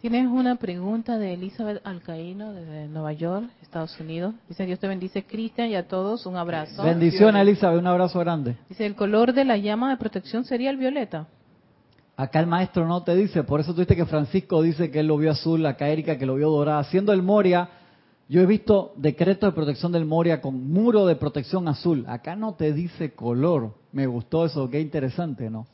Tienes 0.00 0.26
una 0.26 0.54
pregunta 0.56 1.18
de 1.18 1.34
Elizabeth 1.34 1.82
Alcaíno 1.84 2.54
desde 2.54 2.88
Nueva 2.88 3.12
York, 3.12 3.44
Estados 3.60 4.00
Unidos. 4.00 4.34
Dice, 4.48 4.64
Dios 4.64 4.78
te 4.78 4.88
bendice, 4.88 5.24
Cristian, 5.24 5.68
y 5.68 5.74
a 5.74 5.86
todos 5.86 6.24
un 6.24 6.36
abrazo. 6.36 6.82
Bendiciones, 6.82 7.42
Elizabeth, 7.42 7.78
un 7.78 7.88
abrazo 7.88 8.20
grande. 8.20 8.56
Dice, 8.70 8.86
¿el 8.86 8.94
color 8.94 9.34
de 9.34 9.44
la 9.44 9.58
llama 9.58 9.90
de 9.90 9.98
protección 9.98 10.46
sería 10.46 10.70
el 10.70 10.78
violeta? 10.78 11.26
Acá 12.22 12.38
el 12.38 12.46
maestro 12.46 12.86
no 12.86 13.02
te 13.02 13.16
dice, 13.16 13.42
por 13.42 13.58
eso 13.58 13.74
tuviste 13.74 13.96
que 13.96 14.06
Francisco 14.06 14.62
dice 14.62 14.92
que 14.92 15.00
él 15.00 15.08
lo 15.08 15.16
vio 15.16 15.32
azul, 15.32 15.66
acá 15.66 15.88
Erika 15.88 16.18
que 16.18 16.24
lo 16.24 16.36
vio 16.36 16.50
dorado. 16.50 16.78
Haciendo 16.78 17.12
el 17.12 17.20
Moria, 17.20 17.68
yo 18.28 18.40
he 18.40 18.46
visto 18.46 18.92
decretos 18.94 19.50
de 19.50 19.56
protección 19.56 19.90
del 19.90 20.04
Moria 20.04 20.40
con 20.40 20.70
muro 20.70 21.04
de 21.04 21.16
protección 21.16 21.66
azul. 21.66 22.04
Acá 22.06 22.36
no 22.36 22.54
te 22.54 22.72
dice 22.72 23.12
color. 23.12 23.74
Me 23.90 24.06
gustó 24.06 24.46
eso, 24.46 24.70
qué 24.70 24.80
interesante, 24.80 25.50
¿no? 25.50 25.66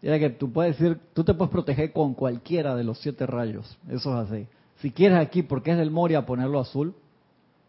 Mira 0.00 0.16
que 0.20 0.30
tú 0.30 0.52
puedes 0.52 0.78
decir, 0.78 1.00
tú 1.12 1.24
te 1.24 1.34
puedes 1.34 1.50
proteger 1.50 1.92
con 1.92 2.14
cualquiera 2.14 2.76
de 2.76 2.84
los 2.84 3.00
siete 3.00 3.26
rayos. 3.26 3.76
Eso 3.88 4.12
es 4.12 4.30
así. 4.30 4.46
Si 4.76 4.92
quieres 4.92 5.18
aquí, 5.18 5.42
porque 5.42 5.72
es 5.72 5.76
del 5.76 5.90
Moria, 5.90 6.24
ponerlo 6.24 6.60
azul, 6.60 6.94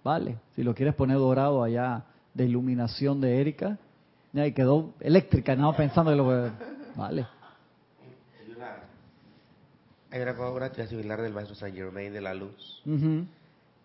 vale. 0.04 0.38
Si 0.56 0.62
lo 0.62 0.76
quieres 0.76 0.94
poner 0.94 1.18
dorado 1.18 1.64
allá 1.64 2.04
de 2.36 2.46
iluminación 2.46 3.20
de 3.20 3.42
Erika, 3.42 3.80
ya 4.32 4.50
quedó 4.52 4.94
eléctrica, 5.00 5.56
no 5.56 5.74
pensando 5.74 6.12
que 6.12 6.18
lo 6.18 6.52
Vale. 6.96 7.28
Hay 10.12 10.22
una 10.22 10.32
obra 10.48 10.72
similar 10.88 11.22
del 11.22 11.34
maestro 11.34 11.56
Saint 11.56 11.76
Germain 11.76 12.12
de 12.12 12.22
la 12.22 12.34
luz. 12.34 12.82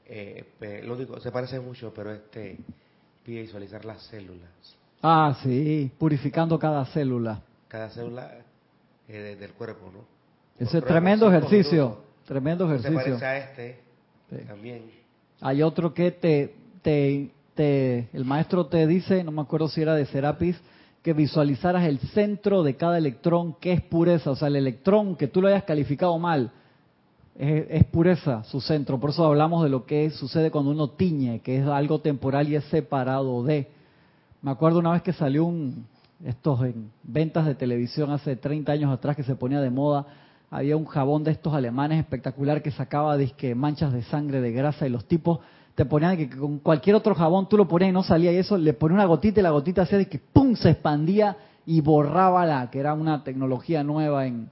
eh, 0.09 0.83
lo 0.85 0.97
digo, 0.97 1.21
se 1.21 1.31
parece 1.31 1.61
mucho, 1.61 1.92
pero 1.95 2.12
este 2.12 2.59
pide 3.25 3.42
visualizar 3.42 3.85
las 3.85 4.03
células. 4.05 4.51
Ah, 5.03 5.37
sí, 5.42 5.90
purificando 5.99 6.59
cada 6.59 6.85
célula 6.87 7.42
cada 7.69 7.90
célula 7.90 8.33
eh, 9.09 9.37
del 9.38 9.53
cuerpo, 9.53 9.90
¿no? 9.92 10.05
Ese 10.59 10.79
es 10.79 10.85
tremendo 10.85 11.29
ejercicio, 11.29 11.99
tremendo 12.25 12.64
ejercicio. 12.64 12.99
Se 13.01 13.05
parece 13.05 13.25
a 13.27 13.38
este 13.38 13.81
también. 14.47 14.90
Hay 15.40 15.62
otro 15.62 15.92
que 15.92 16.12
te, 16.12 16.55
te, 16.83 17.31
te, 17.55 18.09
el 18.12 18.25
maestro 18.25 18.66
te 18.66 18.87
dice, 18.87 19.23
no 19.23 19.33
me 19.33 19.42
acuerdo 19.42 19.69
si 19.69 19.83
era 19.83 19.95
de 19.95 20.07
Serapis, 20.07 20.59
que 21.07 21.12
visualizaras 21.12 21.85
el 21.85 22.01
centro 22.01 22.64
de 22.64 22.75
cada 22.75 22.99
electrón, 22.99 23.55
que 23.61 23.73
es 23.73 23.81
pureza, 23.81 24.33
o 24.33 24.35
sea, 24.35 24.49
el 24.49 24.57
electrón 24.57 25.14
que 25.14 25.29
tú 25.29 25.40
lo 25.40 25.47
hayas 25.47 25.62
calificado 25.62 26.19
mal, 26.19 26.51
es, 27.38 27.64
es, 27.71 27.85
pureza 27.85 28.42
su 28.42 28.61
centro. 28.61 28.99
Por 28.99 29.11
eso 29.11 29.25
hablamos 29.25 29.62
de 29.62 29.69
lo 29.69 29.87
que 29.87 30.11
sucede 30.11 30.51
cuando 30.51 30.73
uno 30.73 30.90
tiñe, 30.90 31.38
que 31.42 31.59
es 31.59 31.66
algo 31.69 32.01
temporal 32.01 32.49
y 32.49 32.57
es 32.57 32.64
separado 32.64 33.45
de. 33.45 33.69
Me 34.42 34.51
acuerdo 34.51 34.81
una 34.81 34.90
vez 34.90 35.03
que 35.03 35.12
salió 35.12 35.45
un, 35.45 35.87
estos 36.25 36.61
en 36.64 36.90
ventas 37.05 37.47
de 37.47 37.55
televisión 37.55 38.11
hace 38.11 38.35
30 38.35 38.73
años 38.73 38.92
atrás 38.92 39.14
que 39.14 39.23
se 39.23 39.37
ponía 39.37 39.61
de 39.61 39.71
moda, 39.71 40.07
había 40.51 40.77
un 40.77 40.87
jabón 40.87 41.23
de 41.23 41.31
estos 41.31 41.55
alemanes 41.55 42.01
espectacular 42.01 42.62
que 42.62 42.73
sacaba 42.73 43.16
disque 43.16 43.55
manchas 43.55 43.92
de 43.92 44.03
sangre, 44.03 44.40
de 44.40 44.51
grasa 44.51 44.88
y 44.88 44.90
los 44.90 45.05
tipos 45.05 45.38
te 45.77 45.85
ponían 45.85 46.17
que 46.17 46.31
con 46.31 46.59
cualquier 46.59 46.97
otro 46.97 47.15
jabón 47.15 47.49
tú 47.49 47.59
lo 47.59 47.69
ponías 47.69 47.91
y 47.91 47.93
no 47.93 48.03
salía 48.03 48.33
y 48.33 48.39
eso 48.39 48.57
le 48.57 48.73
ponía 48.73 48.95
una 48.95 49.05
gotita 49.05 49.41
y 49.41 49.43
la 49.43 49.51
gotita 49.51 49.83
hacía 49.83 49.99
de 49.99 50.09
que 50.09 50.19
pum 50.19 50.57
se 50.57 50.71
expandía 50.71 51.37
y 51.67 51.83
borraba 51.83 52.47
la 52.47 52.71
que 52.71 52.81
era 52.81 52.95
una 52.95 53.23
tecnología 53.23 53.85
nueva 53.85 54.27
en, 54.27 54.49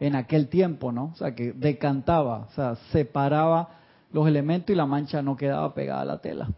en 0.00 0.16
aquel 0.16 0.48
tiempo, 0.48 0.90
¿no? 0.90 1.10
O 1.12 1.14
sea, 1.14 1.34
que 1.34 1.52
decantaba, 1.52 2.46
o 2.48 2.50
sea, 2.54 2.76
separaba 2.90 3.68
los 4.12 4.26
elementos 4.26 4.72
y 4.72 4.76
la 4.76 4.86
mancha 4.86 5.20
no 5.20 5.36
quedaba 5.36 5.74
pegada 5.74 6.00
a 6.00 6.04
la 6.06 6.18
tela. 6.18 6.48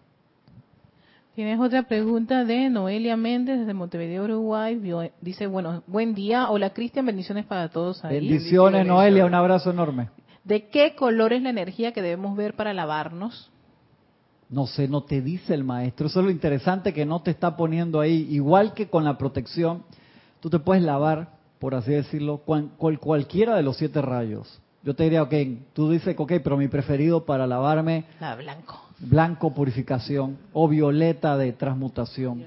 Tienes 1.35 1.59
otra 1.59 1.83
pregunta 1.83 2.45
de 2.45 2.71
Noelia 2.71 3.17
Méndez 3.17 3.59
desde 3.59 3.75
Montevideo, 3.75 4.23
Uruguay. 4.23 4.81
Dice, 5.21 5.49
bueno, 5.49 5.83
buen 5.89 6.15
día. 6.15 6.49
Hola 6.51 6.71
Cristian, 6.71 7.05
bendiciones 7.05 7.47
para 7.47 7.69
todos 7.69 8.05
ahí. 8.05 8.21
Bendiciones, 8.21 8.87
Noelia, 8.87 9.27
un 9.27 9.35
abrazo 9.35 9.73
enorme. 9.73 10.11
¿De 10.45 10.69
qué 10.69 10.95
color 10.95 11.33
es 11.33 11.43
la 11.43 11.51
energía 11.51 11.91
que 11.91 12.01
debemos 12.01 12.37
ver 12.37 12.55
para 12.55 12.73
lavarnos? 12.73 13.51
No 14.55 14.67
sé, 14.67 14.89
no 14.89 15.03
te 15.03 15.21
dice 15.21 15.53
el 15.53 15.65
maestro. 15.65 16.07
Eso 16.07 16.21
es 16.21 16.25
lo 16.25 16.31
interesante 16.31 16.95
que 16.95 17.05
no 17.05 17.21
te 17.23 17.31
está 17.31 17.57
poniendo 17.57 18.01
ahí. 18.01 18.27
Igual 18.31 18.73
que 18.73 18.89
con 18.89 19.05
la 19.05 19.19
protección, 19.19 19.83
tú 20.41 20.49
te 20.49 20.59
puedes 20.59 20.83
lavar, 20.83 21.29
por 21.59 21.75
así 21.75 21.93
decirlo, 21.93 22.39
con 22.39 22.71
cualquiera 22.79 23.57
de 23.57 23.63
los 23.63 23.77
siete 23.77 24.01
rayos. 24.01 24.61
Yo 24.83 24.95
te 24.95 25.05
diría, 25.05 25.23
ok, 25.23 25.35
tú 25.73 25.91
dices, 25.91 26.15
ok, 26.17 26.33
pero 26.43 26.57
mi 26.57 26.69
preferido 26.69 27.25
para 27.25 27.47
lavarme... 27.47 28.05
La 28.21 28.37
blanco 28.37 28.85
blanco 28.99 29.53
purificación 29.53 30.39
o 30.53 30.69
violeta 30.69 31.37
de 31.37 31.53
transmutación. 31.53 32.45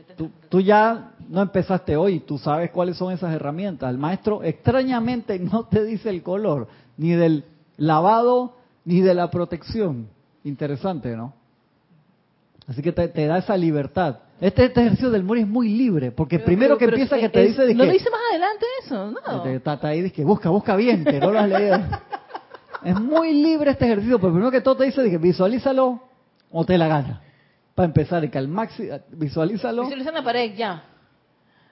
Tú, 0.49 0.61
ya 0.61 1.11
no 1.29 1.41
empezaste 1.41 1.95
hoy, 1.95 2.19
tú 2.21 2.37
sabes 2.37 2.71
cuáles 2.71 2.97
son 2.97 3.13
esas 3.13 3.33
herramientas. 3.33 3.89
El 3.89 3.97
maestro 3.97 4.43
extrañamente 4.43 5.39
no 5.39 5.65
te 5.65 5.83
dice 5.83 6.09
el 6.09 6.23
color, 6.23 6.67
ni 6.97 7.11
del 7.11 7.45
lavado, 7.77 8.55
ni 8.85 9.01
de 9.01 9.13
la 9.13 9.29
protección. 9.29 10.07
Interesante, 10.43 11.15
¿no? 11.15 11.33
Así 12.67 12.82
que 12.82 12.91
te, 12.91 13.27
da 13.27 13.38
esa 13.38 13.56
libertad. 13.56 14.19
Este, 14.41 14.65
este, 14.65 14.82
ejercicio 14.82 15.10
del 15.10 15.23
Mori 15.23 15.41
es 15.41 15.47
muy 15.47 15.69
libre, 15.69 16.12
porque 16.12 16.38
primero 16.38 16.77
que 16.77 16.86
empieza 16.86 17.17
que 17.17 17.30
te 17.30 17.43
dice... 17.43 17.73
¿No 17.73 17.86
dice 17.86 18.10
más 18.10 18.19
adelante 18.30 18.65
eso? 18.84 19.12
No. 19.12 19.45
Está, 19.45 19.80
ahí, 19.84 20.01
dice, 20.01 20.23
busca, 20.25 20.49
busca 20.49 20.75
bien, 20.75 21.06
que 21.06 21.19
no 21.19 21.32
lo 21.32 21.39
has 21.39 21.49
leído. 21.49 21.80
es 22.84 22.99
muy 22.99 23.34
libre 23.34 23.71
este 23.71 23.86
ejercicio, 23.86 24.19
pero 24.19 24.34
primero 24.34 24.51
que 24.51 24.60
todo 24.60 24.75
te 24.77 24.84
dice, 24.84 25.10
que 25.10 25.17
visualízalo 25.17 26.02
o 26.52 26.65
te 26.65 26.77
la 26.77 26.87
gana. 26.87 27.21
Para 27.73 27.85
empezar, 27.85 28.29
que 28.29 28.37
al 28.37 28.50
máximo, 28.50 29.00
visualízalo. 29.12 29.83
Visualiza 29.83 30.12
la 30.12 30.23
pared, 30.23 30.54
ya. 30.56 30.83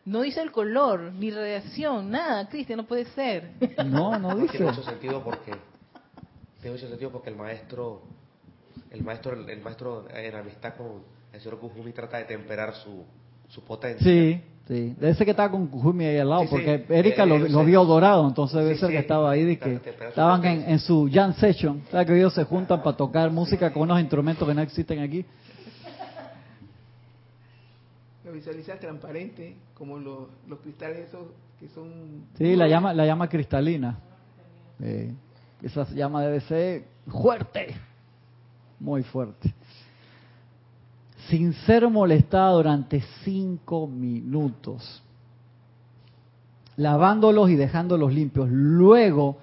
No 0.05 0.21
dice 0.21 0.41
el 0.41 0.51
color, 0.51 1.11
ni 1.13 1.31
radiación, 1.31 2.09
nada, 2.09 2.47
Cristian, 2.47 2.77
no 2.77 2.85
puede 2.85 3.05
ser. 3.05 3.51
No, 3.85 4.17
no 4.17 4.35
dice. 4.35 4.57
Tiene 4.57 4.71
mucho 4.71 4.83
sentido 4.83 5.23
porque, 5.23 5.51
tiene 6.61 6.77
mucho 6.77 6.87
sentido 6.87 7.11
porque 7.11 7.31
el 7.31 7.35
maestro, 7.35 8.03
el 8.91 9.03
maestro, 9.03 9.33
el, 9.33 9.61
maestro 9.61 10.05
en 10.13 10.35
amistad 10.35 10.75
con 10.75 11.03
el 11.33 11.41
señor 11.41 11.59
Kujumi 11.59 11.91
trata 11.91 12.17
de 12.17 12.25
temperar 12.25 12.73
su, 12.75 13.03
su 13.49 13.63
potencia. 13.63 14.05
Sí, 14.05 14.41
sí. 14.67 14.95
Debe 14.99 15.13
ser 15.15 15.25
que 15.25 15.31
estaba 15.31 15.51
con 15.51 15.67
Kujumi 15.67 16.05
ahí 16.05 16.17
al 16.17 16.29
lado, 16.29 16.45
porque 16.49 16.85
Erika 16.89 17.23
eh, 17.23 17.49
lo, 17.49 17.65
vio 17.65 17.83
dorado, 17.85 18.27
entonces 18.27 18.57
debe 18.57 18.77
ser 18.77 18.89
que 18.89 18.99
estaba 18.99 19.31
ahí, 19.31 19.43
de 19.43 19.59
que 19.59 19.81
estaban 20.07 20.45
en, 20.45 20.79
su 20.79 21.09
jam 21.11 21.33
session, 21.33 21.83
¿sabes 21.91 22.07
que 22.07 22.17
ellos 22.17 22.33
se 22.33 22.43
juntan 22.45 22.81
para 22.81 22.95
tocar 22.95 23.29
música 23.31 23.71
con 23.71 23.83
unos 23.83 23.99
instrumentos 23.99 24.47
que 24.47 24.53
no 24.53 24.61
existen 24.61 24.99
aquí? 24.99 25.25
Lo 28.23 28.31
visualizas 28.31 28.79
transparente, 28.79 29.55
como 29.75 29.99
los, 29.99 30.27
los 30.47 30.59
cristales 30.59 31.09
esos 31.09 31.27
que 31.59 31.67
son... 31.69 32.25
Sí, 32.37 32.55
la 32.55 32.67
llama, 32.67 32.93
la 32.93 33.05
llama 33.05 33.29
cristalina. 33.29 33.99
esa 35.61 35.85
llama 35.91 36.23
debe 36.23 36.41
ser 36.41 36.85
fuerte, 37.07 37.75
muy 38.79 39.03
fuerte. 39.03 39.53
Sin 41.29 41.53
ser 41.53 41.89
molestada 41.89 42.51
durante 42.51 43.01
cinco 43.23 43.87
minutos, 43.87 45.01
lavándolos 46.77 47.49
y 47.49 47.55
dejándolos 47.55 48.13
limpios. 48.13 48.47
Luego, 48.49 49.37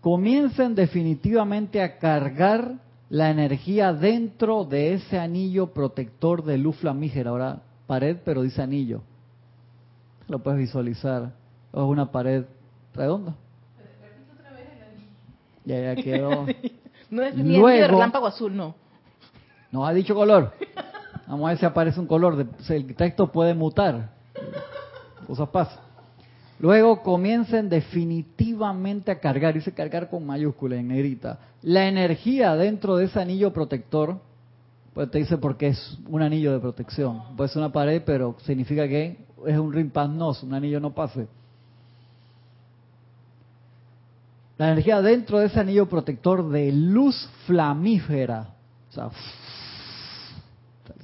comiencen 0.00 0.74
definitivamente 0.74 1.82
a 1.82 1.98
cargar 1.98 2.74
la 3.08 3.30
energía 3.30 3.92
dentro 3.92 4.64
de 4.64 4.94
ese 4.94 5.18
anillo 5.18 5.72
protector 5.72 6.44
de 6.44 6.58
luz 6.58 6.76
flamígera. 6.76 7.30
Ahora, 7.30 7.62
pared, 7.86 8.16
pero 8.24 8.42
dice 8.42 8.60
anillo. 8.60 9.02
Lo 10.26 10.40
puedes 10.40 10.58
visualizar. 10.60 11.32
Es 11.72 11.80
una 11.80 12.10
pared 12.10 12.44
redonda. 12.94 13.34
Ya, 15.64 15.94
ya 15.94 16.02
quedó. 16.02 16.46
No 17.10 17.22
es 17.22 17.34
ni 17.34 17.56
Luego- 17.58 17.88
relámpago 17.88 18.26
azul, 18.26 18.54
no. 18.56 18.74
No 19.72 19.86
ha 19.86 19.92
dicho 19.92 20.14
color. 20.14 20.52
Vamos 21.26 21.46
a 21.46 21.48
ver 21.50 21.58
si 21.58 21.66
aparece 21.66 22.00
un 22.00 22.06
color. 22.06 22.36
De- 22.36 22.74
El 22.76 22.94
texto 22.94 23.30
puede 23.30 23.54
mutar. 23.54 24.10
Cosas 25.26 25.48
pasan. 25.50 25.80
Luego 26.60 27.02
comiencen 27.02 27.68
definitivamente 27.68 29.10
a 29.12 29.20
cargar, 29.20 29.54
dice 29.54 29.72
cargar 29.72 30.10
con 30.10 30.26
mayúscula 30.26 30.74
en 30.76 30.88
negrita, 30.88 31.38
la 31.62 31.86
energía 31.86 32.56
dentro 32.56 32.96
de 32.96 33.04
ese 33.04 33.20
anillo 33.20 33.52
protector, 33.52 34.18
pues 34.92 35.08
te 35.10 35.18
dice 35.18 35.38
porque 35.38 35.68
es 35.68 35.98
un 36.08 36.20
anillo 36.22 36.52
de 36.52 36.58
protección. 36.58 37.36
Puede 37.36 37.48
ser 37.50 37.58
una 37.62 37.70
pared, 37.72 38.02
pero 38.04 38.34
significa 38.44 38.88
que 38.88 39.18
es 39.46 39.56
un 39.56 39.72
rimpaznos, 39.72 40.42
un 40.42 40.52
anillo 40.54 40.80
no 40.80 40.92
pase. 40.94 41.28
La 44.58 44.72
energía 44.72 45.00
dentro 45.00 45.38
de 45.38 45.46
ese 45.46 45.60
anillo 45.60 45.88
protector 45.88 46.48
de 46.50 46.72
luz 46.72 47.30
flamígera, 47.46 48.48
o 48.90 48.92
sea, 48.92 49.10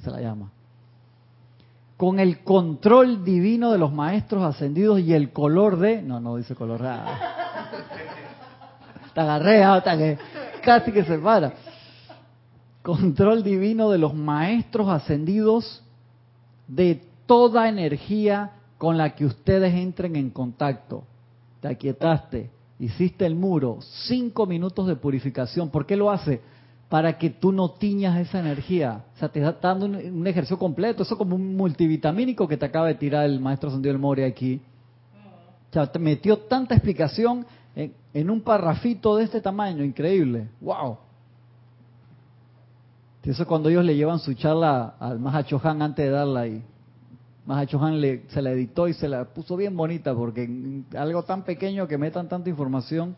se 0.03 0.11
la 0.11 0.19
llama, 0.19 0.51
con 1.95 2.19
el 2.19 2.43
control 2.43 3.23
divino 3.23 3.71
de 3.71 3.77
los 3.77 3.93
maestros 3.93 4.43
ascendidos 4.43 4.99
y 4.99 5.13
el 5.13 5.31
color 5.31 5.77
de, 5.77 6.01
no, 6.01 6.19
no 6.19 6.35
dice 6.35 6.53
color, 6.53 6.81
ah. 6.83 7.17
te 9.13 9.21
agarré 9.21 10.17
casi 10.61 10.91
que 10.91 11.05
se 11.05 11.17
para. 11.17 11.53
Control 12.81 13.41
divino 13.41 13.89
de 13.89 13.97
los 13.97 14.13
maestros 14.13 14.89
ascendidos 14.89 15.81
de 16.67 17.01
toda 17.25 17.69
energía 17.69 18.51
con 18.77 18.97
la 18.97 19.15
que 19.15 19.25
ustedes 19.25 19.73
entren 19.73 20.17
en 20.17 20.29
contacto. 20.29 21.05
Te 21.61 21.69
aquietaste, 21.69 22.51
hiciste 22.79 23.25
el 23.25 23.35
muro, 23.35 23.79
cinco 24.07 24.45
minutos 24.45 24.87
de 24.87 24.95
purificación. 24.95 25.69
¿Por 25.69 25.85
qué 25.85 25.95
lo 25.95 26.11
hace? 26.11 26.41
Para 26.89 27.17
que 27.17 27.29
tú 27.29 27.51
no 27.51 27.71
tiñas 27.71 28.17
esa 28.19 28.39
energía. 28.39 29.05
O 29.15 29.19
sea, 29.19 29.29
te 29.29 29.39
está 29.39 29.69
dando 29.69 29.85
un, 29.85 30.27
ejercicio 30.27 30.57
completo. 30.57 31.03
Eso 31.03 31.15
es 31.15 31.17
como 31.17 31.35
un 31.35 31.55
multivitamínico 31.55 32.47
que 32.47 32.57
te 32.57 32.65
acaba 32.65 32.87
de 32.87 32.95
tirar 32.95 33.25
el 33.25 33.39
maestro 33.39 33.69
Ascendido 33.69 33.93
del 33.93 34.01
Mori 34.01 34.23
aquí. 34.23 34.61
O 35.69 35.73
sea, 35.73 35.91
te 35.91 35.99
metió 35.99 36.37
tanta 36.37 36.75
explicación 36.75 37.45
en, 37.75 37.93
en 38.13 38.29
un 38.29 38.41
parrafito 38.41 39.17
de 39.17 39.25
este 39.25 39.41
tamaño, 39.41 39.83
increíble. 39.83 40.49
¡Wow! 40.61 40.97
Eso 43.23 43.41
es 43.41 43.47
cuando 43.47 43.69
ellos 43.69 43.83
le 43.83 43.95
llevan 43.95 44.19
su 44.19 44.35
charla 44.35 44.95
al 44.99 45.19
Mahacho 45.19 45.59
Han 45.63 45.81
antes 45.81 46.05
de 46.05 46.11
darla 46.11 46.41
ahí. 46.41 46.63
Mahacho 47.45 47.79
Han 47.79 48.01
le, 48.01 48.23
se 48.29 48.41
la 48.41 48.51
editó 48.51 48.87
y 48.87 48.93
se 48.93 49.07
la 49.07 49.25
puso 49.25 49.55
bien 49.55 49.77
bonita 49.77 50.15
porque 50.15 50.83
algo 50.97 51.23
tan 51.23 51.43
pequeño 51.43 51.87
que 51.87 51.97
metan 51.97 52.27
tanta 52.27 52.49
información. 52.49 53.15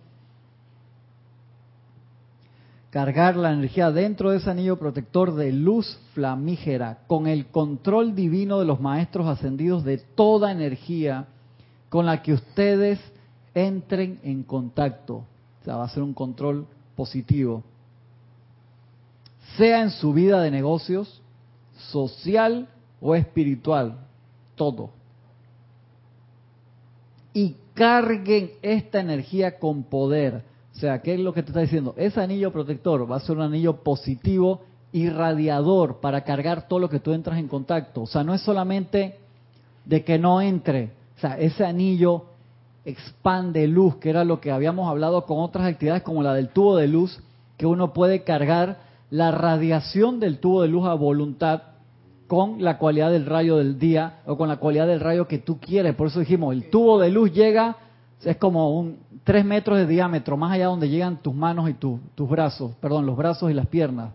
Cargar 2.89 3.35
la 3.35 3.53
energía 3.53 3.91
dentro 3.91 4.31
de 4.31 4.37
ese 4.37 4.49
anillo 4.49 4.77
protector 4.77 5.33
de 5.35 5.51
luz 5.51 5.99
flamígera 6.13 6.99
con 7.07 7.27
el 7.27 7.47
control 7.47 8.15
divino 8.15 8.59
de 8.59 8.65
los 8.65 8.81
maestros 8.81 9.27
ascendidos 9.27 9.83
de 9.83 9.97
toda 9.97 10.51
energía 10.51 11.27
con 11.89 12.05
la 12.05 12.21
que 12.21 12.33
ustedes 12.33 12.99
entren 13.53 14.19
en 14.23 14.43
contacto. 14.43 15.15
O 15.61 15.63
sea, 15.63 15.77
va 15.77 15.85
a 15.85 15.89
ser 15.89 16.03
un 16.03 16.13
control 16.13 16.65
positivo. 16.95 17.63
Sea 19.57 19.81
en 19.83 19.91
su 19.91 20.13
vida 20.13 20.41
de 20.41 20.51
negocios, 20.51 21.21
social 21.91 22.67
o 22.99 23.15
espiritual, 23.15 24.07
todo. 24.57 24.89
Y 27.33 27.55
carguen 27.73 28.51
esta 28.61 28.99
energía 28.99 29.59
con 29.59 29.83
poder. 29.83 30.43
O 30.75 30.79
sea, 30.79 31.01
¿qué 31.01 31.13
es 31.13 31.19
lo 31.21 31.33
que 31.33 31.43
te 31.43 31.51
está 31.51 31.61
diciendo? 31.61 31.93
Ese 31.95 32.19
anillo 32.19 32.51
protector 32.51 33.09
va 33.09 33.15
a 33.15 33.21
ser 33.21 33.37
un 33.37 33.43
anillo 33.43 33.77
positivo 33.83 34.61
y 34.91 35.09
radiador 35.09 35.99
para 36.01 36.25
cargar 36.25 36.67
todo 36.67 36.79
lo 36.79 36.89
que 36.89 36.99
tú 36.99 37.13
entras 37.13 37.39
en 37.39 37.47
contacto. 37.47 38.01
O 38.01 38.07
sea, 38.07 38.23
no 38.23 38.33
es 38.33 38.41
solamente 38.41 39.17
de 39.85 40.03
que 40.03 40.19
no 40.19 40.41
entre. 40.41 40.91
O 41.17 41.19
sea, 41.21 41.37
ese 41.39 41.65
anillo 41.65 42.25
expande 42.85 43.67
luz, 43.67 43.97
que 43.97 44.09
era 44.09 44.23
lo 44.23 44.39
que 44.39 44.51
habíamos 44.51 44.89
hablado 44.89 45.25
con 45.25 45.39
otras 45.39 45.65
actividades 45.65 46.03
como 46.03 46.23
la 46.23 46.33
del 46.33 46.49
tubo 46.49 46.75
de 46.75 46.87
luz, 46.87 47.19
que 47.57 47.65
uno 47.65 47.93
puede 47.93 48.23
cargar 48.23 48.77
la 49.09 49.31
radiación 49.31 50.19
del 50.19 50.39
tubo 50.39 50.61
de 50.61 50.67
luz 50.67 50.85
a 50.87 50.93
voluntad 50.93 51.63
con 52.27 52.61
la 52.63 52.77
cualidad 52.77 53.11
del 53.11 53.25
rayo 53.25 53.57
del 53.57 53.79
día 53.79 54.19
o 54.25 54.37
con 54.37 54.49
la 54.49 54.57
cualidad 54.57 54.85
del 54.87 54.99
rayo 54.99 55.27
que 55.27 55.37
tú 55.39 55.59
quieres. 55.59 55.95
Por 55.95 56.07
eso 56.07 56.19
dijimos, 56.19 56.53
el 56.53 56.69
tubo 56.69 56.99
de 56.99 57.09
luz 57.09 57.31
llega, 57.31 57.77
es 58.23 58.37
como 58.37 58.77
un 58.77 58.97
3 59.23 59.45
metros 59.45 59.77
de 59.77 59.87
diámetro, 59.87 60.37
más 60.37 60.51
allá 60.53 60.67
donde 60.67 60.89
llegan 60.89 61.21
tus 61.21 61.33
manos 61.33 61.69
y 61.69 61.73
tu- 61.73 61.99
tus 62.15 62.29
brazos, 62.29 62.71
perdón, 62.81 63.05
los 63.05 63.15
brazos 63.17 63.49
y 63.49 63.53
las 63.53 63.67
piernas. 63.67 64.11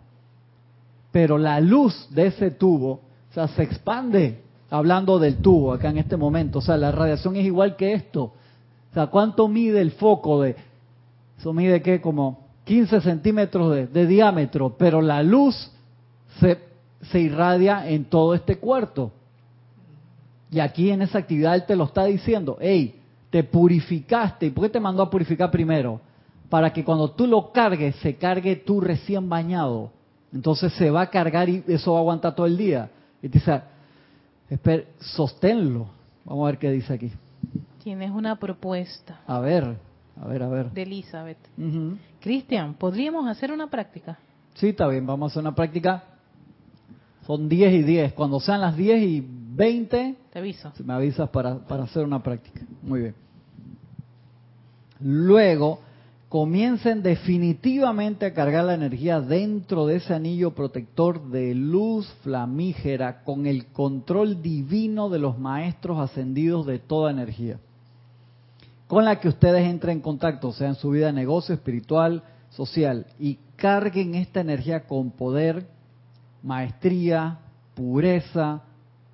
Pero 1.10 1.36
la 1.38 1.60
luz 1.60 2.08
de 2.10 2.26
ese 2.26 2.50
tubo, 2.50 2.92
o 3.30 3.34
sea, 3.34 3.48
se 3.48 3.62
expande, 3.62 4.40
hablando 4.70 5.18
del 5.18 5.36
tubo 5.36 5.72
acá 5.72 5.90
en 5.90 5.98
este 5.98 6.16
momento. 6.16 6.58
O 6.60 6.62
sea, 6.62 6.76
la 6.76 6.92
radiación 6.92 7.36
es 7.36 7.44
igual 7.44 7.76
que 7.76 7.92
esto. 7.92 8.22
O 8.90 8.94
sea, 8.94 9.06
¿cuánto 9.08 9.48
mide 9.48 9.80
el 9.80 9.90
foco 9.92 10.40
de... 10.42 10.56
Eso 11.38 11.52
mide 11.52 11.82
qué, 11.82 12.00
como 12.00 12.46
15 12.64 13.00
centímetros 13.00 13.92
de 13.92 14.06
diámetro, 14.06 14.76
pero 14.78 15.02
la 15.02 15.22
luz 15.22 15.70
se, 16.40 16.58
se 17.10 17.20
irradia 17.20 17.88
en 17.88 18.04
todo 18.04 18.34
este 18.34 18.58
cuarto. 18.58 19.12
Y 20.50 20.60
aquí 20.60 20.90
en 20.90 21.02
esa 21.02 21.18
actividad 21.18 21.54
él 21.54 21.64
te 21.66 21.76
lo 21.76 21.84
está 21.84 22.04
diciendo, 22.04 22.58
hey, 22.60 23.00
te 23.30 23.42
purificaste. 23.42 24.46
¿Y 24.46 24.50
por 24.50 24.64
qué 24.64 24.70
te 24.70 24.80
mandó 24.80 25.02
a 25.02 25.10
purificar 25.10 25.50
primero? 25.50 26.00
Para 26.48 26.72
que 26.72 26.84
cuando 26.84 27.10
tú 27.10 27.26
lo 27.26 27.50
cargues, 27.50 27.96
se 27.96 28.16
cargue 28.16 28.56
tú 28.56 28.80
recién 28.80 29.28
bañado. 29.28 29.90
Entonces 30.32 30.72
se 30.74 30.90
va 30.90 31.02
a 31.02 31.10
cargar 31.10 31.48
y 31.48 31.64
eso 31.68 31.92
va 31.92 31.98
a 31.98 32.00
aguantar 32.00 32.34
todo 32.34 32.46
el 32.46 32.56
día. 32.56 32.90
Y 33.22 33.28
te 33.28 33.38
dice, 33.38 33.62
espera, 34.50 34.84
sosténlo. 35.00 35.86
Vamos 36.24 36.44
a 36.44 36.50
ver 36.50 36.58
qué 36.58 36.70
dice 36.70 36.92
aquí. 36.92 37.10
Tienes 37.82 38.10
una 38.10 38.36
propuesta 38.36 39.20
A 39.26 39.40
ver, 39.40 39.76
a 40.22 40.28
ver, 40.28 40.42
a 40.42 40.48
ver. 40.48 40.70
de 40.70 40.82
Elizabeth. 40.82 41.38
Cristian, 42.20 42.74
¿podríamos 42.74 43.26
hacer 43.26 43.50
una 43.50 43.68
práctica? 43.68 44.18
Sí, 44.54 44.68
está 44.68 44.86
bien, 44.86 45.06
vamos 45.06 45.30
a 45.30 45.32
hacer 45.32 45.40
una 45.40 45.54
práctica. 45.54 46.04
Son 47.26 47.48
10 47.48 47.72
y 47.72 47.82
10. 47.82 48.12
Cuando 48.14 48.40
sean 48.40 48.60
las 48.60 48.76
10 48.76 49.02
y 49.02 49.26
20, 49.26 50.16
Te 50.32 50.38
aviso. 50.38 50.72
me 50.84 50.92
avisas 50.92 51.28
para, 51.30 51.58
para 51.58 51.84
hacer 51.84 52.04
una 52.04 52.22
práctica. 52.22 52.62
Muy 52.82 53.00
bien. 53.00 53.14
Luego, 55.00 55.80
comiencen 56.28 57.02
definitivamente 57.02 58.26
a 58.26 58.34
cargar 58.34 58.64
la 58.64 58.74
energía 58.74 59.20
dentro 59.20 59.86
de 59.86 59.96
ese 59.96 60.14
anillo 60.14 60.52
protector 60.52 61.30
de 61.30 61.54
luz 61.54 62.08
flamígera 62.22 63.22
con 63.24 63.46
el 63.46 63.66
control 63.66 64.42
divino 64.42 65.10
de 65.10 65.18
los 65.18 65.38
maestros 65.38 65.98
ascendidos 65.98 66.66
de 66.66 66.78
toda 66.78 67.10
energía 67.10 67.58
con 68.92 69.06
la 69.06 69.20
que 69.20 69.28
ustedes 69.28 69.66
entren 69.66 69.96
en 69.96 70.02
contacto, 70.02 70.52
sea 70.52 70.68
en 70.68 70.74
su 70.74 70.90
vida 70.90 71.06
de 71.06 71.14
negocio, 71.14 71.54
espiritual, 71.54 72.22
social, 72.50 73.06
y 73.18 73.38
carguen 73.56 74.14
esta 74.14 74.42
energía 74.42 74.86
con 74.86 75.12
poder, 75.12 75.66
maestría, 76.42 77.38
pureza, 77.74 78.62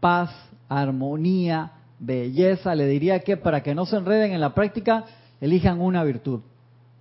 paz, 0.00 0.30
armonía, 0.68 1.72
belleza. 1.98 2.74
Le 2.74 2.86
diría 2.86 3.20
que 3.20 3.36
para 3.36 3.62
que 3.62 3.74
no 3.74 3.86
se 3.86 3.96
enreden 3.96 4.32
en 4.32 4.40
la 4.40 4.54
práctica, 4.54 5.04
elijan 5.40 5.80
una 5.80 6.04
virtud. 6.04 6.40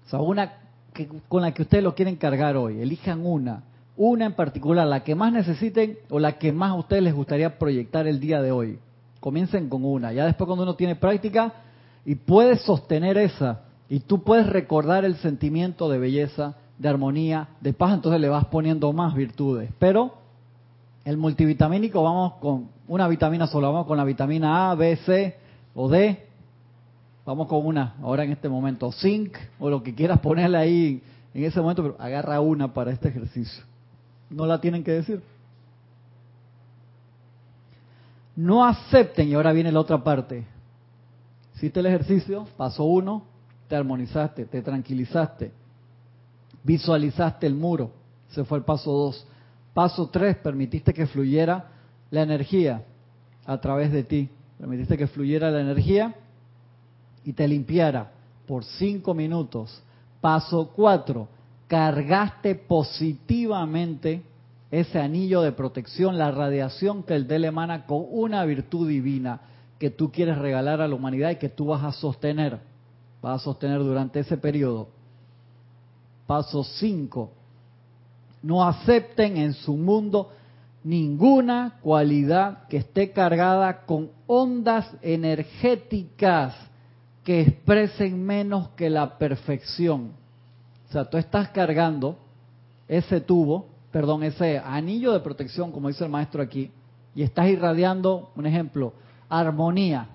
O 0.06 0.10
sea, 0.10 0.20
una 0.20 0.54
que- 0.94 1.08
con 1.28 1.42
la 1.42 1.54
que 1.54 1.64
ustedes 1.64 1.84
lo 1.84 1.96
quieren 1.96 2.16
cargar 2.16 2.56
hoy. 2.58 2.80
Elijan 2.82 3.26
una. 3.26 3.64
Una 3.96 4.26
en 4.26 4.34
particular, 4.34 4.86
la 4.88 5.04
que 5.04 5.16
más 5.16 5.34
necesiten 5.34 5.98
o 6.10 6.20
la 6.20 6.38
que 6.38 6.52
más 6.52 6.72
a 6.72 6.76
ustedes 6.76 7.04
les 7.04 7.14
gustaría 7.14 7.58
proyectar 7.58 8.08
el 8.08 8.20
día 8.20 8.42
de 8.42 8.52
hoy. 8.52 8.80
Comiencen 9.20 9.70
con 9.70 9.84
una. 9.84 10.14
Ya 10.14 10.26
después 10.26 10.46
cuando 10.46 10.64
uno 10.64 10.76
tiene 10.76 10.96
práctica 10.96 11.54
y 12.06 12.16
puedes 12.16 12.62
sostener 12.62 13.18
esa 13.18 13.62
y 13.90 14.02
tú 14.02 14.24
puedes 14.24 14.48
recordar 14.48 15.04
el 15.04 15.16
sentimiento 15.16 15.90
de 15.90 15.98
belleza, 15.98 16.56
de 16.78 16.90
armonía, 16.90 17.50
de 17.62 17.74
paz, 17.74 17.94
entonces 17.94 18.22
le 18.22 18.30
vas 18.30 18.46
poniendo 18.46 18.92
más 18.94 19.16
virtudes. 19.16 19.72
Pero 19.80 20.14
el 21.06 21.18
multivitamínico 21.18 22.04
vamos 22.04 22.34
con 22.34 22.70
una 22.88 23.08
vitamina 23.08 23.48
sola, 23.48 23.70
vamos 23.70 23.88
con 23.88 23.98
la 23.98 24.04
vitamina 24.04 24.72
A, 24.72 24.76
B, 24.76 24.96
C 24.98 25.36
o 25.74 25.90
D 25.90 26.28
Vamos 27.28 27.48
con 27.50 27.66
una, 27.66 27.96
ahora 28.02 28.24
en 28.24 28.32
este 28.32 28.48
momento. 28.48 28.90
Zinc 28.90 29.36
o 29.60 29.70
lo 29.70 29.84
que 29.84 29.94
quieras 29.94 30.22
ponerle 30.22 30.58
ahí 30.58 31.04
en 31.34 31.44
ese 31.44 31.60
momento, 31.60 31.84
pero 31.84 31.98
agarra 32.00 32.40
una 32.40 32.74
para 32.74 32.92
este 32.92 33.10
ejercicio. 33.10 33.66
No 34.30 34.46
la 34.46 34.62
tienen 34.62 34.82
que 34.82 34.94
decir. 34.94 35.22
No 38.34 38.66
acepten, 38.66 39.28
y 39.28 39.34
ahora 39.34 39.52
viene 39.52 39.74
la 39.74 39.82
otra 39.82 40.02
parte. 40.02 40.46
Hiciste 41.54 41.82
el 41.82 41.88
ejercicio, 41.88 42.48
paso 42.56 42.86
uno, 42.86 43.24
te 43.68 43.76
armonizaste, 43.76 44.46
te 44.46 44.62
tranquilizaste, 44.62 45.52
visualizaste 46.68 47.48
el 47.48 47.56
muro, 47.56 47.92
se 48.28 48.44
fue 48.44 48.58
el 48.58 48.66
paso 48.66 48.92
dos. 48.92 49.26
Paso 49.74 50.10
tres, 50.10 50.36
permitiste 50.36 50.94
que 50.94 51.08
fluyera 51.08 51.70
la 52.12 52.24
energía 52.24 52.84
a 53.46 53.58
través 53.62 53.90
de 53.94 54.04
ti, 54.04 54.30
permitiste 54.58 54.98
que 54.98 55.08
fluyera 55.08 55.50
la 55.50 55.62
energía 55.62 56.14
y 57.24 57.32
te 57.32 57.48
limpiara 57.48 58.12
por 58.46 58.66
cinco 58.66 59.14
minutos. 59.14 59.82
Paso 60.20 60.74
cuatro, 60.76 61.30
cargaste 61.68 62.56
positivamente 62.56 64.24
ese 64.70 65.00
anillo 65.00 65.42
de 65.44 65.54
protección, 65.54 66.18
la 66.18 66.32
radiación 66.32 67.04
que 67.04 67.16
el 67.16 67.28
DEL 67.28 67.46
emana 67.46 67.86
con 67.86 68.04
una 68.10 68.44
virtud 68.44 68.90
divina 68.90 69.40
que 69.80 69.90
tú 69.90 70.12
quieres 70.12 70.38
regalar 70.38 70.82
a 70.82 70.88
la 70.90 70.96
humanidad 70.96 71.30
y 71.30 71.38
que 71.38 71.48
tú 71.48 71.68
vas 71.68 71.86
a 71.86 71.94
sostener, 71.94 72.60
vas 73.22 73.42
a 73.42 73.44
sostener 73.46 73.80
durante 73.80 74.20
ese 74.20 74.36
periodo. 74.36 74.97
Paso 76.28 76.64
5. 76.64 77.32
No 78.44 78.64
acepten 78.64 79.38
en 79.38 79.54
su 79.54 79.76
mundo 79.76 80.32
ninguna 80.84 81.80
cualidad 81.82 82.68
que 82.68 82.78
esté 82.78 83.12
cargada 83.12 83.86
con 83.86 84.12
ondas 84.28 84.88
energéticas 85.02 86.56
que 87.24 87.42
expresen 87.42 88.24
menos 88.24 88.70
que 88.70 88.90
la 88.90 89.18
perfección. 89.18 90.12
O 90.88 90.92
sea, 90.92 91.10
tú 91.10 91.18
estás 91.18 91.50
cargando 91.50 92.18
ese 92.88 93.20
tubo 93.20 93.66
perdón, 93.92 94.24
ese 94.24 94.60
anillo 94.60 95.14
de 95.14 95.22
protección, 95.22 95.72
como 95.72 95.88
dice 95.88 96.04
el 96.04 96.12
maestro 96.12 96.42
aquí, 96.42 96.72
y 97.16 97.24
estás 97.24 97.48
irradiando, 97.48 98.32
un 98.36 98.46
ejemplo, 98.46 98.94
armonía. 99.30 100.10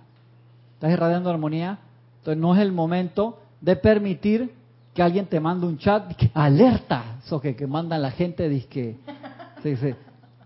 Estás 0.75 0.93
irradiando 0.93 1.31
armonía, 1.31 1.81
entonces 2.19 2.41
no 2.41 2.55
es 2.55 2.61
el 2.61 2.71
momento 2.71 3.41
de 3.61 3.77
permitir 3.77 4.55
que 4.95 5.03
alguien 5.03 5.27
te 5.27 5.41
mande 5.41 5.67
un 5.67 5.79
chat 5.79 6.13
alerta, 6.35 7.17
eso 7.25 7.41
que, 7.41 7.57
que 7.57 7.67
mandan 7.67 8.03
la 8.03 8.11
gente, 8.11 8.49
dice, 8.49 8.99
sí, 9.63 9.95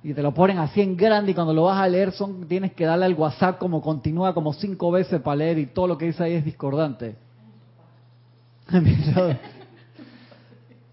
y 0.03 0.15
te 0.15 0.23
lo 0.23 0.33
ponen 0.33 0.59
así 0.59 0.81
en 0.81 0.97
grande 0.97 1.33
y 1.33 1.35
cuando 1.35 1.53
lo 1.53 1.65
vas 1.65 1.81
a 1.81 1.89
leer 1.89 2.13
son 2.13 2.47
tienes 2.47 2.73
que 2.75 2.85
darle 2.85 3.07
al 3.07 3.15
WhatsApp 3.15 3.59
como 3.59 3.83
continúa 3.83 4.33
como 4.35 4.53
cinco 4.53 4.93
veces 4.93 5.21
para 5.21 5.37
leer 5.37 5.59
y 5.59 5.67
todo 5.67 5.89
lo 5.89 5.99
que 5.99 6.07
dice 6.07 6.23
ahí 6.23 6.35
es 6.35 6.45
discordante. 6.45 7.17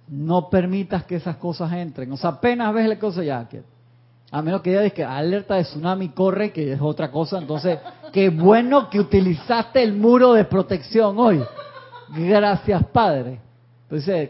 no 0.08 0.50
permitas 0.50 1.04
que 1.06 1.16
esas 1.16 1.38
cosas 1.38 1.72
entren. 1.74 2.12
O 2.12 2.18
sea, 2.18 2.32
apenas 2.32 2.74
ves 2.74 2.88
la 2.88 2.98
cosa 2.98 3.24
ya. 3.24 3.48
Que, 3.48 3.62
a 4.32 4.42
menos 4.42 4.62
que 4.62 4.72
digas 4.72 4.94
que 4.94 5.04
alerta 5.04 5.56
de 5.56 5.64
tsunami 5.64 6.10
corre, 6.10 6.52
que 6.52 6.74
es 6.74 6.82
otra 6.82 7.12
cosa. 7.12 7.38
Entonces, 7.38 7.78
qué 8.12 8.30
bueno 8.30 8.90
que 8.90 9.00
utilizaste 9.00 9.84
el 9.84 9.94
muro 9.94 10.34
de 10.34 10.46
protección 10.46 11.20
hoy. 11.20 11.44
Gracias, 12.16 12.84
Padre. 12.88 13.40
Entonces, 13.84 14.30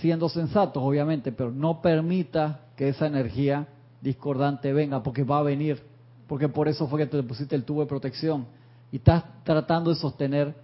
siendo 0.00 0.28
sensatos, 0.28 0.82
obviamente, 0.82 1.32
pero 1.32 1.50
no 1.50 1.80
permita 1.80 2.60
que 2.76 2.88
esa 2.88 3.06
energía 3.06 3.66
discordante 4.00 4.72
venga, 4.72 5.02
porque 5.02 5.24
va 5.24 5.38
a 5.38 5.42
venir. 5.42 5.82
Porque 6.26 6.48
por 6.48 6.68
eso 6.68 6.86
fue 6.86 7.00
que 7.00 7.06
te 7.06 7.22
pusiste 7.22 7.54
el 7.54 7.64
tubo 7.64 7.80
de 7.80 7.86
protección. 7.86 8.46
Y 8.90 8.96
estás 8.96 9.24
tratando 9.44 9.90
de 9.90 9.96
sostener 9.96 10.54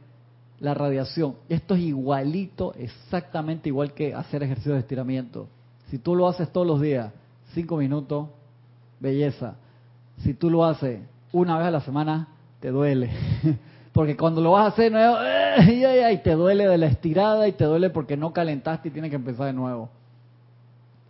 la 0.61 0.75
radiación. 0.75 1.37
Esto 1.49 1.75
es 1.75 1.81
igualito, 1.81 2.75
exactamente 2.75 3.69
igual 3.69 3.93
que 3.93 4.15
hacer 4.15 4.43
ejercicio 4.43 4.75
de 4.75 4.81
estiramiento. 4.81 5.49
Si 5.91 5.99
tú 5.99 6.15
lo 6.15 6.29
haces 6.29 6.51
todos 6.53 6.67
los 6.67 6.81
días, 6.81 7.13
cinco 7.55 7.77
minutos, 7.77 8.29
belleza. 9.01 9.57
Si 10.19 10.35
tú 10.35 10.51
lo 10.51 10.65
haces 10.65 11.01
una 11.33 11.59
vez 11.59 11.67
a 11.67 11.71
la 11.71 11.81
semana, 11.81 12.29
te 12.61 12.71
duele. 12.71 13.11
Porque 13.93 14.17
cuando 14.17 14.41
lo 14.41 14.53
vas 14.53 14.67
a 14.67 14.69
hacer 14.69 14.93
nuevo, 15.57 16.11
y 16.12 16.18
te 16.18 16.32
duele 16.32 16.66
de 16.66 16.78
la 16.78 16.86
estirada 16.86 17.48
y 17.48 17.53
te 17.53 17.64
duele 17.64 17.90
porque 17.90 18.16
no 18.16 18.32
calentaste 18.32 18.88
y 18.88 18.90
tienes 18.90 19.11
que 19.11 19.16
empezar 19.16 19.46
de 19.46 19.53
nuevo. 19.53 19.88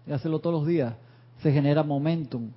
Y 0.07 0.13
hacerlo 0.13 0.39
todos 0.39 0.61
los 0.61 0.67
días. 0.67 0.95
Se 1.43 1.53
genera 1.53 1.83
momentum. 1.83 2.51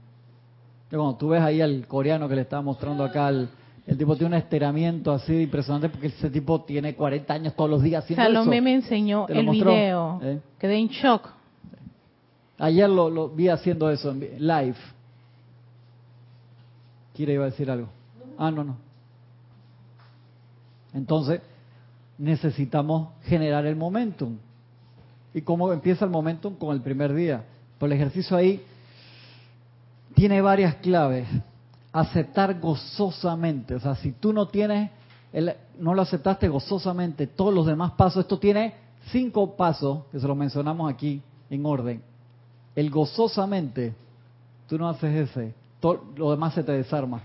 Cuando 0.90 1.16
tú 1.16 1.30
ves 1.30 1.42
ahí 1.42 1.62
al 1.62 1.88
coreano 1.88 2.28
que 2.28 2.36
le 2.36 2.42
estaba 2.42 2.62
mostrando 2.62 3.04
acá 3.04 3.28
al, 3.28 3.50
el 3.86 3.98
tipo 3.98 4.16
tiene 4.16 4.36
un 4.36 4.42
estiramiento 4.42 5.12
así 5.12 5.42
impresionante 5.42 5.90
porque 5.90 6.08
ese 6.08 6.30
tipo 6.30 6.62
tiene 6.62 6.96
40 6.96 7.34
años 7.34 7.56
todos 7.56 7.70
los 7.70 7.82
días 7.82 8.04
haciendo 8.04 8.24
Salomé 8.24 8.62
me 8.62 8.76
enseñó 8.76 9.28
el 9.28 9.50
video. 9.50 10.20
¿Eh? 10.22 10.40
Quedé 10.60 10.78
en 10.78 10.88
shock. 10.88 11.30
Ayer 12.60 12.90
lo, 12.90 13.30
vi 13.30 13.50
haciendo 13.50 13.90
eso 13.90 14.12
en 14.12 14.20
live. 14.40 14.76
¿Quiere 17.14 17.34
iba 17.34 17.44
a 17.44 17.50
decir 17.50 17.70
algo? 17.70 17.88
Ah, 18.38 18.52
no, 18.52 18.64
no. 18.64 18.78
Entonces, 20.94 21.42
necesitamos 22.24 23.10
generar 23.24 23.66
el 23.66 23.76
momentum. 23.76 24.38
¿Y 25.34 25.42
cómo 25.42 25.72
empieza 25.74 26.06
el 26.06 26.12
momentum? 26.12 26.56
Con 26.56 26.74
el 26.74 26.82
primer 26.82 27.14
día. 27.14 27.44
Por 27.78 27.90
el 27.90 27.94
ejercicio 27.94 28.38
ahí 28.38 28.64
tiene 30.16 30.42
varias 30.42 30.76
claves 30.76 31.28
aceptar 31.92 32.60
gozosamente. 32.62 33.76
O 33.76 33.80
sea, 33.80 33.96
si 33.96 34.14
tú 34.14 34.32
no 34.32 34.48
tienes, 34.48 34.90
el, 35.34 35.54
no 35.78 35.94
lo 35.94 36.02
aceptaste 36.02 36.48
gozosamente, 36.48 37.28
todos 37.28 37.54
los 37.54 37.66
demás 37.66 37.92
pasos, 37.92 38.22
esto 38.22 38.40
tiene 38.40 38.74
cinco 39.12 39.58
pasos, 39.58 40.06
que 40.12 40.20
se 40.20 40.28
los 40.28 40.38
mencionamos 40.38 40.92
aquí 40.92 41.22
en 41.50 41.66
orden. 41.66 42.02
El 42.74 42.90
gozosamente, 42.90 43.94
tú 44.68 44.78
no 44.78 44.88
haces 44.88 45.30
ese, 45.30 45.54
lo 46.16 46.32
demás 46.32 46.54
se 46.54 46.64
te 46.64 46.72
desarma. 46.72 47.22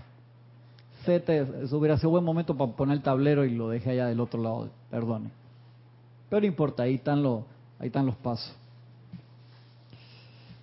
Eso 1.07 1.77
hubiera 1.77 1.97
sido 1.97 2.11
buen 2.11 2.23
momento 2.23 2.55
para 2.55 2.71
poner 2.71 2.97
el 2.97 3.03
tablero 3.03 3.45
y 3.45 3.55
lo 3.55 3.69
deje 3.69 3.91
allá 3.91 4.07
del 4.07 4.19
otro 4.19 4.41
lado, 4.41 4.69
perdone. 4.89 5.29
Pero 6.29 6.41
no 6.41 6.47
importa, 6.47 6.83
ahí 6.83 6.95
están 6.95 7.23
los, 7.23 7.43
ahí 7.79 7.87
están 7.87 8.05
los 8.05 8.15
pasos 8.15 8.55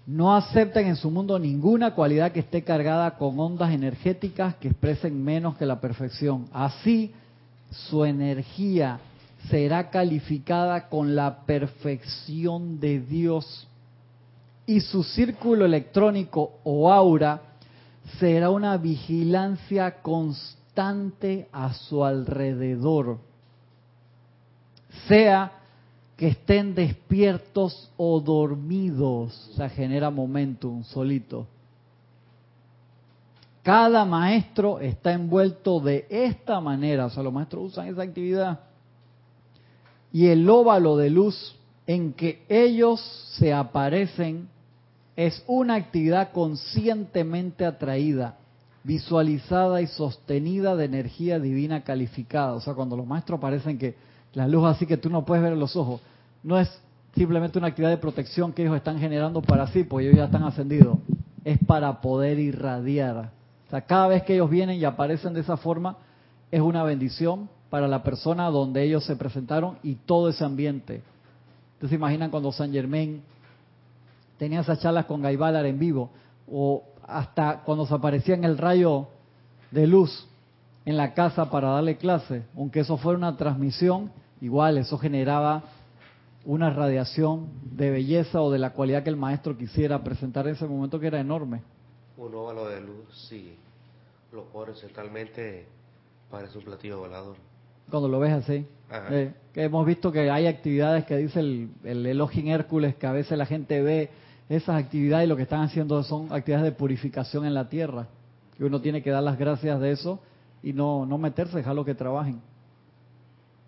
no 0.07 0.35
aceptan 0.37 0.87
en 0.87 0.97
su 0.97 1.11
mundo 1.11 1.39
ninguna 1.39 1.95
cualidad 1.95 2.31
que 2.31 2.41
esté 2.41 2.63
cargada 2.63 3.17
con 3.17 3.39
ondas 3.41 3.73
energéticas 3.73 4.55
que 4.55 4.69
expresen 4.69 5.23
menos 5.23 5.57
que 5.57 5.67
la 5.67 5.81
perfección. 5.81 6.47
Así, 6.53 7.13
su 7.71 8.05
energía 8.05 9.01
será 9.51 9.91
calificada 9.91 10.89
con 10.89 11.17
la 11.17 11.41
perfección 11.45 12.79
de 12.79 13.01
Dios 13.01 13.67
y 14.65 14.81
su 14.81 15.03
círculo 15.03 15.65
electrónico 15.65 16.53
o 16.63 16.93
aura 16.93 17.43
será 18.19 18.51
una 18.51 18.77
vigilancia 18.77 20.03
constante 20.03 21.49
a 21.53 21.73
su 21.73 22.05
alrededor. 22.05 23.19
Sea 25.09 25.53
que 26.17 26.29
estén 26.29 26.75
despiertos 26.75 27.91
o 27.97 28.21
dormidos, 28.21 29.51
o 29.53 29.57
sea, 29.57 29.69
genera 29.69 30.11
momentum 30.11 30.83
solito. 30.85 31.47
Cada 33.63 34.05
maestro 34.05 34.79
está 34.79 35.13
envuelto 35.13 35.81
de 35.81 36.07
esta 36.09 36.61
manera, 36.61 37.07
o 37.07 37.11
sea, 37.11 37.23
los 37.23 37.33
maestros 37.33 37.73
usan 37.73 37.89
esa 37.89 38.03
actividad. 38.03 38.61
Y 40.13 40.29
el 40.29 40.49
óvalo 40.49 40.97
de 40.97 41.11
luz 41.11 41.57
en 41.87 42.13
que 42.13 42.45
ellos 42.49 43.01
se 43.39 43.53
aparecen 43.53 44.49
es 45.17 45.43
una 45.47 45.75
actividad 45.75 46.31
conscientemente 46.33 47.65
atraída, 47.65 48.37
visualizada 48.85 49.81
y 49.81 49.87
sostenida 49.87 50.77
de 50.77 50.85
energía 50.85 51.41
divina 51.41 51.83
calificada. 51.83 52.53
O 52.53 52.61
sea, 52.61 52.75
cuando 52.75 52.97
los 52.97 53.07
maestros 53.07 53.39
aparecen 53.39 53.79
que 53.79 53.95
la 54.35 54.47
luz 54.47 54.67
así 54.67 54.87
que 54.87 54.99
tú 54.99 55.09
no 55.09 55.25
puedes 55.25 55.43
ver 55.43 55.55
en 55.55 55.61
los 55.61 55.75
ojos, 55.75 56.03
no 56.43 56.59
es 56.59 56.71
simplemente 57.15 57.59
una 57.59 57.69
actividad 57.69 57.91
de 57.91 57.97
protección 57.97 58.53
que 58.53 58.63
ellos 58.63 58.77
están 58.77 58.99
generando 58.99 59.41
para 59.41 59.67
sí, 59.69 59.85
porque 59.85 60.07
ellos 60.07 60.19
ya 60.19 60.27
están 60.27 60.45
ascendidos, 60.45 60.99
es 61.45 61.59
para 61.67 62.01
poder 62.03 62.39
irradiar. 62.39 63.31
O 63.67 63.71
sea, 63.71 63.81
cada 63.81 64.09
vez 64.09 64.23
que 64.23 64.35
ellos 64.35 64.51
vienen 64.51 64.79
y 64.79 64.85
aparecen 64.85 65.33
de 65.33 65.41
esa 65.41 65.57
forma, 65.57 65.97
es 66.51 66.61
una 66.61 66.83
bendición 66.83 67.49
para 67.71 67.89
la 67.89 68.03
persona 68.03 68.51
donde 68.51 68.83
ellos 68.83 69.05
se 69.05 69.17
presentaron 69.17 69.79
y 69.83 69.95
todo 69.95 70.29
ese 70.29 70.45
ambiente. 70.45 71.03
Ustedes 71.75 71.91
se 71.91 71.97
imaginan 71.97 72.31
cuando 72.31 72.53
San 72.53 72.71
Germain 72.71 73.23
tenía 74.39 74.61
esas 74.61 74.81
charlas 74.81 75.07
con 75.07 75.23
Gaibalar 75.23 75.67
en 75.67 75.79
vivo, 75.79 76.11
o 76.51 76.85
hasta 77.07 77.63
cuando 77.65 77.87
se 77.87 77.95
aparecía 77.95 78.35
en 78.35 78.45
el 78.45 78.59
rayo 78.59 79.09
de 79.71 79.87
luz 79.87 80.29
en 80.85 80.97
la 80.97 81.15
casa 81.15 81.51
para 81.51 81.71
darle 81.71 81.97
clase, 81.97 82.45
aunque 82.57 82.81
eso 82.81 82.97
fuera 82.97 83.19
una 83.19 83.37
transmisión, 83.37 84.13
igual 84.41 84.79
eso 84.79 84.97
generaba 84.99 85.65
una 86.45 86.71
radiación 86.71 87.49
de 87.73 87.91
belleza 87.91 88.41
o 88.41 88.53
de 88.53 88.59
la 88.61 88.71
cualidad 88.71 89.03
que 89.03 89.11
el 89.11 89.17
maestro 89.17 89.59
quisiera 89.59 90.03
presentar 90.05 90.47
en 90.47 90.55
ese 90.55 90.67
momento 90.67 91.01
que 91.01 91.09
era 91.09 91.21
enorme. 91.21 91.63
Un 92.17 92.35
óvalo 92.35 92.69
de 92.69 92.81
luz, 92.81 93.29
sí, 93.29 93.57
lo 94.33 94.45
pone 94.45 94.75
centralmente, 94.75 95.67
parece 96.31 96.59
un 96.59 96.65
platillo 96.65 97.01
volador. 97.01 97.37
cuando 97.91 98.09
lo 98.09 98.21
ves 98.21 98.33
así. 98.33 98.67
Eh, 99.11 99.33
que 99.53 99.65
hemos 99.65 99.85
visto 99.85 100.13
que 100.13 100.31
hay 100.31 100.47
actividades 100.47 101.05
que 101.05 101.17
dice 101.17 101.41
el, 101.41 101.71
el 101.83 102.07
Elohim 102.07 102.47
Hércules, 102.47 102.95
que 102.95 103.07
a 103.09 103.13
veces 103.13 103.37
la 103.37 103.47
gente 103.47 103.83
ve 103.83 104.11
esas 104.49 104.77
actividades 104.83 105.29
lo 105.29 105.37
que 105.37 105.43
están 105.43 105.63
haciendo 105.63 106.03
son 106.03 106.33
actividades 106.33 106.65
de 106.65 106.73
purificación 106.73 107.45
en 107.45 107.55
la 107.55 107.69
tierra. 107.69 108.07
Y 108.59 108.63
uno 108.63 108.81
tiene 108.81 109.03
que 109.03 109.11
dar 109.11 109.23
las 109.23 109.39
gracias 109.39 109.81
de 109.81 109.91
eso 109.91 110.21
y 110.63 110.73
no, 110.73 111.05
no 111.05 111.19
meterse, 111.19 111.57
dejarlo 111.57 111.85
que 111.85 111.95
trabajen. 111.95 112.41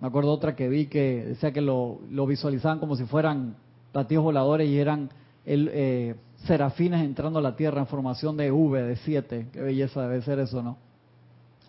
Me 0.01 0.07
acuerdo 0.07 0.33
otra 0.33 0.55
que 0.55 0.69
vi 0.69 0.87
que 0.87 1.25
decía 1.27 1.53
que 1.53 1.61
lo, 1.61 1.99
lo 2.11 2.27
visualizaban 2.27 2.79
como 2.79 2.97
si 2.97 3.05
fueran 3.05 3.57
platillos 3.93 4.23
voladores 4.23 4.69
y 4.69 4.79
eran 4.79 5.11
el, 5.45 5.71
eh, 5.73 6.15
serafines 6.47 7.05
entrando 7.05 7.39
a 7.39 7.43
la 7.43 7.57
tierra 7.57 7.81
en 7.81 7.87
formación 7.87 8.37
de 8.37 8.51
V, 8.51 8.83
de 8.83 8.97
7. 8.97 9.49
Qué 9.53 9.61
belleza 9.61 10.03
debe 10.03 10.23
ser 10.23 10.39
eso, 10.39 10.63
¿no? 10.63 10.77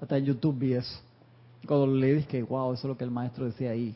Hasta 0.02 0.18
en 0.18 0.26
YouTube 0.26 0.58
vi 0.58 0.74
eso. 0.74 1.02
Cuando 1.66 1.88
leí 1.88 2.14
dije, 2.14 2.44
wow, 2.44 2.74
eso 2.74 2.88
es 2.88 2.90
lo 2.90 2.98
que 2.98 3.04
el 3.04 3.12
maestro 3.12 3.46
decía 3.46 3.72
ahí. 3.72 3.96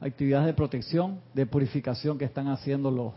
Actividades 0.00 0.46
de 0.46 0.54
protección, 0.54 1.20
de 1.34 1.46
purificación 1.46 2.18
que 2.18 2.24
están 2.24 2.48
haciendo 2.48 2.90
los, 2.90 3.12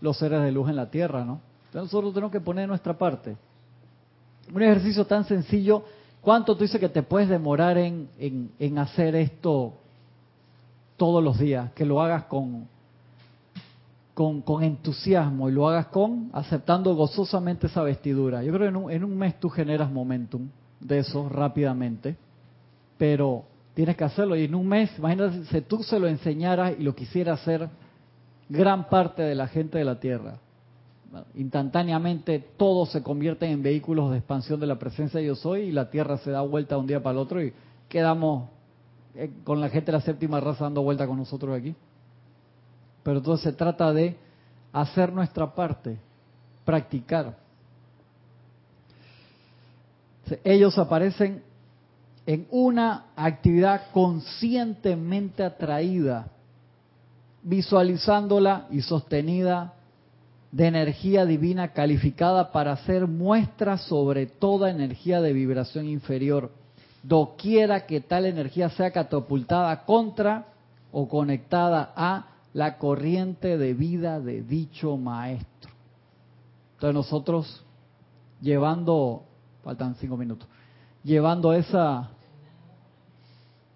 los 0.00 0.16
seres 0.16 0.42
de 0.42 0.52
luz 0.52 0.68
en 0.68 0.76
la 0.76 0.90
tierra, 0.90 1.24
¿no? 1.24 1.40
Entonces 1.66 1.92
nosotros 1.92 2.14
tenemos 2.14 2.32
que 2.32 2.40
poner 2.40 2.68
nuestra 2.68 2.96
parte. 2.96 3.36
Un 4.52 4.62
ejercicio 4.62 5.04
tan 5.06 5.24
sencillo, 5.24 5.84
¿cuánto 6.20 6.56
tú 6.56 6.64
dices 6.64 6.80
que 6.80 6.88
te 6.88 7.02
puedes 7.02 7.28
demorar 7.28 7.78
en, 7.78 8.08
en, 8.18 8.50
en 8.58 8.78
hacer 8.78 9.14
esto 9.14 9.74
todos 10.96 11.22
los 11.22 11.38
días? 11.38 11.70
Que 11.72 11.84
lo 11.84 12.02
hagas 12.02 12.24
con, 12.24 12.66
con, 14.14 14.42
con, 14.42 14.64
entusiasmo 14.64 15.48
y 15.48 15.52
lo 15.52 15.68
hagas 15.68 15.86
con 15.86 16.30
aceptando 16.32 16.94
gozosamente 16.94 17.68
esa 17.68 17.82
vestidura. 17.82 18.42
Yo 18.42 18.52
creo 18.52 18.62
que 18.62 18.68
en 18.68 18.76
un, 18.76 18.90
en 18.90 19.04
un 19.04 19.16
mes 19.16 19.38
tú 19.38 19.48
generas 19.48 19.90
momentum 19.90 20.48
de 20.80 20.98
eso 20.98 21.28
rápidamente, 21.28 22.16
pero 22.98 23.44
tienes 23.74 23.96
que 23.96 24.04
hacerlo 24.04 24.34
y 24.34 24.44
en 24.44 24.54
un 24.54 24.66
mes, 24.66 24.90
imagínate 24.98 25.44
si 25.44 25.60
tú 25.60 25.82
se 25.84 26.00
lo 26.00 26.08
enseñaras 26.08 26.74
y 26.78 26.82
lo 26.82 26.94
quisiera 26.94 27.34
hacer 27.34 27.68
gran 28.50 28.88
parte 28.88 29.22
de 29.22 29.34
la 29.34 29.46
gente 29.46 29.78
de 29.78 29.84
la 29.84 29.98
Tierra. 29.98 30.38
Instantáneamente 31.34 32.38
todos 32.56 32.90
se 32.90 33.02
convierten 33.02 33.50
en 33.50 33.62
vehículos 33.62 34.10
de 34.10 34.18
expansión 34.18 34.60
de 34.60 34.66
la 34.66 34.78
presencia 34.78 35.18
de 35.18 35.26
yo 35.26 35.36
soy 35.36 35.62
y 35.62 35.72
la 35.72 35.88
Tierra 35.88 36.18
se 36.18 36.30
da 36.30 36.42
vuelta 36.42 36.74
de 36.74 36.80
un 36.80 36.86
día 36.86 37.02
para 37.02 37.12
el 37.12 37.18
otro 37.18 37.42
y 37.42 37.52
quedamos 37.88 38.48
eh, 39.14 39.30
con 39.44 39.60
la 39.60 39.68
gente 39.70 39.86
de 39.86 39.98
la 39.98 40.02
séptima 40.02 40.40
raza 40.40 40.64
dando 40.64 40.82
vuelta 40.82 41.06
con 41.06 41.16
nosotros 41.16 41.56
aquí. 41.56 41.74
Pero 43.02 43.18
entonces 43.18 43.44
se 43.44 43.56
trata 43.56 43.92
de 43.92 44.16
hacer 44.72 45.12
nuestra 45.12 45.54
parte, 45.54 45.96
practicar. 46.64 47.36
Ellos 50.44 50.76
aparecen 50.78 51.42
en 52.26 52.46
una 52.50 53.06
actividad 53.16 53.90
conscientemente 53.92 55.42
atraída, 55.42 56.28
visualizándola 57.42 58.66
y 58.70 58.82
sostenida 58.82 59.74
de 60.52 60.66
energía 60.66 61.24
divina 61.24 61.72
calificada 61.72 62.50
para 62.50 62.72
hacer 62.72 63.06
muestra 63.06 63.78
sobre 63.78 64.26
toda 64.26 64.70
energía 64.70 65.20
de 65.20 65.32
vibración 65.32 65.88
inferior, 65.88 66.50
doquiera 67.02 67.86
que 67.86 68.00
tal 68.00 68.26
energía 68.26 68.68
sea 68.70 68.90
catapultada 68.90 69.84
contra 69.84 70.46
o 70.92 71.08
conectada 71.08 71.92
a 71.94 72.26
la 72.52 72.78
corriente 72.78 73.56
de 73.56 73.74
vida 73.74 74.20
de 74.20 74.42
dicho 74.42 74.96
maestro. 74.96 75.70
Entonces 76.74 76.94
nosotros 76.94 77.64
llevando, 78.40 79.22
faltan 79.62 79.94
cinco 79.96 80.16
minutos, 80.16 80.48
llevando 81.04 81.52
esa, 81.52 82.10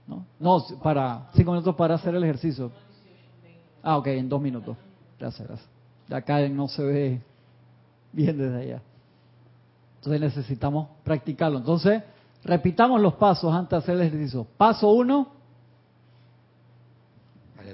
no, 0.08 0.26
no 0.40 0.64
para 0.82 1.28
cinco 1.34 1.52
minutos 1.52 1.74
para 1.76 1.94
hacer 1.94 2.14
el 2.14 2.24
ejercicio. 2.24 2.72
Ah, 3.84 3.98
ok, 3.98 4.08
en 4.08 4.28
dos 4.28 4.40
minutos. 4.40 4.76
Gracias, 5.20 5.46
gracias. 5.46 5.68
De 6.08 6.16
acá 6.16 6.48
no 6.48 6.66
se 6.66 6.82
ve 6.82 7.20
bien 8.12 8.36
desde 8.36 8.56
allá. 8.56 8.82
Entonces 9.98 10.20
necesitamos 10.20 10.88
practicarlo. 11.04 11.58
Entonces, 11.58 12.02
repitamos 12.42 13.00
los 13.00 13.14
pasos 13.14 13.52
antes 13.52 13.70
de 13.70 13.76
hacer 13.76 13.94
el 13.94 14.00
ejercicio. 14.02 14.46
Paso 14.56 14.90
uno, 14.90 15.28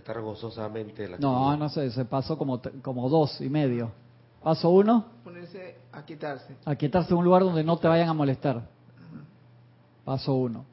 estar 0.00 0.20
gozosamente 0.20 1.08
la 1.08 1.18
No, 1.18 1.56
no 1.56 1.68
sé, 1.68 1.90
se 1.90 2.04
pasó 2.04 2.36
como, 2.36 2.60
como 2.82 3.08
dos 3.08 3.40
y 3.40 3.48
medio. 3.48 3.92
Paso 4.42 4.70
uno. 4.70 5.04
Ponerse 5.22 5.76
a 5.92 6.04
quitarse. 6.04 6.56
A 6.64 6.74
quitarse 6.74 7.12
en 7.12 7.18
un 7.18 7.24
lugar 7.24 7.42
donde 7.42 7.62
no 7.62 7.76
te 7.76 7.88
vayan 7.88 8.08
a 8.08 8.14
molestar. 8.14 8.62
Paso 10.04 10.34
uno. 10.34 10.64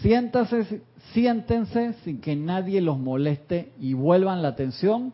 Siéntase, 0.00 0.82
siéntense 1.12 1.94
sin 2.04 2.20
que 2.20 2.34
nadie 2.34 2.80
los 2.80 2.98
moleste 2.98 3.72
y 3.78 3.94
vuelvan 3.94 4.42
la 4.42 4.48
atención 4.48 5.12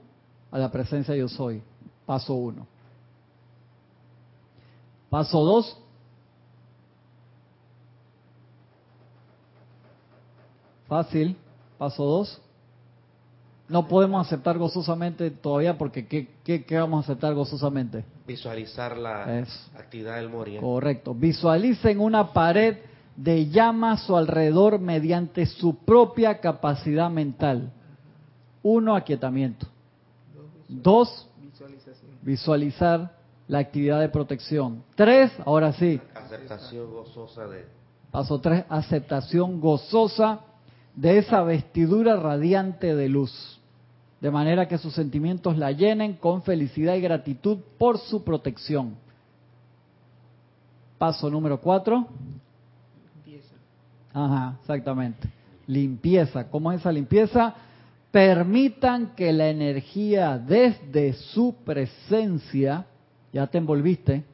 a 0.50 0.58
la 0.58 0.70
presencia 0.70 1.14
yo 1.16 1.28
soy. 1.28 1.62
Paso 2.06 2.34
uno. 2.34 2.66
Paso 5.10 5.44
dos. 5.44 5.78
Fácil. 10.86 11.36
Paso 11.78 12.04
dos 12.04 12.40
no 13.68 13.86
podemos 13.86 14.26
aceptar 14.26 14.56
gozosamente 14.58 15.30
todavía 15.30 15.76
porque 15.76 16.06
¿qué, 16.06 16.28
qué, 16.42 16.64
qué 16.64 16.78
vamos 16.78 17.04
a 17.04 17.12
aceptar 17.12 17.34
gozosamente? 17.34 18.04
Visualizar 18.26 18.96
la 18.96 19.44
actividad 19.76 20.16
del 20.16 20.30
morir. 20.30 20.60
Correcto. 20.60 21.14
Visualicen 21.14 22.00
una 22.00 22.32
pared 22.32 22.78
de 23.18 23.48
llama 23.48 23.92
a 23.92 23.96
su 23.96 24.16
alrededor 24.16 24.78
mediante 24.78 25.44
su 25.44 25.74
propia 25.74 26.38
capacidad 26.38 27.10
mental. 27.10 27.72
Uno, 28.62 28.94
aquietamiento. 28.94 29.66
Dos, 30.68 31.28
visualizar 32.22 33.12
la 33.48 33.58
actividad 33.58 33.98
de 33.98 34.08
protección. 34.08 34.84
Tres, 34.94 35.32
ahora 35.44 35.72
sí, 35.72 36.00
Aceptación 36.14 36.92
gozosa 36.92 37.48
de... 37.48 37.64
paso 38.12 38.38
tres, 38.40 38.64
aceptación 38.68 39.60
gozosa 39.60 40.40
de 40.94 41.18
esa 41.18 41.42
vestidura 41.42 42.16
radiante 42.16 42.94
de 42.94 43.08
luz 43.08 43.58
de 44.20 44.30
manera 44.30 44.66
que 44.66 44.78
sus 44.78 44.94
sentimientos 44.94 45.56
la 45.56 45.72
llenen 45.72 46.14
con 46.14 46.42
felicidad 46.42 46.94
y 46.94 47.00
gratitud 47.00 47.58
por 47.78 47.98
su 47.98 48.24
protección. 48.24 48.96
Paso 50.98 51.30
número 51.30 51.60
cuatro. 51.60 52.08
Ajá, 54.18 54.56
exactamente. 54.60 55.28
Limpieza. 55.66 56.50
¿Cómo 56.50 56.72
es 56.72 56.80
esa 56.80 56.90
limpieza? 56.90 57.54
Permitan 58.10 59.14
que 59.14 59.32
la 59.32 59.48
energía 59.48 60.38
desde 60.38 61.12
su 61.12 61.54
presencia, 61.64 62.86
ya 63.32 63.46
te 63.46 63.58
envolviste, 63.58 64.24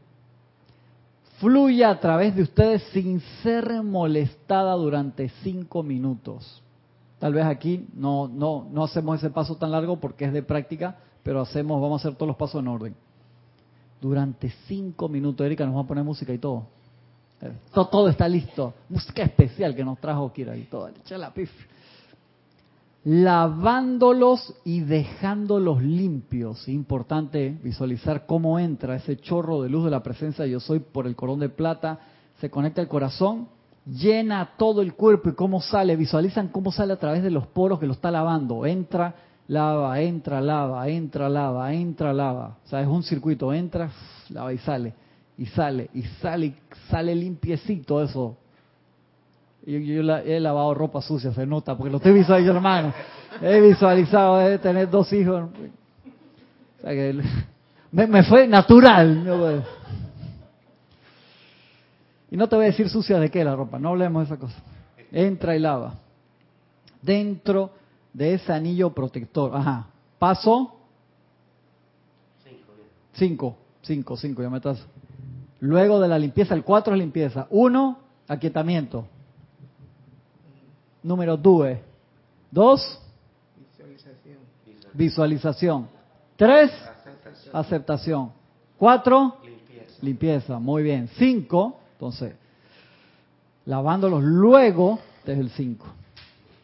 fluya 1.39 1.91
a 1.91 2.01
través 2.01 2.35
de 2.35 2.43
ustedes 2.43 2.82
sin 2.93 3.20
ser 3.43 3.82
molestada 3.82 4.72
durante 4.74 5.28
cinco 5.43 5.82
minutos. 5.82 6.62
Tal 7.18 7.35
vez 7.35 7.45
aquí 7.45 7.87
no, 7.95 8.28
no, 8.28 8.66
no 8.70 8.85
hacemos 8.85 9.18
ese 9.18 9.30
paso 9.30 9.57
tan 9.57 9.70
largo 9.70 10.01
porque 10.01 10.24
es 10.24 10.32
de 10.32 10.43
práctica, 10.43 10.97
pero 11.22 11.43
hacemos, 11.43 11.80
vamos 11.80 12.01
a 12.01 12.09
hacer 12.09 12.16
todos 12.16 12.28
los 12.28 12.37
pasos 12.37 12.62
en 12.62 12.68
orden. 12.68 12.95
Durante 14.01 14.51
cinco 14.66 15.09
minutos, 15.09 15.45
Erika, 15.45 15.66
nos 15.66 15.76
va 15.76 15.80
a 15.80 15.87
poner 15.87 16.05
música 16.05 16.32
y 16.32 16.39
todo. 16.39 16.74
Todo, 17.72 18.09
está 18.09 18.28
listo. 18.28 18.74
Música 18.89 19.22
especial 19.22 19.74
que 19.74 19.85
nos 19.85 19.99
trajo 19.99 20.32
Kira 20.32 20.57
y 20.57 20.62
todo. 20.62 20.91
La 21.11 21.32
pif. 21.32 21.51
Lavándolos 23.05 24.55
y 24.64 24.80
dejándolos 24.80 25.82
limpios. 25.82 26.68
Importante 26.68 27.59
visualizar 27.62 28.24
cómo 28.26 28.59
entra 28.59 28.97
ese 28.97 29.18
chorro 29.18 29.61
de 29.62 29.68
luz 29.68 29.85
de 29.85 29.91
la 29.91 30.03
presencia 30.03 30.47
yo 30.47 30.61
soy 30.61 30.78
por 30.78 31.07
el 31.07 31.14
corón 31.14 31.41
de 31.41 31.51
plata. 31.51 31.99
Se 32.41 32.51
conecta 32.51 32.80
al 32.80 32.89
corazón 32.89 33.49
llena 33.87 34.53
todo 34.57 34.82
el 34.82 34.95
cuerpo 34.95 35.28
y 35.28 35.35
cómo 35.35 35.61
sale, 35.61 35.97
visualizan 35.97 36.49
cómo 36.49 36.72
sale 36.72 36.93
a 36.93 36.99
través 36.99 37.22
de 37.22 37.30
los 37.30 37.47
poros 37.47 37.78
que 37.78 37.87
lo 37.87 37.93
está 37.93 38.11
lavando, 38.11 38.66
entra, 38.66 39.14
lava, 39.49 40.01
entra, 40.01 40.41
lava, 40.41 40.89
entra, 40.89 41.28
lava, 41.28 41.72
entra, 41.72 42.12
lava, 42.12 42.59
o 42.64 42.68
sea, 42.68 42.80
es 42.80 42.89
un 42.89 43.03
circuito, 43.03 43.53
entra, 43.53 43.91
lava 44.30 44.53
y 44.53 44.59
sale, 44.59 44.95
y 45.39 45.47
sale, 45.47 45.91
y 45.95 46.03
sale, 46.03 46.47
y 46.47 46.55
sale 46.91 47.14
limpiecito 47.14 48.03
eso. 48.03 48.37
Yo, 49.66 49.78
yo 49.78 50.03
la- 50.03 50.22
he 50.22 50.39
lavado 50.41 50.74
ropa 50.74 51.01
sucia, 51.03 51.32
se 51.32 51.47
nota, 51.47 51.76
porque 51.76 51.91
lo 51.91 51.97
estoy 51.97 52.12
visualizando, 52.12 52.57
hermano, 52.59 52.93
he 53.41 53.61
visualizado 53.61 54.39
de 54.39 54.59
tener 54.59 54.91
dos 54.91 55.12
hijos, 55.12 55.49
o 56.78 56.80
sea 56.82 56.91
que 56.93 57.20
me, 57.91 58.07
me 58.07 58.22
fue 58.24 58.47
natural, 58.47 59.24
¿no? 59.24 59.62
Y 62.30 62.37
no 62.37 62.49
te 62.49 62.57
voy 62.57 62.64
a 62.64 62.68
decir 62.68 62.89
sucia 62.89 63.18
de 63.18 63.30
qué 63.30 63.45
la 63.45 63.55
ropa, 63.55 63.78
no 63.78 63.91
hablemos 63.91 64.28
de 64.28 64.35
esa 64.35 64.41
cosa. 64.41 64.57
Entra 65.12 65.55
y 65.55 65.61
lava. 65.61 65.95
Dentro 67.01 67.70
de 68.12 68.35
ese 68.35 68.53
anillo 68.53 68.91
protector. 68.91 69.55
Ajá. 69.55 69.87
Paso 70.18 70.74
cinco. 73.14 73.57
Cinco, 73.82 74.16
cinco, 74.16 74.43
ya 74.43 74.51
me 74.51 74.57
estás. 74.57 74.85
Luego 75.65 75.99
de 75.99 76.09
la 76.09 76.19
limpieza, 76.19 76.55
el 76.55 76.62
cuatro 76.62 76.93
es 76.93 77.01
limpieza. 77.01 77.47
Uno, 77.49 77.97
aquietamiento. 78.29 79.07
Número 81.03 81.39
due. 81.39 81.81
Dos, 82.51 83.01
Visualización. 83.73 84.37
visualización. 84.93 85.89
Tres, 86.37 86.71
Aceptación. 86.71 87.57
aceptación. 87.57 88.33
Cuatro, 88.77 89.37
Limpieza. 89.43 89.97
limpieza. 90.03 90.59
Muy 90.59 90.83
bien. 90.83 91.09
Cinco, 91.17 91.79
entonces, 91.95 92.35
lavándolos 93.65 94.23
luego, 94.23 94.99
este 95.21 95.33
es 95.33 95.39
el 95.39 95.49
cinco. 95.49 95.87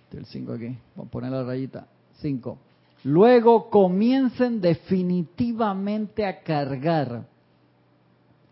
Este 0.04 0.18
es 0.18 0.24
el 0.24 0.26
cinco 0.26 0.52
aquí. 0.52 0.76
Vamos 0.94 1.08
a 1.08 1.10
poner 1.10 1.30
la 1.32 1.42
rayita. 1.42 1.86
Cinco. 2.18 2.58
Luego 3.04 3.70
comiencen 3.70 4.60
definitivamente 4.60 6.26
a 6.26 6.42
cargar 6.42 7.24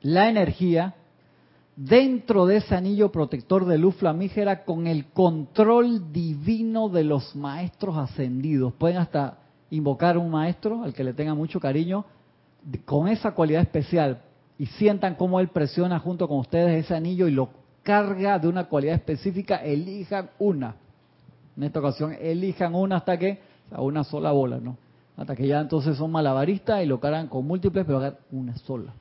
la 0.03 0.29
energía 0.29 0.95
dentro 1.77 2.47
de 2.47 2.57
ese 2.57 2.75
anillo 2.75 3.13
protector 3.13 3.65
de 3.65 3.79
luz 3.79 3.95
flamígera 3.97 4.65
con 4.65 4.87
el 4.87 5.07
control 5.07 6.13
divino 6.13 6.89
de 6.89 7.05
los 7.05 7.37
maestros 7.37 7.97
ascendidos. 7.97 8.73
Pueden 8.75 8.99
hasta 8.99 9.39
invocar 9.71 10.19
un 10.19 10.31
maestro 10.31 10.83
al 10.83 10.95
que 10.95 11.05
le 11.05 11.13
tenga 11.13 11.35
mucho 11.35 11.61
cariño 11.61 12.05
con 12.85 13.09
esa 13.09 13.33
cualidad 13.33 13.63
especial 13.63 14.23
y 14.59 14.67
sientan 14.67 15.15
cómo 15.15 15.39
él 15.41 15.49
presiona 15.49 15.99
junto 16.01 16.27
con 16.27 16.39
ustedes 16.39 16.85
ese 16.85 16.95
anillo 16.95 17.29
y 17.29 17.31
lo 17.31 17.51
carga 17.83 18.39
de 18.39 18.49
una 18.49 18.65
cualidad 18.65 18.97
específica, 18.97 19.57
elijan 19.57 20.31
una. 20.39 20.75
En 21.57 21.63
esta 21.63 21.79
ocasión 21.79 22.15
elijan 22.21 22.75
una 22.75 22.97
hasta 22.97 23.17
que, 23.19 23.41
o 23.75 23.85
una 23.85 24.05
sola 24.05 24.33
bola, 24.33 24.59
¿no? 24.59 24.77
Hasta 25.17 25.35
que 25.35 25.47
ya 25.47 25.61
entonces 25.61 25.97
son 25.97 26.11
malabaristas 26.11 26.83
y 26.83 26.87
lo 26.87 27.01
cargan 27.01 27.29
con 27.29 27.47
múltiples, 27.47 27.87
pero 27.87 27.99
hagan 27.99 28.17
una 28.31 28.57
sola. 28.57 28.93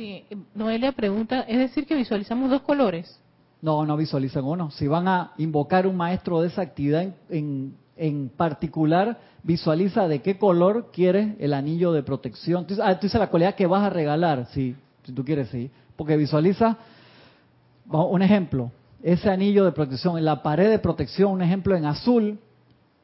Sí, 0.00 0.24
Noelia 0.54 0.92
pregunta, 0.92 1.42
es 1.42 1.58
decir 1.58 1.86
que 1.86 1.94
visualizamos 1.94 2.48
dos 2.48 2.62
colores. 2.62 3.20
No, 3.60 3.84
no 3.84 3.98
visualicen 3.98 4.46
uno. 4.46 4.70
Si 4.70 4.88
van 4.88 5.06
a 5.06 5.32
invocar 5.36 5.86
un 5.86 5.94
maestro 5.94 6.40
de 6.40 6.48
esa 6.48 6.62
actividad 6.62 7.02
en, 7.02 7.14
en, 7.28 7.76
en 7.96 8.30
particular, 8.30 9.20
visualiza 9.42 10.08
de 10.08 10.22
qué 10.22 10.38
color 10.38 10.90
quieres 10.90 11.34
el 11.38 11.52
anillo 11.52 11.92
de 11.92 12.02
protección. 12.02 12.66
Ah, 12.82 12.94
tú 12.94 13.08
dices 13.08 13.20
la 13.20 13.28
cualidad 13.28 13.54
que 13.56 13.66
vas 13.66 13.82
a 13.82 13.90
regalar, 13.90 14.46
sí, 14.54 14.74
si 15.02 15.12
tú 15.12 15.22
quieres, 15.22 15.50
sí. 15.50 15.70
Porque 15.96 16.16
visualiza, 16.16 16.78
un 17.90 18.22
ejemplo, 18.22 18.72
ese 19.02 19.28
anillo 19.28 19.66
de 19.66 19.72
protección, 19.72 20.16
en 20.16 20.24
la 20.24 20.42
pared 20.42 20.70
de 20.70 20.78
protección, 20.78 21.30
un 21.30 21.42
ejemplo 21.42 21.76
en 21.76 21.84
azul, 21.84 22.38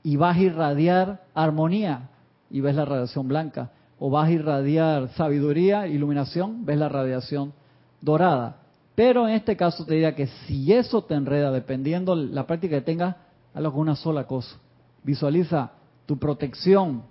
y 0.03 0.17
vas 0.17 0.39
a 0.39 0.41
irradiar 0.41 1.25
armonía, 1.35 2.09
y 2.49 2.63
ves 2.63 2.75
la 2.75 2.87
radiación 2.87 3.29
blanca. 3.29 3.71
O 3.99 4.11
vas 4.11 4.29
a 4.29 4.33
irradiar 4.33 5.09
sabiduría, 5.11 5.87
iluminación, 5.87 6.65
ves 6.65 6.79
la 6.79 6.89
radiación 6.89 7.53
dorada. 8.01 8.57
Pero 8.95 9.29
en 9.29 9.35
este 9.35 9.57
caso 9.57 9.85
te 9.85 9.95
diría 9.95 10.15
que 10.15 10.27
si 10.27 10.73
eso 10.73 11.05
te 11.05 11.15
enreda, 11.15 11.51
dependiendo 11.51 12.15
la 12.15 12.47
práctica 12.47 12.77
que 12.77 12.83
tengas, 12.83 13.17
hazlo 13.55 13.73
con 13.73 13.81
una 13.83 13.97
sola 13.97 14.27
cosa. 14.27 14.57
Visualiza 15.03 15.71
tu 16.07 16.19
protección 16.19 17.03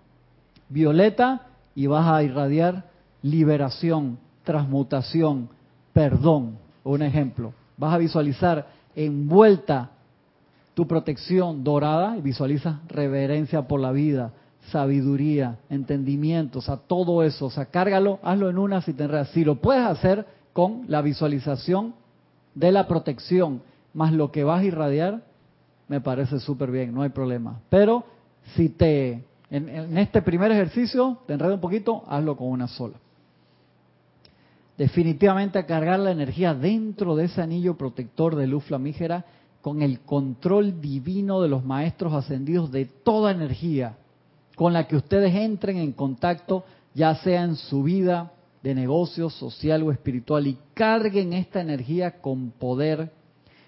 violeta 0.69 1.47
y 1.75 1.88
vas 1.88 2.07
a 2.07 2.23
irradiar 2.23 2.86
liberación, 3.21 4.17
transmutación, 4.43 5.49
perdón. 5.93 6.57
Un 6.83 7.01
ejemplo. 7.01 7.53
Vas 7.77 7.93
a 7.93 7.97
visualizar 7.97 8.67
envuelta 8.95 9.91
tu 10.75 10.88
protección 10.88 11.63
dorada 11.63 12.17
y 12.17 12.21
visualiza 12.21 12.81
reverencia 12.88 13.67
por 13.67 13.79
la 13.79 13.91
vida, 13.91 14.31
sabiduría, 14.72 15.57
entendimiento, 15.70 16.59
o 16.59 16.78
todo 16.78 17.24
eso, 17.24 17.47
o 17.47 17.49
sea, 17.49 17.66
cárgalo, 17.66 18.20
hazlo 18.24 18.49
en 18.49 18.57
una 18.57 18.82
si 18.82 18.93
te 18.93 19.03
enredas. 19.03 19.30
Si 19.30 19.43
lo 19.43 19.55
puedes 19.55 19.86
hacer 19.86 20.26
con 20.53 20.86
la 20.88 21.01
visualización 21.01 21.93
de 22.53 22.72
la 22.72 22.88
protección, 22.88 23.61
más 23.93 24.13
lo 24.13 24.32
que 24.32 24.43
vas 24.43 24.61
a 24.61 24.66
irradiar, 24.66 25.24
me 25.88 26.01
parece 26.01 26.39
súper 26.39 26.72
bien, 26.72 26.93
no 26.93 27.01
hay 27.01 27.09
problema. 27.09 27.59
Pero 27.70 28.05
si 28.55 28.70
te, 28.70 29.24
en, 29.49 29.70
en 29.70 29.97
este 29.97 30.22
primer 30.22 30.51
ejercicio, 30.51 31.20
te 31.28 31.34
enreda 31.34 31.53
un 31.53 31.61
poquito, 31.61 32.03
hazlo 32.07 32.36
con 32.36 32.47
una 32.47 32.68
sola. 32.68 32.95
Definitivamente 34.78 35.57
a 35.57 35.66
cargar 35.66 35.99
la 35.99 36.11
energía 36.11 36.53
dentro 36.53 37.16
de 37.16 37.26
ese 37.26 37.41
anillo 37.41 37.78
protector 37.78 38.36
de 38.36 38.47
luz 38.47 38.66
flamígera 38.66 39.26
con 39.61 39.82
el 39.82 40.01
control 40.01 40.82
divino 40.82 41.41
de 41.41 41.47
los 41.47 41.63
maestros 41.63 42.13
ascendidos 42.13 42.72
de 42.72 42.86
toda 42.86 43.32
energía 43.32 43.97
con 44.56 44.74
la 44.74 44.88
que 44.88 44.95
ustedes 44.95 45.34
entren 45.36 45.78
en 45.78 45.91
contacto, 45.91 46.64
ya 46.93 47.16
sea 47.16 47.43
en 47.43 47.56
su 47.56 47.84
vida 47.84 48.32
de 48.64 48.74
negocio, 48.74 49.30
social 49.30 49.84
o 49.84 49.91
espiritual, 49.91 50.47
y 50.47 50.58
carguen 50.74 51.34
esta 51.34 51.62
energía 51.62 52.20
con 52.22 52.51
poder, 52.51 53.12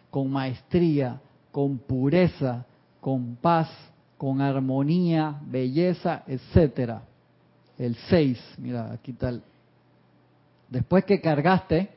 con 0.09 0.31
maestría, 0.31 1.21
con 1.51 1.77
pureza, 1.77 2.65
con 3.01 3.35
paz, 3.35 3.69
con 4.17 4.41
armonía, 4.41 5.39
belleza, 5.45 6.23
etcétera. 6.25 7.03
El 7.77 7.95
6, 8.09 8.39
mira, 8.57 8.91
aquí 8.91 9.15
el- 9.21 9.43
Después 10.69 11.05
que 11.05 11.21
cargaste, 11.21 11.89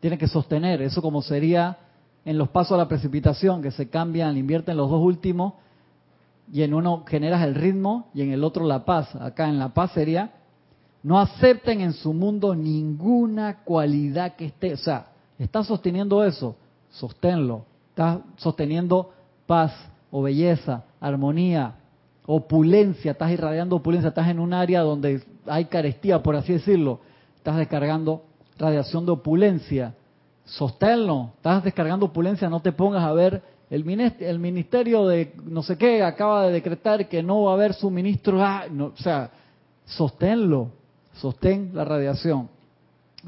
tienes 0.00 0.18
que 0.18 0.28
sostener, 0.28 0.80
eso 0.82 1.02
como 1.02 1.20
sería 1.20 1.78
en 2.24 2.38
los 2.38 2.48
pasos 2.48 2.72
a 2.72 2.78
la 2.78 2.88
precipitación, 2.88 3.60
que 3.60 3.70
se 3.70 3.88
cambian, 3.88 4.36
invierten 4.36 4.76
los 4.76 4.88
dos 4.88 5.02
últimos, 5.02 5.54
y 6.52 6.62
en 6.62 6.74
uno 6.74 7.04
generas 7.06 7.42
el 7.42 7.54
ritmo 7.54 8.08
y 8.14 8.22
en 8.22 8.32
el 8.32 8.44
otro 8.44 8.66
la 8.66 8.84
paz. 8.84 9.14
Acá 9.16 9.48
en 9.48 9.58
la 9.58 9.70
paz 9.70 9.92
sería, 9.92 10.32
no 11.02 11.18
acepten 11.18 11.80
en 11.80 11.92
su 11.92 12.12
mundo 12.12 12.54
ninguna 12.54 13.64
cualidad 13.64 14.36
que 14.36 14.46
esté, 14.46 14.74
o 14.74 14.78
sea, 14.78 15.06
estás 15.38 15.66
sosteniendo 15.66 16.24
eso, 16.24 16.56
sosténlo. 16.90 17.64
Estás 17.90 18.20
sosteniendo 18.36 19.12
paz 19.46 19.72
o 20.10 20.22
belleza, 20.22 20.84
armonía, 21.00 21.74
opulencia, 22.26 23.12
estás 23.12 23.30
irradiando 23.30 23.76
opulencia, 23.76 24.08
estás 24.08 24.28
en 24.28 24.38
un 24.38 24.52
área 24.52 24.80
donde 24.80 25.22
hay 25.46 25.66
carestía, 25.66 26.22
por 26.22 26.36
así 26.36 26.54
decirlo, 26.54 27.00
estás 27.36 27.56
descargando 27.56 28.24
radiación 28.58 29.04
de 29.04 29.12
opulencia, 29.12 29.94
sosténlo, 30.44 31.32
estás 31.36 31.64
descargando 31.64 32.06
opulencia, 32.06 32.48
no 32.48 32.60
te 32.60 32.72
pongas 32.72 33.04
a 33.04 33.12
ver, 33.12 33.42
el 33.70 33.84
minis- 33.84 34.20
el 34.20 34.38
ministerio 34.38 35.06
de 35.06 35.32
no 35.44 35.62
sé 35.62 35.76
qué 35.76 36.02
acaba 36.02 36.46
de 36.46 36.52
decretar 36.52 37.08
que 37.08 37.22
no 37.22 37.44
va 37.44 37.52
a 37.52 37.54
haber 37.54 37.74
suministro, 37.74 38.42
ah, 38.42 38.64
no, 38.70 38.86
o 38.86 38.96
sea, 38.96 39.30
sosténlo, 39.86 40.70
sostén 41.14 41.70
la 41.72 41.84
radiación. 41.84 42.48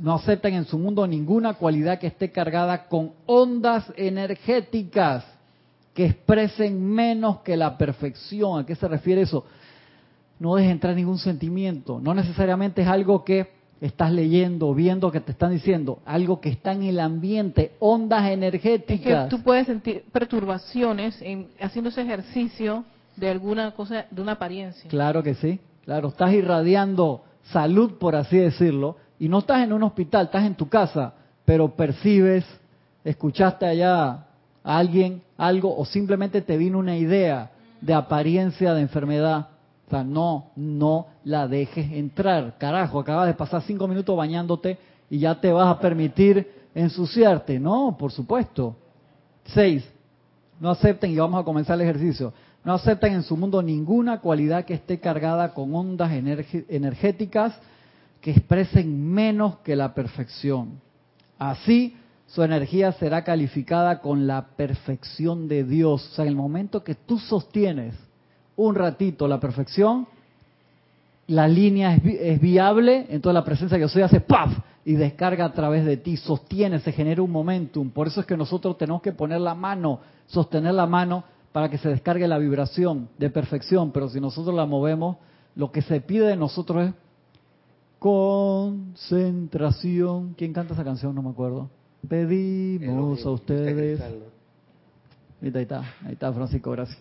No 0.00 0.14
acepten 0.14 0.54
en 0.54 0.66
su 0.66 0.78
mundo 0.78 1.06
ninguna 1.06 1.54
cualidad 1.54 1.98
que 1.98 2.08
esté 2.08 2.30
cargada 2.30 2.86
con 2.86 3.12
ondas 3.24 3.90
energéticas 3.96 5.24
que 5.94 6.04
expresen 6.04 6.84
menos 6.84 7.38
que 7.40 7.56
la 7.56 7.78
perfección. 7.78 8.60
¿A 8.60 8.66
qué 8.66 8.74
se 8.74 8.86
refiere 8.86 9.22
eso? 9.22 9.46
No 10.38 10.54
dejes 10.56 10.72
entrar 10.72 10.94
ningún 10.94 11.18
sentimiento. 11.18 11.98
No 11.98 12.12
necesariamente 12.12 12.82
es 12.82 12.88
algo 12.88 13.24
que 13.24 13.55
estás 13.80 14.10
leyendo, 14.12 14.74
viendo 14.74 15.10
que 15.10 15.20
te 15.20 15.32
están 15.32 15.52
diciendo, 15.52 16.00
algo 16.06 16.40
que 16.40 16.48
está 16.48 16.72
en 16.72 16.84
el 16.84 16.98
ambiente, 17.00 17.72
ondas 17.78 18.22
Es 18.22 18.28
que 18.28 18.32
energéticas. 18.34 19.28
tú 19.28 19.42
puedes 19.42 19.66
sentir 19.66 20.04
perturbaciones 20.12 21.20
en, 21.20 21.48
haciendo 21.60 21.90
ese 21.90 22.02
ejercicio 22.02 22.84
de 23.16 23.30
alguna 23.30 23.72
cosa, 23.72 24.06
de 24.10 24.22
una 24.22 24.32
apariencia. 24.32 24.88
Claro 24.88 25.22
que 25.22 25.34
sí, 25.34 25.60
claro, 25.84 26.08
estás 26.08 26.32
irradiando 26.32 27.22
salud, 27.44 27.92
por 27.98 28.16
así 28.16 28.36
decirlo, 28.36 28.96
y 29.18 29.28
no 29.28 29.38
estás 29.38 29.62
en 29.62 29.72
un 29.72 29.82
hospital, 29.82 30.26
estás 30.26 30.44
en 30.44 30.54
tu 30.54 30.68
casa, 30.68 31.14
pero 31.44 31.74
percibes, 31.74 32.44
escuchaste 33.04 33.66
allá 33.66 34.26
a 34.64 34.78
alguien 34.78 35.22
algo 35.36 35.76
o 35.76 35.84
simplemente 35.84 36.42
te 36.42 36.56
vino 36.56 36.78
una 36.78 36.96
idea 36.96 37.50
de 37.80 37.94
apariencia 37.94 38.74
de 38.74 38.80
enfermedad. 38.80 39.48
O 39.86 39.90
sea, 39.90 40.02
no, 40.02 40.50
no 40.56 41.06
la 41.24 41.46
dejes 41.46 41.92
entrar. 41.92 42.56
Carajo, 42.58 42.98
acabas 42.98 43.28
de 43.28 43.34
pasar 43.34 43.62
cinco 43.62 43.86
minutos 43.86 44.16
bañándote 44.16 44.78
y 45.08 45.18
ya 45.18 45.40
te 45.40 45.52
vas 45.52 45.68
a 45.68 45.78
permitir 45.78 46.50
ensuciarte. 46.74 47.60
No, 47.60 47.96
por 47.98 48.10
supuesto. 48.10 48.76
Seis, 49.44 49.88
no 50.58 50.70
acepten, 50.70 51.12
y 51.12 51.16
vamos 51.16 51.40
a 51.40 51.44
comenzar 51.44 51.76
el 51.76 51.82
ejercicio, 51.82 52.32
no 52.64 52.74
acepten 52.74 53.12
en 53.12 53.22
su 53.22 53.36
mundo 53.36 53.62
ninguna 53.62 54.20
cualidad 54.20 54.64
que 54.64 54.74
esté 54.74 54.98
cargada 54.98 55.54
con 55.54 55.72
ondas 55.72 56.10
energéticas 56.12 57.54
que 58.20 58.32
expresen 58.32 59.08
menos 59.08 59.58
que 59.58 59.76
la 59.76 59.94
perfección. 59.94 60.80
Así, 61.38 61.96
su 62.26 62.42
energía 62.42 62.90
será 62.92 63.22
calificada 63.22 64.00
con 64.00 64.26
la 64.26 64.48
perfección 64.56 65.46
de 65.46 65.62
Dios. 65.62 66.10
O 66.10 66.14
sea, 66.14 66.24
en 66.24 66.30
el 66.30 66.36
momento 66.36 66.82
que 66.82 66.96
tú 66.96 67.20
sostienes 67.20 67.94
un 68.56 68.74
ratito 68.74 69.26
la 69.28 69.38
perfección, 69.40 70.06
la 71.28 71.48
línea 71.48 71.94
es, 71.94 72.02
vi- 72.02 72.16
es 72.18 72.40
viable, 72.40 73.06
entonces 73.10 73.34
la 73.34 73.44
presencia 73.44 73.76
que 73.76 73.82
yo 73.82 73.88
soy 73.88 74.02
hace 74.02 74.20
¡paf! 74.20 74.56
y 74.84 74.94
descarga 74.94 75.44
a 75.46 75.52
través 75.52 75.84
de 75.84 75.96
ti, 75.96 76.16
sostiene, 76.16 76.78
se 76.78 76.92
genera 76.92 77.20
un 77.22 77.32
momentum. 77.32 77.90
Por 77.90 78.06
eso 78.06 78.20
es 78.20 78.26
que 78.26 78.36
nosotros 78.36 78.78
tenemos 78.78 79.02
que 79.02 79.12
poner 79.12 79.40
la 79.40 79.54
mano, 79.56 79.98
sostener 80.26 80.74
la 80.74 80.86
mano 80.86 81.24
para 81.52 81.68
que 81.68 81.78
se 81.78 81.88
descargue 81.88 82.28
la 82.28 82.38
vibración 82.38 83.08
de 83.18 83.28
perfección. 83.30 83.90
Pero 83.90 84.08
si 84.08 84.20
nosotros 84.20 84.54
la 84.54 84.64
movemos, 84.66 85.16
lo 85.56 85.72
que 85.72 85.82
se 85.82 86.00
pide 86.00 86.28
de 86.28 86.36
nosotros 86.36 86.86
es 86.88 86.94
concentración. 87.98 90.34
¿Quién 90.36 90.52
canta 90.52 90.74
esa 90.74 90.84
canción? 90.84 91.12
No 91.14 91.22
me 91.22 91.30
acuerdo. 91.30 91.68
Pedimos 92.08 93.24
a 93.26 93.30
ustedes. 93.30 94.00
Ahí 95.42 95.50
está, 95.62 95.80
ahí 96.04 96.12
está, 96.12 96.32
Francisco, 96.32 96.70
gracias. 96.70 96.98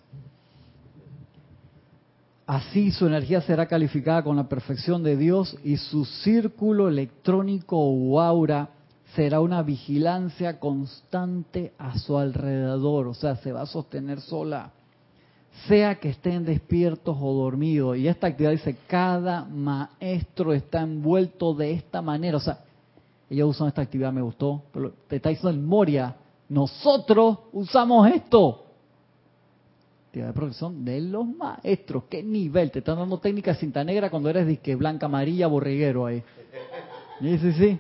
Así 2.48 2.92
su 2.92 3.08
energía 3.08 3.42
será 3.42 3.66
calificada 3.66 4.24
con 4.24 4.36
la 4.36 4.48
perfección 4.48 5.02
de 5.02 5.18
Dios 5.18 5.58
y 5.64 5.78
su 5.78 6.06
círculo 6.06 6.88
electrónico 6.88 7.78
o 7.78 8.22
aura 8.22 8.70
será 9.16 9.40
una 9.40 9.64
vigilancia 9.64 10.60
constante 10.60 11.74
a 11.80 11.98
su 11.98 12.18
alrededor, 12.18 13.08
o 13.08 13.14
sea, 13.14 13.38
se 13.38 13.52
va 13.52 13.62
a 13.62 13.66
sostener 13.66 14.22
sola, 14.22 14.72
sea 15.68 15.96
que 15.96 16.10
estén 16.10 16.46
despiertos 16.46 17.18
o 17.20 17.34
dormidos. 17.34 17.98
Y 17.98 18.08
esta 18.08 18.28
actividad 18.28 18.52
dice, 18.52 18.78
cada 18.88 19.46
maestro 19.46 20.54
está 20.54 20.82
envuelto 20.82 21.56
de 21.56 21.72
esta 21.72 22.02
manera, 22.02 22.38
o 22.38 22.42
sea, 22.42 22.60
ellos 23.30 23.50
usan 23.50 23.70
esta 23.70 23.82
actividad, 23.82 24.14
me 24.14 24.22
gustó, 24.22 24.64
pero 24.72 24.94
te 25.08 25.16
está 25.16 25.30
diciendo 25.30 25.58
en 25.58 25.66
Moria, 25.66 26.16
nosotros 26.48 27.40
usamos 27.54 28.08
esto. 28.12 28.65
De 30.24 30.32
de 30.72 31.02
los 31.02 31.28
maestros, 31.28 32.06
qué 32.10 32.24
nivel, 32.24 32.72
te 32.72 32.80
están 32.80 32.98
dando 32.98 33.18
técnica 33.20 33.54
cinta 33.54 33.84
negra 33.84 34.10
cuando 34.10 34.30
eres 34.30 34.48
disque 34.48 34.74
blanca, 34.76 35.08
amarilla, 35.08 35.48
borreguero 35.48 36.06
ahí. 36.06 36.24
Sí, 37.20 37.38
sí, 37.38 37.52
sí. 37.52 37.80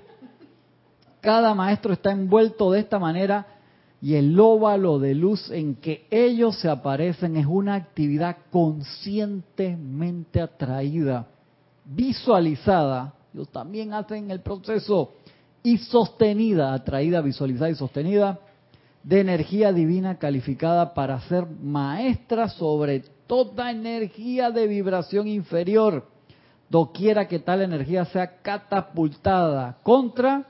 Cada 1.22 1.54
maestro 1.54 1.94
está 1.94 2.12
envuelto 2.12 2.72
de 2.72 2.82
esta 2.82 3.00
manera 3.00 3.48
y 4.02 4.16
el 4.16 4.38
óvalo 4.38 5.00
de 5.00 5.16
luz 5.16 5.50
en 5.50 5.76
que 5.76 6.08
ellos 6.12 6.58
se 6.60 6.68
aparecen 6.68 7.38
es 7.38 7.46
una 7.46 7.76
actividad 7.76 8.36
conscientemente 8.52 10.42
atraída, 10.42 11.28
visualizada. 11.86 13.14
Ellos 13.34 13.48
también 13.48 13.94
hacen 13.94 14.30
el 14.30 14.42
proceso 14.42 15.14
y 15.64 15.78
sostenida, 15.78 16.74
atraída, 16.74 17.22
visualizada 17.22 17.70
y 17.70 17.76
sostenida 17.76 18.40
de 19.06 19.20
energía 19.20 19.72
divina 19.72 20.18
calificada 20.18 20.96
para 20.96 21.20
ser 21.22 21.46
maestra 21.46 22.50
sobre 22.50 23.02
toda 23.28 23.70
energía 23.70 24.50
de 24.50 24.66
vibración 24.66 25.28
inferior, 25.28 26.08
doquiera 26.70 27.28
que 27.28 27.38
tal 27.38 27.62
energía 27.62 28.06
sea 28.06 28.42
catapultada 28.42 29.78
contra 29.84 30.46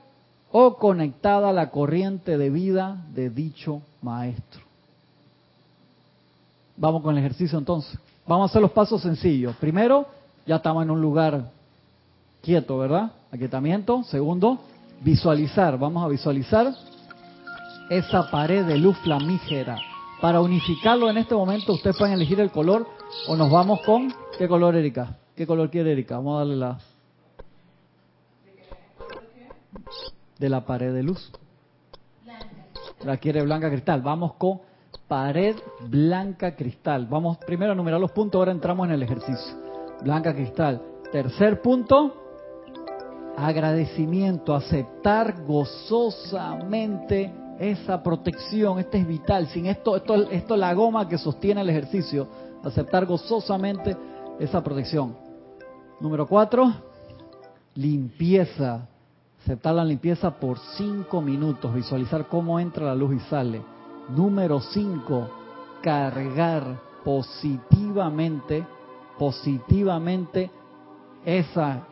o 0.50 0.76
conectada 0.76 1.50
a 1.50 1.52
la 1.52 1.70
corriente 1.70 2.38
de 2.38 2.48
vida 2.48 3.04
de 3.12 3.28
dicho 3.28 3.82
maestro. 4.00 4.62
Vamos 6.78 7.02
con 7.02 7.12
el 7.12 7.18
ejercicio 7.18 7.58
entonces. 7.58 7.98
Vamos 8.26 8.48
a 8.48 8.52
hacer 8.52 8.62
los 8.62 8.72
pasos 8.72 9.02
sencillos. 9.02 9.54
Primero, 9.56 10.06
ya 10.46 10.56
estamos 10.56 10.82
en 10.82 10.90
un 10.90 11.00
lugar 11.02 11.50
quieto, 12.40 12.78
¿verdad? 12.78 13.12
Aquietamiento. 13.30 14.02
Segundo, 14.04 14.58
visualizar. 15.02 15.78
Vamos 15.78 16.02
a 16.02 16.08
visualizar 16.08 16.72
esa 17.90 18.30
pared 18.30 18.64
de 18.64 18.78
luz 18.78 18.96
flamígera. 18.98 19.78
Para 20.20 20.40
unificarlo 20.40 21.10
en 21.10 21.18
este 21.18 21.34
momento, 21.34 21.74
ustedes 21.74 21.96
pueden 21.96 22.14
elegir 22.14 22.40
el 22.40 22.50
color 22.50 22.86
o 23.28 23.36
nos 23.36 23.50
vamos 23.50 23.80
con... 23.82 24.12
¿Qué 24.38 24.48
color, 24.48 24.74
Erika? 24.76 25.16
¿Qué 25.34 25.46
color 25.46 25.70
quiere 25.70 25.92
Erika? 25.92 26.16
Vamos 26.16 26.36
a 26.36 26.38
darle 26.38 26.56
la... 26.56 26.78
De 30.38 30.48
la 30.48 30.64
pared 30.64 30.92
de 30.92 31.02
luz. 31.02 31.30
La 33.04 33.18
quiere 33.18 33.42
blanca 33.42 33.70
cristal. 33.70 34.00
Vamos 34.00 34.34
con 34.34 34.60
pared 35.06 35.56
blanca 35.88 36.56
cristal. 36.56 37.06
Vamos 37.06 37.38
primero 37.38 37.72
a 37.72 37.74
numerar 37.74 38.00
los 38.00 38.10
puntos, 38.12 38.38
ahora 38.38 38.52
entramos 38.52 38.86
en 38.86 38.94
el 38.94 39.02
ejercicio. 39.02 39.54
Blanca 40.02 40.34
cristal. 40.34 40.82
Tercer 41.12 41.62
punto, 41.62 42.14
agradecimiento, 43.36 44.54
aceptar 44.54 45.44
gozosamente 45.44 47.32
esa 47.58 48.02
protección, 48.02 48.78
este 48.78 48.98
es 48.98 49.06
vital. 49.06 49.46
Sin 49.48 49.66
esto, 49.66 49.96
esto, 49.96 50.30
esto 50.30 50.54
es 50.54 50.60
la 50.60 50.74
goma 50.74 51.08
que 51.08 51.18
sostiene 51.18 51.60
el 51.60 51.70
ejercicio. 51.70 52.26
Aceptar 52.62 53.06
gozosamente 53.06 53.96
esa 54.38 54.62
protección. 54.62 55.16
Número 56.00 56.26
cuatro, 56.26 56.72
limpieza. 57.74 58.88
Aceptar 59.42 59.74
la 59.74 59.84
limpieza 59.84 60.30
por 60.30 60.58
cinco 60.76 61.20
minutos. 61.20 61.74
Visualizar 61.74 62.26
cómo 62.26 62.58
entra 62.58 62.86
la 62.86 62.94
luz 62.94 63.14
y 63.16 63.20
sale. 63.30 63.62
Número 64.08 64.60
cinco, 64.60 65.28
cargar 65.82 66.80
positivamente, 67.04 68.66
positivamente 69.18 70.50
esa 71.24 71.86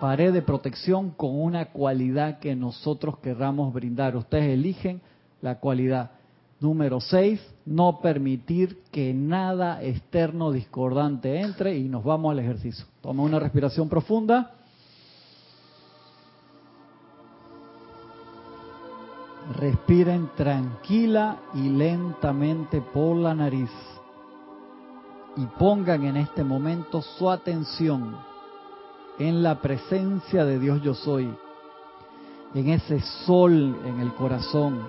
pared 0.00 0.32
de 0.32 0.42
protección 0.42 1.10
con 1.10 1.38
una 1.38 1.66
cualidad 1.66 2.38
que 2.38 2.56
nosotros 2.56 3.18
querramos 3.18 3.72
brindar. 3.72 4.16
Ustedes 4.16 4.54
eligen 4.54 5.02
la 5.42 5.60
cualidad. 5.60 6.12
Número 6.58 7.00
6, 7.00 7.40
no 7.66 8.00
permitir 8.00 8.82
que 8.90 9.14
nada 9.14 9.82
externo 9.82 10.52
discordante 10.52 11.40
entre 11.40 11.76
y 11.76 11.84
nos 11.88 12.02
vamos 12.02 12.32
al 12.32 12.38
ejercicio. 12.40 12.84
Toma 13.00 13.22
una 13.22 13.38
respiración 13.38 13.88
profunda. 13.88 14.54
Respiren 19.56 20.30
tranquila 20.36 21.38
y 21.54 21.68
lentamente 21.68 22.80
por 22.80 23.16
la 23.16 23.34
nariz. 23.34 23.70
Y 25.36 25.46
pongan 25.58 26.04
en 26.04 26.16
este 26.18 26.44
momento 26.44 27.00
su 27.00 27.30
atención 27.30 28.29
en 29.20 29.42
la 29.42 29.60
presencia 29.60 30.46
de 30.46 30.58
Dios 30.58 30.80
yo 30.80 30.94
soy, 30.94 31.30
en 32.54 32.68
ese 32.70 33.00
sol 33.26 33.76
en 33.84 34.00
el 34.00 34.14
corazón, 34.14 34.80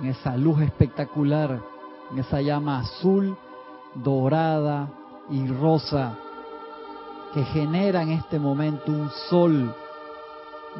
en 0.00 0.08
esa 0.08 0.36
luz 0.36 0.60
espectacular, 0.60 1.58
en 2.12 2.18
esa 2.18 2.42
llama 2.42 2.80
azul, 2.80 3.34
dorada 3.94 4.90
y 5.30 5.48
rosa 5.48 6.14
que 7.32 7.42
genera 7.46 8.02
en 8.02 8.10
este 8.10 8.38
momento 8.38 8.92
un 8.92 9.08
sol 9.30 9.74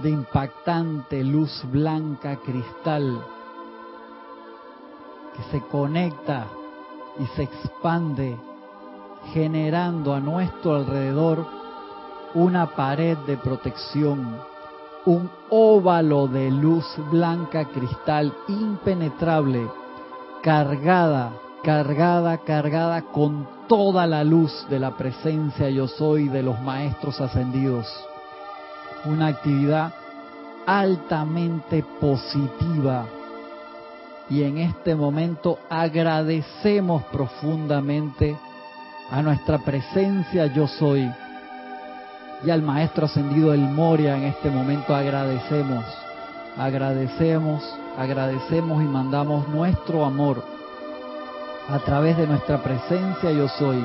de 0.02 0.10
impactante 0.10 1.24
luz 1.24 1.64
blanca 1.72 2.36
cristal 2.36 3.24
que 5.34 5.42
se 5.50 5.66
conecta 5.68 6.46
y 7.18 7.24
se 7.34 7.44
expande 7.44 8.36
generando 9.32 10.12
a 10.12 10.20
nuestro 10.20 10.76
alrededor 10.76 11.57
una 12.34 12.66
pared 12.66 13.16
de 13.26 13.36
protección, 13.36 14.36
un 15.06 15.30
óvalo 15.50 16.26
de 16.26 16.50
luz 16.50 16.84
blanca 17.10 17.64
cristal 17.64 18.34
impenetrable, 18.48 19.66
cargada, 20.42 21.32
cargada, 21.62 22.38
cargada 22.38 23.02
con 23.02 23.48
toda 23.68 24.06
la 24.06 24.24
luz 24.24 24.66
de 24.68 24.78
la 24.78 24.96
presencia 24.96 25.70
yo 25.70 25.88
soy 25.88 26.28
de 26.28 26.42
los 26.42 26.60
maestros 26.60 27.20
ascendidos. 27.20 27.86
Una 29.04 29.28
actividad 29.28 29.92
altamente 30.66 31.82
positiva. 32.00 33.06
Y 34.28 34.42
en 34.42 34.58
este 34.58 34.94
momento 34.94 35.58
agradecemos 35.70 37.04
profundamente 37.04 38.36
a 39.10 39.22
nuestra 39.22 39.58
presencia 39.58 40.46
yo 40.46 40.66
soy 40.66 41.10
y 42.44 42.50
al 42.50 42.62
Maestro 42.62 43.06
Ascendido 43.06 43.50
del 43.50 43.60
Moria 43.60 44.16
en 44.16 44.24
este 44.24 44.50
momento 44.50 44.94
agradecemos, 44.94 45.84
agradecemos, 46.56 47.62
agradecemos 47.98 48.82
y 48.82 48.86
mandamos 48.86 49.48
nuestro 49.48 50.04
amor 50.04 50.42
a 51.68 51.78
través 51.80 52.16
de 52.16 52.26
nuestra 52.26 52.62
presencia 52.62 53.30
yo 53.30 53.48
soy 53.48 53.84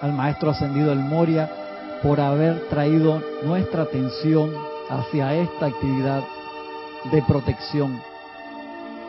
al 0.00 0.12
Maestro 0.12 0.50
Ascendido 0.50 0.90
del 0.90 1.00
Moria 1.00 1.50
por 2.02 2.20
haber 2.20 2.68
traído 2.68 3.20
nuestra 3.44 3.82
atención 3.82 4.52
hacia 4.88 5.34
esta 5.34 5.66
actividad 5.66 6.22
de 7.10 7.22
protección 7.22 8.00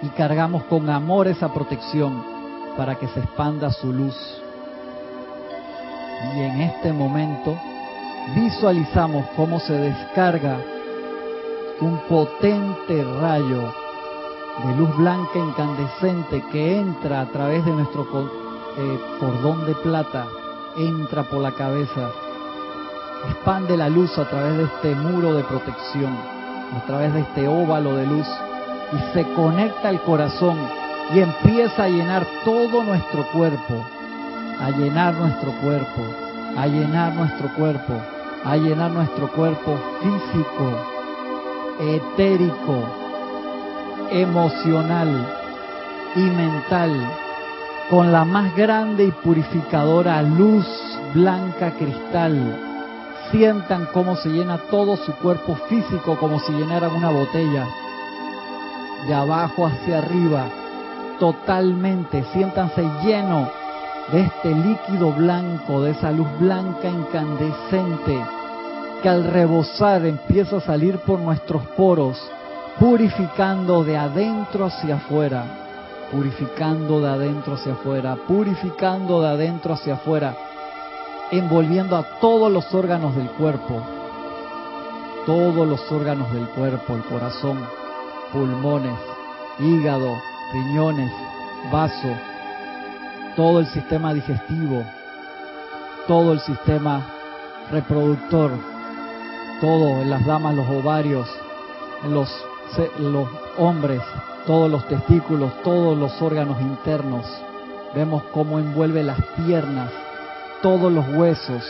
y 0.02 0.08
cargamos 0.10 0.64
con 0.64 0.90
amor 0.90 1.28
esa 1.28 1.54
protección 1.54 2.24
para 2.76 2.96
que 2.96 3.08
se 3.08 3.20
expanda 3.20 3.72
su 3.72 3.94
luz. 3.94 4.16
Y 6.36 6.42
en 6.42 6.62
este 6.62 6.92
momento 6.92 7.58
visualizamos 8.34 9.26
cómo 9.36 9.60
se 9.60 9.74
descarga 9.74 10.58
un 11.82 12.00
potente 12.10 13.04
rayo 13.22 13.62
de 14.66 14.76
luz 14.78 14.96
blanca 14.98 15.38
incandescente 15.38 16.44
que 16.52 16.80
entra 16.80 17.22
a 17.22 17.26
través 17.28 17.64
de 17.66 17.72
nuestro 17.72 18.04
eh, 18.78 19.00
cordón 19.20 19.66
de 19.66 19.76
plata, 19.76 20.26
entra 20.78 21.24
por 21.24 21.42
la 21.42 21.52
cabeza, 21.52 22.10
expande 23.30 23.78
la 23.78 23.90
luz 23.90 24.18
a 24.18 24.28
través 24.28 24.58
de 24.58 24.64
este 24.64 24.96
muro 24.96 25.34
de 25.36 25.44
protección, 25.44 26.18
a 26.76 26.86
través 26.88 27.14
de 27.14 27.20
este 27.20 27.48
óvalo 27.48 27.96
de 27.96 28.08
luz 28.08 28.28
y 28.94 29.14
se 29.14 29.24
conecta 29.34 29.90
al 29.90 30.02
corazón 30.02 30.58
y 31.14 31.20
empieza 31.20 31.84
a 31.84 31.90
llenar 31.90 32.26
todo 32.44 32.84
nuestro 32.84 33.24
cuerpo, 33.34 33.86
a 34.60 34.70
llenar 34.72 35.14
nuestro 35.16 35.52
cuerpo, 35.62 36.02
a 36.58 36.66
llenar 36.66 37.14
nuestro 37.14 37.54
cuerpo 37.56 38.15
a 38.46 38.56
llenar 38.58 38.92
nuestro 38.92 39.32
cuerpo 39.32 39.78
físico, 40.02 40.72
etérico, 41.80 42.84
emocional, 44.12 45.42
y 46.16 46.22
mental 46.22 46.92
con 47.90 48.12
la 48.12 48.24
más 48.26 48.56
grande 48.56 49.06
y 49.06 49.12
purificadora 49.12 50.22
luz 50.22 50.66
blanca 51.14 51.72
cristal. 51.72 52.62
Sientan 53.32 53.88
cómo 53.92 54.16
se 54.16 54.30
llena 54.30 54.58
todo 54.70 54.96
su 54.98 55.14
cuerpo 55.16 55.56
físico 55.68 56.18
como 56.18 56.40
si 56.40 56.54
llenaran 56.54 56.96
una 56.96 57.10
botella. 57.10 57.68
De 59.08 59.14
abajo 59.14 59.68
hacia 59.68 60.00
arriba, 60.00 60.46
totalmente, 61.20 62.24
siéntanse 62.34 62.82
lleno 63.04 63.50
de 64.12 64.22
este 64.22 64.54
líquido 64.54 65.12
blanco, 65.12 65.82
de 65.82 65.92
esa 65.92 66.12
luz 66.12 66.28
blanca 66.40 66.88
incandescente 66.88 68.26
que 69.02 69.10
al 69.10 69.24
rebosar 69.24 70.06
empieza 70.06 70.58
a 70.58 70.62
salir 70.62 71.00
por 71.00 71.20
nuestros 71.20 71.64
poros, 71.78 72.18
purificando 72.80 73.84
de 73.84 73.98
adentro 73.98 74.66
hacia 74.66 74.96
afuera, 74.96 75.44
purificando 76.12 77.02
de 77.02 77.10
adentro 77.10 77.56
hacia 77.56 77.74
afuera, 77.74 78.16
purificando 78.28 79.22
de 79.22 79.28
adentro 79.28 79.74
hacia 79.74 79.96
afuera, 79.96 80.36
envolviendo 81.32 81.96
a 81.98 82.04
todos 82.20 82.52
los 82.52 82.74
órganos 82.74 83.16
del 83.16 83.30
cuerpo, 83.32 83.82
todos 85.26 85.68
los 85.68 85.92
órganos 85.92 86.32
del 86.34 86.48
cuerpo, 86.50 86.94
el 86.94 87.04
corazón, 87.04 87.60
pulmones, 88.32 89.00
hígado, 89.60 90.16
riñones, 90.54 91.12
vaso, 91.72 92.10
todo 93.36 93.60
el 93.60 93.68
sistema 93.68 94.14
digestivo, 94.14 94.84
todo 96.08 96.34
el 96.34 96.40
sistema 96.40 97.06
reproductor, 97.72 98.52
todo 99.62 100.02
en 100.02 100.10
las 100.10 100.26
damas, 100.26 100.56
los 100.56 100.70
ovarios, 100.70 101.28
en 102.04 102.14
los, 102.14 102.30
los 103.00 103.28
hombres, 103.58 104.02
todos 104.46 104.70
los 104.70 104.88
testículos, 104.88 105.52
todos 105.64 105.98
los 105.98 106.22
órganos 106.22 106.62
internos. 106.62 107.26
Vemos 107.94 108.24
cómo 108.34 108.60
envuelve 108.60 109.04
las 109.04 109.20
piernas, 109.46 109.92
todos 110.62 110.92
los 110.92 111.08
huesos, 111.16 111.64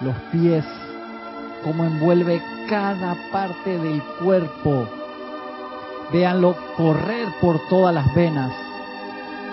los 0.00 0.14
pies, 0.32 0.64
cómo 1.62 1.84
envuelve 1.84 2.42
cada 2.68 3.16
parte 3.30 3.78
del 3.78 4.02
cuerpo. 4.22 4.86
Véanlo 6.12 6.56
correr 6.76 7.28
por 7.40 7.60
todas 7.68 7.94
las 7.94 8.12
venas, 8.14 8.52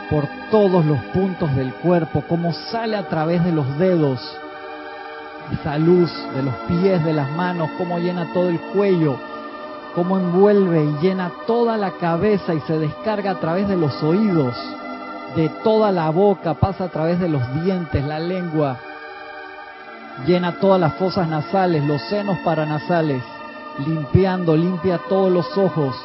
por 0.09 0.27
todos 0.51 0.85
los 0.85 0.99
puntos 1.13 1.53
del 1.55 1.73
cuerpo, 1.75 2.23
cómo 2.27 2.53
sale 2.53 2.95
a 2.95 3.07
través 3.07 3.43
de 3.43 3.51
los 3.51 3.77
dedos, 3.77 4.19
esa 5.51 5.77
luz 5.77 6.11
de 6.35 6.43
los 6.43 6.55
pies, 6.67 7.03
de 7.03 7.13
las 7.13 7.29
manos, 7.31 7.69
cómo 7.77 7.99
llena 7.99 8.31
todo 8.33 8.49
el 8.49 8.59
cuello, 8.59 9.17
cómo 9.95 10.17
envuelve 10.17 10.83
y 10.83 10.97
llena 11.01 11.31
toda 11.45 11.77
la 11.77 11.91
cabeza 11.91 12.53
y 12.53 12.59
se 12.61 12.79
descarga 12.79 13.31
a 13.31 13.39
través 13.39 13.67
de 13.67 13.77
los 13.77 14.01
oídos, 14.03 14.55
de 15.35 15.49
toda 15.63 15.91
la 15.91 16.09
boca, 16.09 16.53
pasa 16.53 16.85
a 16.85 16.89
través 16.89 17.19
de 17.19 17.29
los 17.29 17.41
dientes, 17.63 18.03
la 18.05 18.19
lengua, 18.19 18.77
llena 20.25 20.53
todas 20.59 20.79
las 20.79 20.93
fosas 20.95 21.27
nasales, 21.27 21.83
los 21.85 22.01
senos 22.03 22.37
paranasales, 22.43 23.23
limpiando, 23.85 24.55
limpia 24.55 24.99
todos 25.09 25.31
los 25.31 25.57
ojos, 25.57 25.95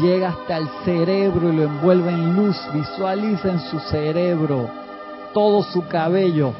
llega 0.00 0.30
hasta 0.30 0.58
el 0.58 0.68
cerebro 0.84 1.52
y 1.52 1.56
lo 1.56 1.62
envuelve 1.64 2.10
en 2.10 2.36
luz, 2.36 2.56
visualicen 2.72 3.58
su 3.70 3.78
cerebro, 3.80 4.68
todo 5.32 5.62
su 5.62 5.86
cabello 5.86 6.52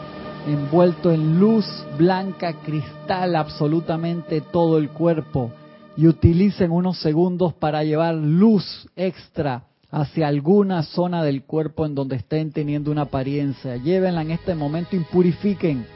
envuelto 0.46 1.12
en 1.12 1.38
luz 1.38 1.66
blanca 1.96 2.54
cristal, 2.64 3.36
absolutamente 3.36 4.40
todo 4.40 4.78
el 4.78 4.90
cuerpo, 4.90 5.52
y 5.96 6.06
utilicen 6.06 6.70
unos 6.70 6.98
segundos 6.98 7.52
para 7.54 7.84
llevar 7.84 8.14
luz 8.14 8.88
extra 8.96 9.64
hacia 9.90 10.26
alguna 10.26 10.82
zona 10.82 11.22
del 11.22 11.44
cuerpo 11.44 11.84
en 11.84 11.94
donde 11.94 12.16
estén 12.16 12.50
teniendo 12.50 12.90
una 12.90 13.02
apariencia. 13.02 13.76
Llévenla 13.76 14.22
en 14.22 14.30
este 14.30 14.54
momento 14.54 14.96
y 14.96 15.00
purifiquen. 15.00 15.86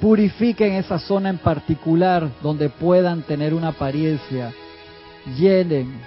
Purifiquen 0.00 0.74
esa 0.74 0.98
zona 0.98 1.30
en 1.30 1.38
particular 1.38 2.30
donde 2.42 2.68
puedan 2.68 3.22
tener 3.22 3.52
una 3.52 3.68
apariencia. 3.68 4.52
Llenen, 5.36 6.00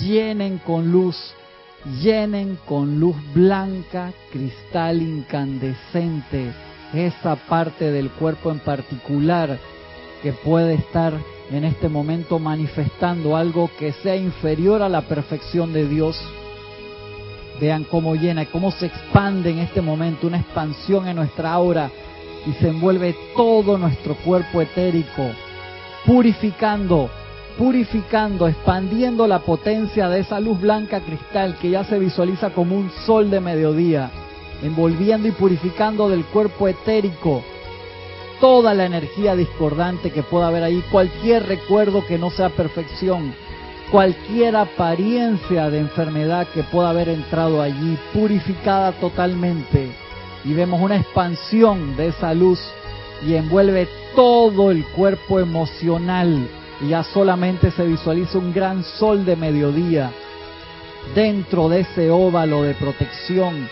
llenen 0.00 0.58
con 0.58 0.90
luz, 0.90 1.16
llenen 2.02 2.58
con 2.66 2.98
luz 2.98 3.16
blanca, 3.34 4.12
cristal 4.32 5.02
incandescente, 5.02 6.52
esa 6.94 7.36
parte 7.36 7.90
del 7.90 8.10
cuerpo 8.10 8.50
en 8.50 8.60
particular 8.60 9.58
que 10.22 10.32
puede 10.32 10.74
estar 10.74 11.12
en 11.50 11.64
este 11.64 11.88
momento 11.88 12.38
manifestando 12.38 13.36
algo 13.36 13.70
que 13.78 13.92
sea 13.92 14.16
inferior 14.16 14.82
a 14.82 14.88
la 14.88 15.02
perfección 15.02 15.72
de 15.72 15.88
Dios. 15.88 16.18
Vean 17.60 17.84
cómo 17.84 18.14
llena, 18.14 18.44
cómo 18.46 18.70
se 18.70 18.86
expande 18.86 19.50
en 19.50 19.60
este 19.60 19.80
momento, 19.80 20.26
una 20.26 20.40
expansión 20.40 21.08
en 21.08 21.16
nuestra 21.16 21.52
aura 21.52 21.90
y 22.46 22.52
se 22.54 22.68
envuelve 22.68 23.16
todo 23.36 23.78
nuestro 23.78 24.14
cuerpo 24.16 24.60
etérico, 24.60 25.30
purificando, 26.04 27.10
purificando, 27.58 28.48
expandiendo 28.48 29.26
la 29.26 29.40
potencia 29.40 30.08
de 30.08 30.20
esa 30.20 30.40
luz 30.40 30.60
blanca 30.60 31.00
cristal 31.00 31.56
que 31.60 31.70
ya 31.70 31.84
se 31.84 31.98
visualiza 31.98 32.50
como 32.50 32.76
un 32.76 32.90
sol 32.90 33.30
de 33.30 33.40
mediodía, 33.40 34.10
envolviendo 34.62 35.28
y 35.28 35.32
purificando 35.32 36.08
del 36.08 36.24
cuerpo 36.26 36.68
etérico 36.68 37.42
toda 38.40 38.74
la 38.74 38.86
energía 38.86 39.34
discordante 39.34 40.10
que 40.10 40.22
pueda 40.22 40.48
haber 40.48 40.62
ahí, 40.62 40.82
cualquier 40.90 41.46
recuerdo 41.46 42.06
que 42.06 42.18
no 42.18 42.30
sea 42.30 42.50
perfección, 42.50 43.34
cualquier 43.90 44.56
apariencia 44.56 45.70
de 45.70 45.78
enfermedad 45.78 46.46
que 46.52 46.62
pueda 46.62 46.90
haber 46.90 47.08
entrado 47.08 47.62
allí, 47.62 47.96
purificada 48.12 48.92
totalmente. 48.92 49.90
Y 50.44 50.52
vemos 50.54 50.80
una 50.80 50.96
expansión 50.96 51.96
de 51.96 52.08
esa 52.08 52.34
luz 52.34 52.60
y 53.26 53.34
envuelve 53.34 53.88
todo 54.14 54.70
el 54.70 54.84
cuerpo 54.88 55.40
emocional. 55.40 56.48
Y 56.80 56.88
ya 56.88 57.02
solamente 57.02 57.70
se 57.70 57.84
visualiza 57.84 58.38
un 58.38 58.52
gran 58.52 58.84
sol 58.84 59.24
de 59.24 59.36
mediodía 59.36 60.10
dentro 61.14 61.68
de 61.68 61.80
ese 61.80 62.10
óvalo 62.10 62.62
de 62.62 62.74
protección 62.74 63.68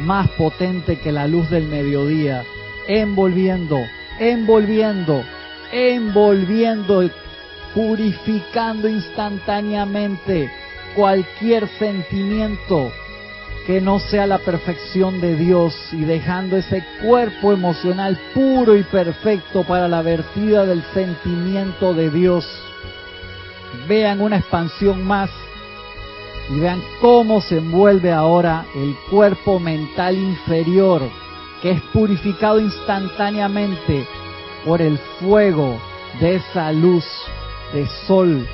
más 0.00 0.28
potente 0.30 0.98
que 0.98 1.12
la 1.12 1.26
luz 1.26 1.48
del 1.50 1.68
mediodía, 1.68 2.44
envolviendo, 2.88 3.78
envolviendo, 4.18 5.22
envolviendo, 5.72 7.08
purificando 7.74 8.88
instantáneamente 8.88 10.50
cualquier 10.94 11.68
sentimiento 11.78 12.90
que 13.66 13.80
no 13.80 13.98
sea 13.98 14.26
la 14.26 14.38
perfección 14.38 15.20
de 15.20 15.36
Dios 15.36 15.74
y 15.92 16.04
dejando 16.04 16.56
ese 16.56 16.84
cuerpo 17.02 17.52
emocional 17.52 18.18
puro 18.34 18.76
y 18.76 18.82
perfecto 18.82 19.64
para 19.64 19.88
la 19.88 20.02
vertida 20.02 20.66
del 20.66 20.82
sentimiento 20.92 21.94
de 21.94 22.10
Dios. 22.10 22.46
Vean 23.88 24.20
una 24.20 24.36
expansión 24.36 25.02
más 25.02 25.30
y 26.50 26.60
vean 26.60 26.82
cómo 27.00 27.40
se 27.40 27.58
envuelve 27.58 28.12
ahora 28.12 28.66
el 28.74 28.94
cuerpo 29.10 29.58
mental 29.58 30.16
inferior, 30.16 31.02
que 31.62 31.70
es 31.72 31.80
purificado 31.92 32.60
instantáneamente 32.60 34.06
por 34.64 34.82
el 34.82 34.98
fuego 35.20 35.80
de 36.20 36.36
esa 36.36 36.70
luz 36.72 37.04
de 37.72 37.86
sol 38.06 38.46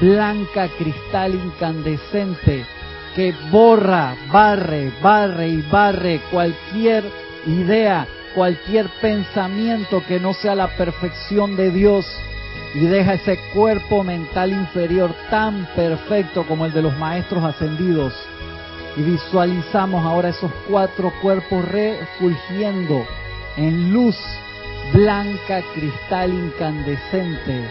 blanca, 0.00 0.68
cristal 0.78 1.34
incandescente, 1.34 2.66
que 3.14 3.34
borra, 3.50 4.14
barre, 4.30 4.92
barre 5.02 5.48
y 5.48 5.62
barre 5.62 6.20
cualquier 6.30 7.04
idea, 7.46 8.06
cualquier 8.34 8.88
pensamiento 9.00 10.02
que 10.06 10.18
no 10.18 10.32
sea 10.32 10.54
la 10.54 10.68
perfección 10.76 11.56
de 11.56 11.70
Dios 11.70 12.06
y 12.74 12.86
deja 12.86 13.14
ese 13.14 13.38
cuerpo 13.52 14.02
mental 14.02 14.50
inferior 14.50 15.14
tan 15.30 15.66
perfecto 15.76 16.44
como 16.46 16.64
el 16.64 16.72
de 16.72 16.82
los 16.82 16.96
maestros 16.96 17.44
ascendidos. 17.44 18.14
Y 18.96 19.02
visualizamos 19.02 20.04
ahora 20.04 20.30
esos 20.30 20.50
cuatro 20.68 21.12
cuerpos 21.20 21.64
refulgiendo 21.66 23.06
en 23.56 23.92
luz 23.92 24.16
blanca, 24.92 25.62
cristal 25.74 26.32
incandescente. 26.32 27.68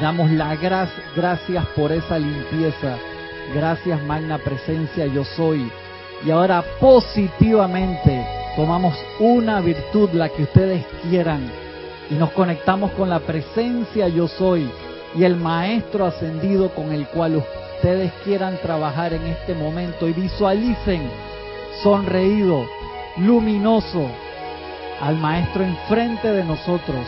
Damos 0.00 0.30
las 0.30 0.58
gracias 0.60 1.66
por 1.74 1.92
esa 1.92 2.18
limpieza. 2.18 2.96
Gracias, 3.54 4.00
magna 4.02 4.38
presencia, 4.38 5.06
yo 5.06 5.24
soy. 5.24 5.70
Y 6.24 6.30
ahora 6.30 6.62
positivamente 6.78 8.24
tomamos 8.54 8.94
una 9.18 9.60
virtud, 9.60 10.10
la 10.12 10.28
que 10.28 10.44
ustedes 10.44 10.84
quieran, 11.02 11.50
y 12.10 12.14
nos 12.14 12.30
conectamos 12.30 12.90
con 12.92 13.08
la 13.08 13.20
presencia 13.20 14.08
yo 14.08 14.28
soy 14.28 14.70
y 15.14 15.24
el 15.24 15.36
maestro 15.36 16.06
ascendido 16.06 16.70
con 16.74 16.92
el 16.92 17.06
cual 17.08 17.36
ustedes 17.36 18.12
quieran 18.24 18.58
trabajar 18.62 19.12
en 19.12 19.26
este 19.26 19.54
momento 19.54 20.06
y 20.08 20.12
visualicen 20.12 21.10
sonreído, 21.82 22.66
luminoso 23.16 24.06
al 25.00 25.16
maestro 25.16 25.64
enfrente 25.64 26.28
de 26.28 26.44
nosotros, 26.44 27.06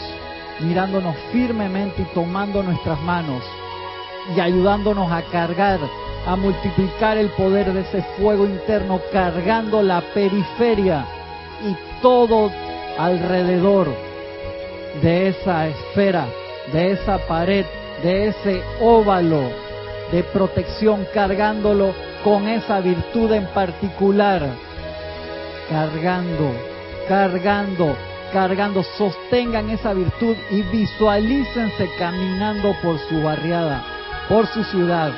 mirándonos 0.61 1.17
firmemente 1.31 2.03
y 2.03 2.15
tomando 2.15 2.63
nuestras 2.63 3.01
manos 3.03 3.43
y 4.37 4.41
ayudándonos 4.41 5.11
a 5.11 5.23
cargar 5.23 5.81
a 6.27 6.37
multiplicar 6.37 7.17
el 7.17 7.29
poder 7.31 7.73
de 7.73 7.81
ese 7.81 8.03
fuego 8.17 8.45
interno 8.45 9.01
cargando 9.13 9.83
la 9.83 10.01
periferia 10.15 11.05
y 11.63 11.77
todo 12.01 12.51
alrededor 12.99 13.89
de 15.03 15.29
esa 15.29 15.69
esfera, 15.69 16.27
de 16.73 16.93
esa 16.93 17.19
pared, 17.27 17.65
de 18.03 18.29
ese 18.29 18.63
óvalo 18.81 19.51
de 20.13 20.23
protección, 20.25 21.07
cargándolo 21.15 21.95
con 22.23 22.47
esa 22.47 22.81
virtud 22.81 23.33
en 23.33 23.47
particular, 23.47 24.43
cargando, 25.71 26.53
cargando, 27.09 27.97
cargando, 28.33 28.83
sostengan 28.97 29.71
esa 29.71 29.95
virtud 29.95 30.37
y 30.51 30.63
visualícense 30.63 31.91
caminando 31.99 32.77
por 32.83 32.99
su 33.09 33.23
barriada, 33.23 33.83
por 34.29 34.47
su 34.47 34.63
ciudad, 34.65 35.13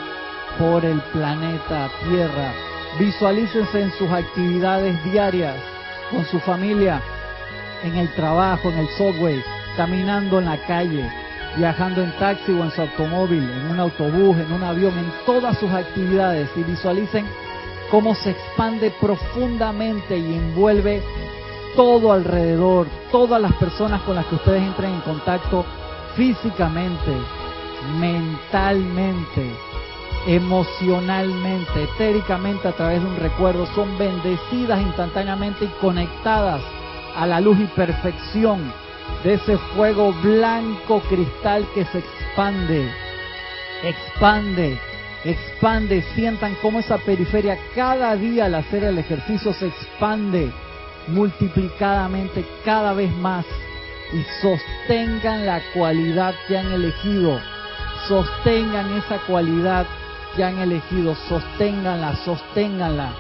por 0.58 0.84
el 0.84 1.00
planeta 1.12 1.90
Tierra. 2.08 2.52
Visualícense 2.98 3.82
en 3.82 3.92
sus 3.92 4.10
actividades 4.10 5.02
diarias, 5.04 5.56
con 6.10 6.24
su 6.26 6.38
familia, 6.40 7.00
en 7.82 7.96
el 7.96 8.12
trabajo, 8.14 8.70
en 8.70 8.78
el 8.78 8.88
subway, 8.96 9.42
caminando 9.76 10.38
en 10.38 10.46
la 10.46 10.58
calle, 10.66 11.10
viajando 11.56 12.02
en 12.02 12.12
taxi 12.18 12.52
o 12.52 12.62
en 12.64 12.70
su 12.70 12.82
automóvil, 12.82 13.42
en 13.42 13.70
un 13.70 13.80
autobús, 13.80 14.36
en 14.36 14.52
un 14.52 14.62
avión, 14.62 14.96
en 14.98 15.12
todas 15.26 15.58
sus 15.58 15.70
actividades 15.70 16.48
y 16.56 16.62
visualicen 16.62 17.26
cómo 17.90 18.14
se 18.14 18.30
expande 18.30 18.92
profundamente 19.00 20.16
y 20.16 20.34
envuelve 20.34 21.02
todo 21.76 22.12
alrededor, 22.12 22.86
todas 23.10 23.40
las 23.40 23.52
personas 23.54 24.02
con 24.02 24.14
las 24.14 24.26
que 24.26 24.36
ustedes 24.36 24.62
entren 24.62 24.94
en 24.94 25.00
contacto 25.00 25.64
físicamente, 26.14 27.12
mentalmente, 27.98 29.52
emocionalmente, 30.26 31.84
etéricamente 31.84 32.68
a 32.68 32.72
través 32.72 33.00
de 33.02 33.08
un 33.08 33.16
recuerdo, 33.16 33.66
son 33.74 33.96
bendecidas 33.98 34.80
instantáneamente 34.80 35.66
y 35.66 35.80
conectadas 35.80 36.62
a 37.16 37.26
la 37.26 37.40
luz 37.40 37.58
y 37.60 37.66
perfección 37.66 38.72
de 39.22 39.34
ese 39.34 39.58
fuego 39.74 40.12
blanco 40.22 41.00
cristal 41.08 41.66
que 41.74 41.84
se 41.86 41.98
expande, 41.98 42.90
expande, 43.82 44.78
expande, 45.24 46.02
sientan 46.14 46.56
cómo 46.60 46.80
esa 46.80 46.98
periferia 46.98 47.58
cada 47.74 48.16
día 48.16 48.46
al 48.46 48.54
hacer 48.54 48.84
el 48.84 48.98
ejercicio 48.98 49.52
se 49.52 49.68
expande 49.68 50.50
multiplicadamente 51.08 52.44
cada 52.64 52.94
vez 52.94 53.14
más 53.16 53.44
y 54.12 54.22
sostengan 54.40 55.46
la 55.46 55.60
cualidad 55.74 56.34
que 56.46 56.56
han 56.56 56.72
elegido, 56.72 57.40
sostengan 58.08 58.92
esa 58.96 59.18
cualidad 59.26 59.86
que 60.36 60.44
han 60.44 60.58
elegido, 60.58 61.14
sosténganla, 61.28 62.16
sosténganla 62.24 63.12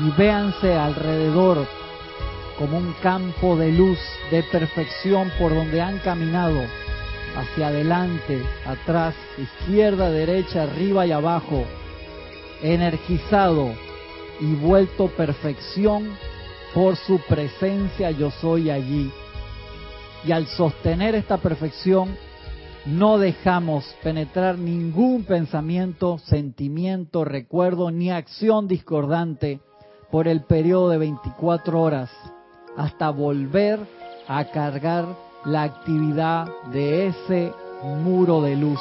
y 0.00 0.10
véanse 0.10 0.74
alrededor 0.74 1.66
como 2.58 2.78
un 2.78 2.92
campo 3.02 3.56
de 3.56 3.72
luz, 3.72 3.98
de 4.30 4.42
perfección 4.44 5.30
por 5.38 5.54
donde 5.54 5.80
han 5.80 5.98
caminado, 5.98 6.62
hacia 7.36 7.68
adelante, 7.68 8.42
atrás, 8.66 9.14
izquierda, 9.36 10.10
derecha, 10.10 10.62
arriba 10.62 11.06
y 11.06 11.12
abajo, 11.12 11.64
energizado 12.62 13.72
y 14.40 14.54
vuelto 14.54 15.08
perfección 15.08 16.16
por 16.72 16.96
su 16.96 17.18
presencia 17.28 18.10
yo 18.10 18.30
soy 18.30 18.70
allí. 18.70 19.10
Y 20.24 20.32
al 20.32 20.46
sostener 20.46 21.14
esta 21.14 21.36
perfección, 21.36 22.16
no 22.86 23.18
dejamos 23.18 23.84
penetrar 24.02 24.58
ningún 24.58 25.24
pensamiento, 25.24 26.18
sentimiento, 26.18 27.24
recuerdo 27.24 27.90
ni 27.90 28.10
acción 28.10 28.68
discordante 28.68 29.60
por 30.10 30.28
el 30.28 30.44
periodo 30.44 30.90
de 30.90 30.98
24 30.98 31.80
horas 31.80 32.10
hasta 32.76 33.10
volver 33.10 33.80
a 34.28 34.44
cargar 34.46 35.06
la 35.44 35.64
actividad 35.64 36.48
de 36.72 37.08
ese 37.08 37.52
muro 37.82 38.40
de 38.42 38.54
luz. 38.54 38.80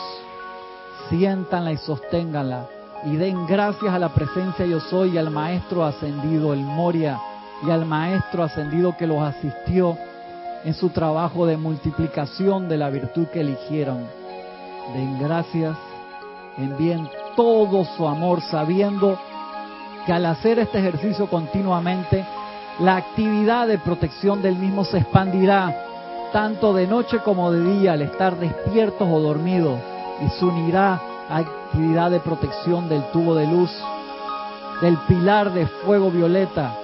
Siéntanla 1.10 1.72
y 1.72 1.78
sosténganla 1.78 2.68
y 3.06 3.16
den 3.16 3.46
gracias 3.48 3.94
a 3.94 4.00
la 4.00 4.14
presencia 4.14 4.66
yo 4.66 4.80
soy 4.80 5.16
y 5.16 5.18
al 5.18 5.32
maestro 5.32 5.84
ascendido, 5.84 6.54
el 6.54 6.62
Moria, 6.62 7.20
y 7.66 7.72
al 7.72 7.86
maestro 7.86 8.44
ascendido 8.44 8.96
que 8.98 9.08
los 9.08 9.22
asistió 9.22 9.98
en 10.66 10.74
su 10.74 10.90
trabajo 10.90 11.46
de 11.46 11.58
multiplicación 11.58 12.68
de 12.68 12.78
la 12.78 12.90
virtud 12.90 13.28
que 13.28 13.42
eligieron. 13.42 14.00
Den 14.94 15.20
gracias, 15.20 15.78
envíen 16.58 17.08
todo 17.36 17.86
su 17.86 18.08
amor 18.08 18.42
sabiendo 18.42 19.18
que 20.06 20.14
al 20.14 20.26
hacer 20.26 20.58
este 20.60 20.80
ejercicio 20.80 21.28
continuamente 21.28 22.26
la 22.80 22.98
actividad 22.98 23.68
de 23.68 23.78
protección 23.78 24.42
del 24.42 24.56
mismo 24.56 24.84
se 24.84 24.98
expandirá 24.98 25.74
tanto 26.34 26.74
de 26.74 26.88
noche 26.88 27.20
como 27.20 27.52
de 27.52 27.62
día 27.62 27.94
al 27.94 28.02
estar 28.02 28.38
despiertos 28.38 29.08
o 29.10 29.20
dormidos 29.20 29.80
y 30.26 30.30
se 30.32 30.46
unirá 30.46 31.00
a 31.30 31.38
actividad 31.38 32.10
de 32.10 32.20
protección 32.20 32.90
del 32.90 33.04
tubo 33.12 33.36
de 33.36 33.48
luz, 33.48 33.72
del 34.82 34.98
pilar 35.08 35.54
de 35.54 35.68
fuego 35.68 36.10
violeta 36.10 36.76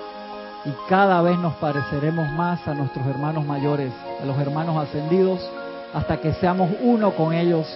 y 0.64 0.72
cada 0.88 1.22
vez 1.22 1.38
nos 1.39 1.53
pareceremos 1.55 2.30
más 2.32 2.68
a 2.68 2.74
nuestros 2.74 3.05
hermanos 3.07 3.45
mayores, 3.45 3.91
a 4.22 4.26
los 4.26 4.38
hermanos 4.38 4.78
ascendidos, 4.78 5.39
hasta 5.93 6.18
que 6.18 6.34
seamos 6.34 6.70
uno 6.82 7.12
con 7.12 7.34
ellos 7.34 7.68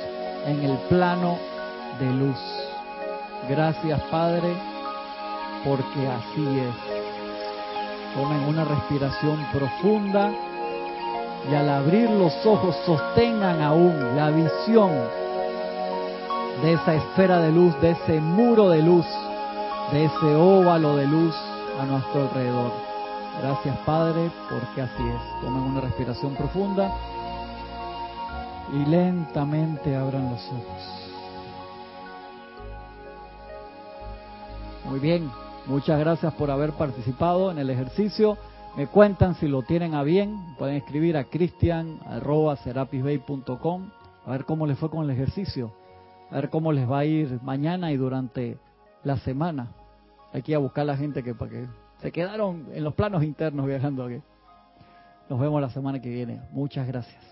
en 0.46 0.64
el 0.64 0.78
plano 0.90 1.38
de 2.00 2.12
luz. 2.12 2.38
Gracias 3.50 4.00
Padre, 4.12 4.54
porque 5.64 6.08
así 6.08 6.60
es. 6.60 6.76
Tomen 8.14 8.44
una 8.48 8.64
respiración 8.64 9.46
profunda 9.52 10.32
y 11.52 11.56
al 11.56 11.70
abrir 11.70 12.10
los 12.10 12.34
ojos 12.46 12.76
sostengan 12.86 13.62
aún 13.62 14.16
la 14.16 14.30
visión 14.30 14.92
de 16.62 16.74
esa 16.74 16.94
esfera 16.94 17.40
de 17.40 17.52
luz, 17.52 17.80
de 17.82 17.92
ese 17.92 18.22
muro 18.22 18.70
de 18.70 18.82
luz, 18.82 19.06
de 19.92 20.06
ese 20.06 20.36
óvalo 20.36 20.96
de 20.96 21.08
luz 21.08 21.36
a 21.80 21.86
nuestro 21.86 22.24
alrededor. 22.24 22.72
Gracias 23.42 23.78
Padre, 23.86 24.30
porque 24.50 24.82
así 24.82 25.04
es. 25.04 25.42
Tomen 25.42 25.64
una 25.64 25.82
respiración 25.82 26.36
profunda 26.36 26.94
y 28.74 28.86
lentamente 28.90 29.96
abran 29.96 30.32
los 30.32 30.52
ojos. 30.52 31.02
Muy 34.86 35.00
bien, 35.00 35.32
Muchas 35.68 36.00
gracias 36.00 36.34
por 36.36 36.52
haber 36.52 36.74
participado 36.74 37.50
en 37.50 37.58
el 37.58 37.72
ejercicio. 37.72 38.38
Me 38.78 38.86
cuentan 38.86 39.34
si 39.36 39.48
lo 39.48 39.64
tienen 39.64 39.96
a 39.96 40.04
bien. 40.04 40.54
Pueden 40.60 40.76
escribir 40.76 41.18
a 41.18 41.24
cristian.serapisbay.com 41.24 43.90
a 44.26 44.32
ver 44.32 44.46
cómo 44.46 44.68
les 44.68 44.78
fue 44.78 44.92
con 44.92 45.06
el 45.06 45.10
ejercicio. 45.10 45.74
A 46.30 46.36
ver 46.36 46.52
cómo 46.52 46.72
les 46.72 46.88
va 46.90 47.00
a 47.00 47.06
ir 47.06 47.40
mañana 47.42 47.92
y 47.92 47.98
durante 47.98 48.60
la 49.04 49.18
semana. 49.18 49.72
Aquí 50.36 50.54
a 50.54 50.58
buscar 50.58 50.82
a 50.82 50.86
la 50.86 50.98
gente 50.98 51.24
que, 51.24 51.34
para 51.34 51.50
que 51.50 51.66
se 52.02 52.12
quedaron 52.12 52.68
en 52.74 52.84
los 52.84 52.94
planos 52.94 53.24
internos 53.24 53.66
viajando 53.66 54.04
aquí. 54.04 54.22
Nos 55.30 55.40
vemos 55.40 55.62
la 55.62 55.70
semana 55.70 56.02
que 56.02 56.10
viene. 56.10 56.42
Muchas 56.52 56.86
gracias. 56.86 57.26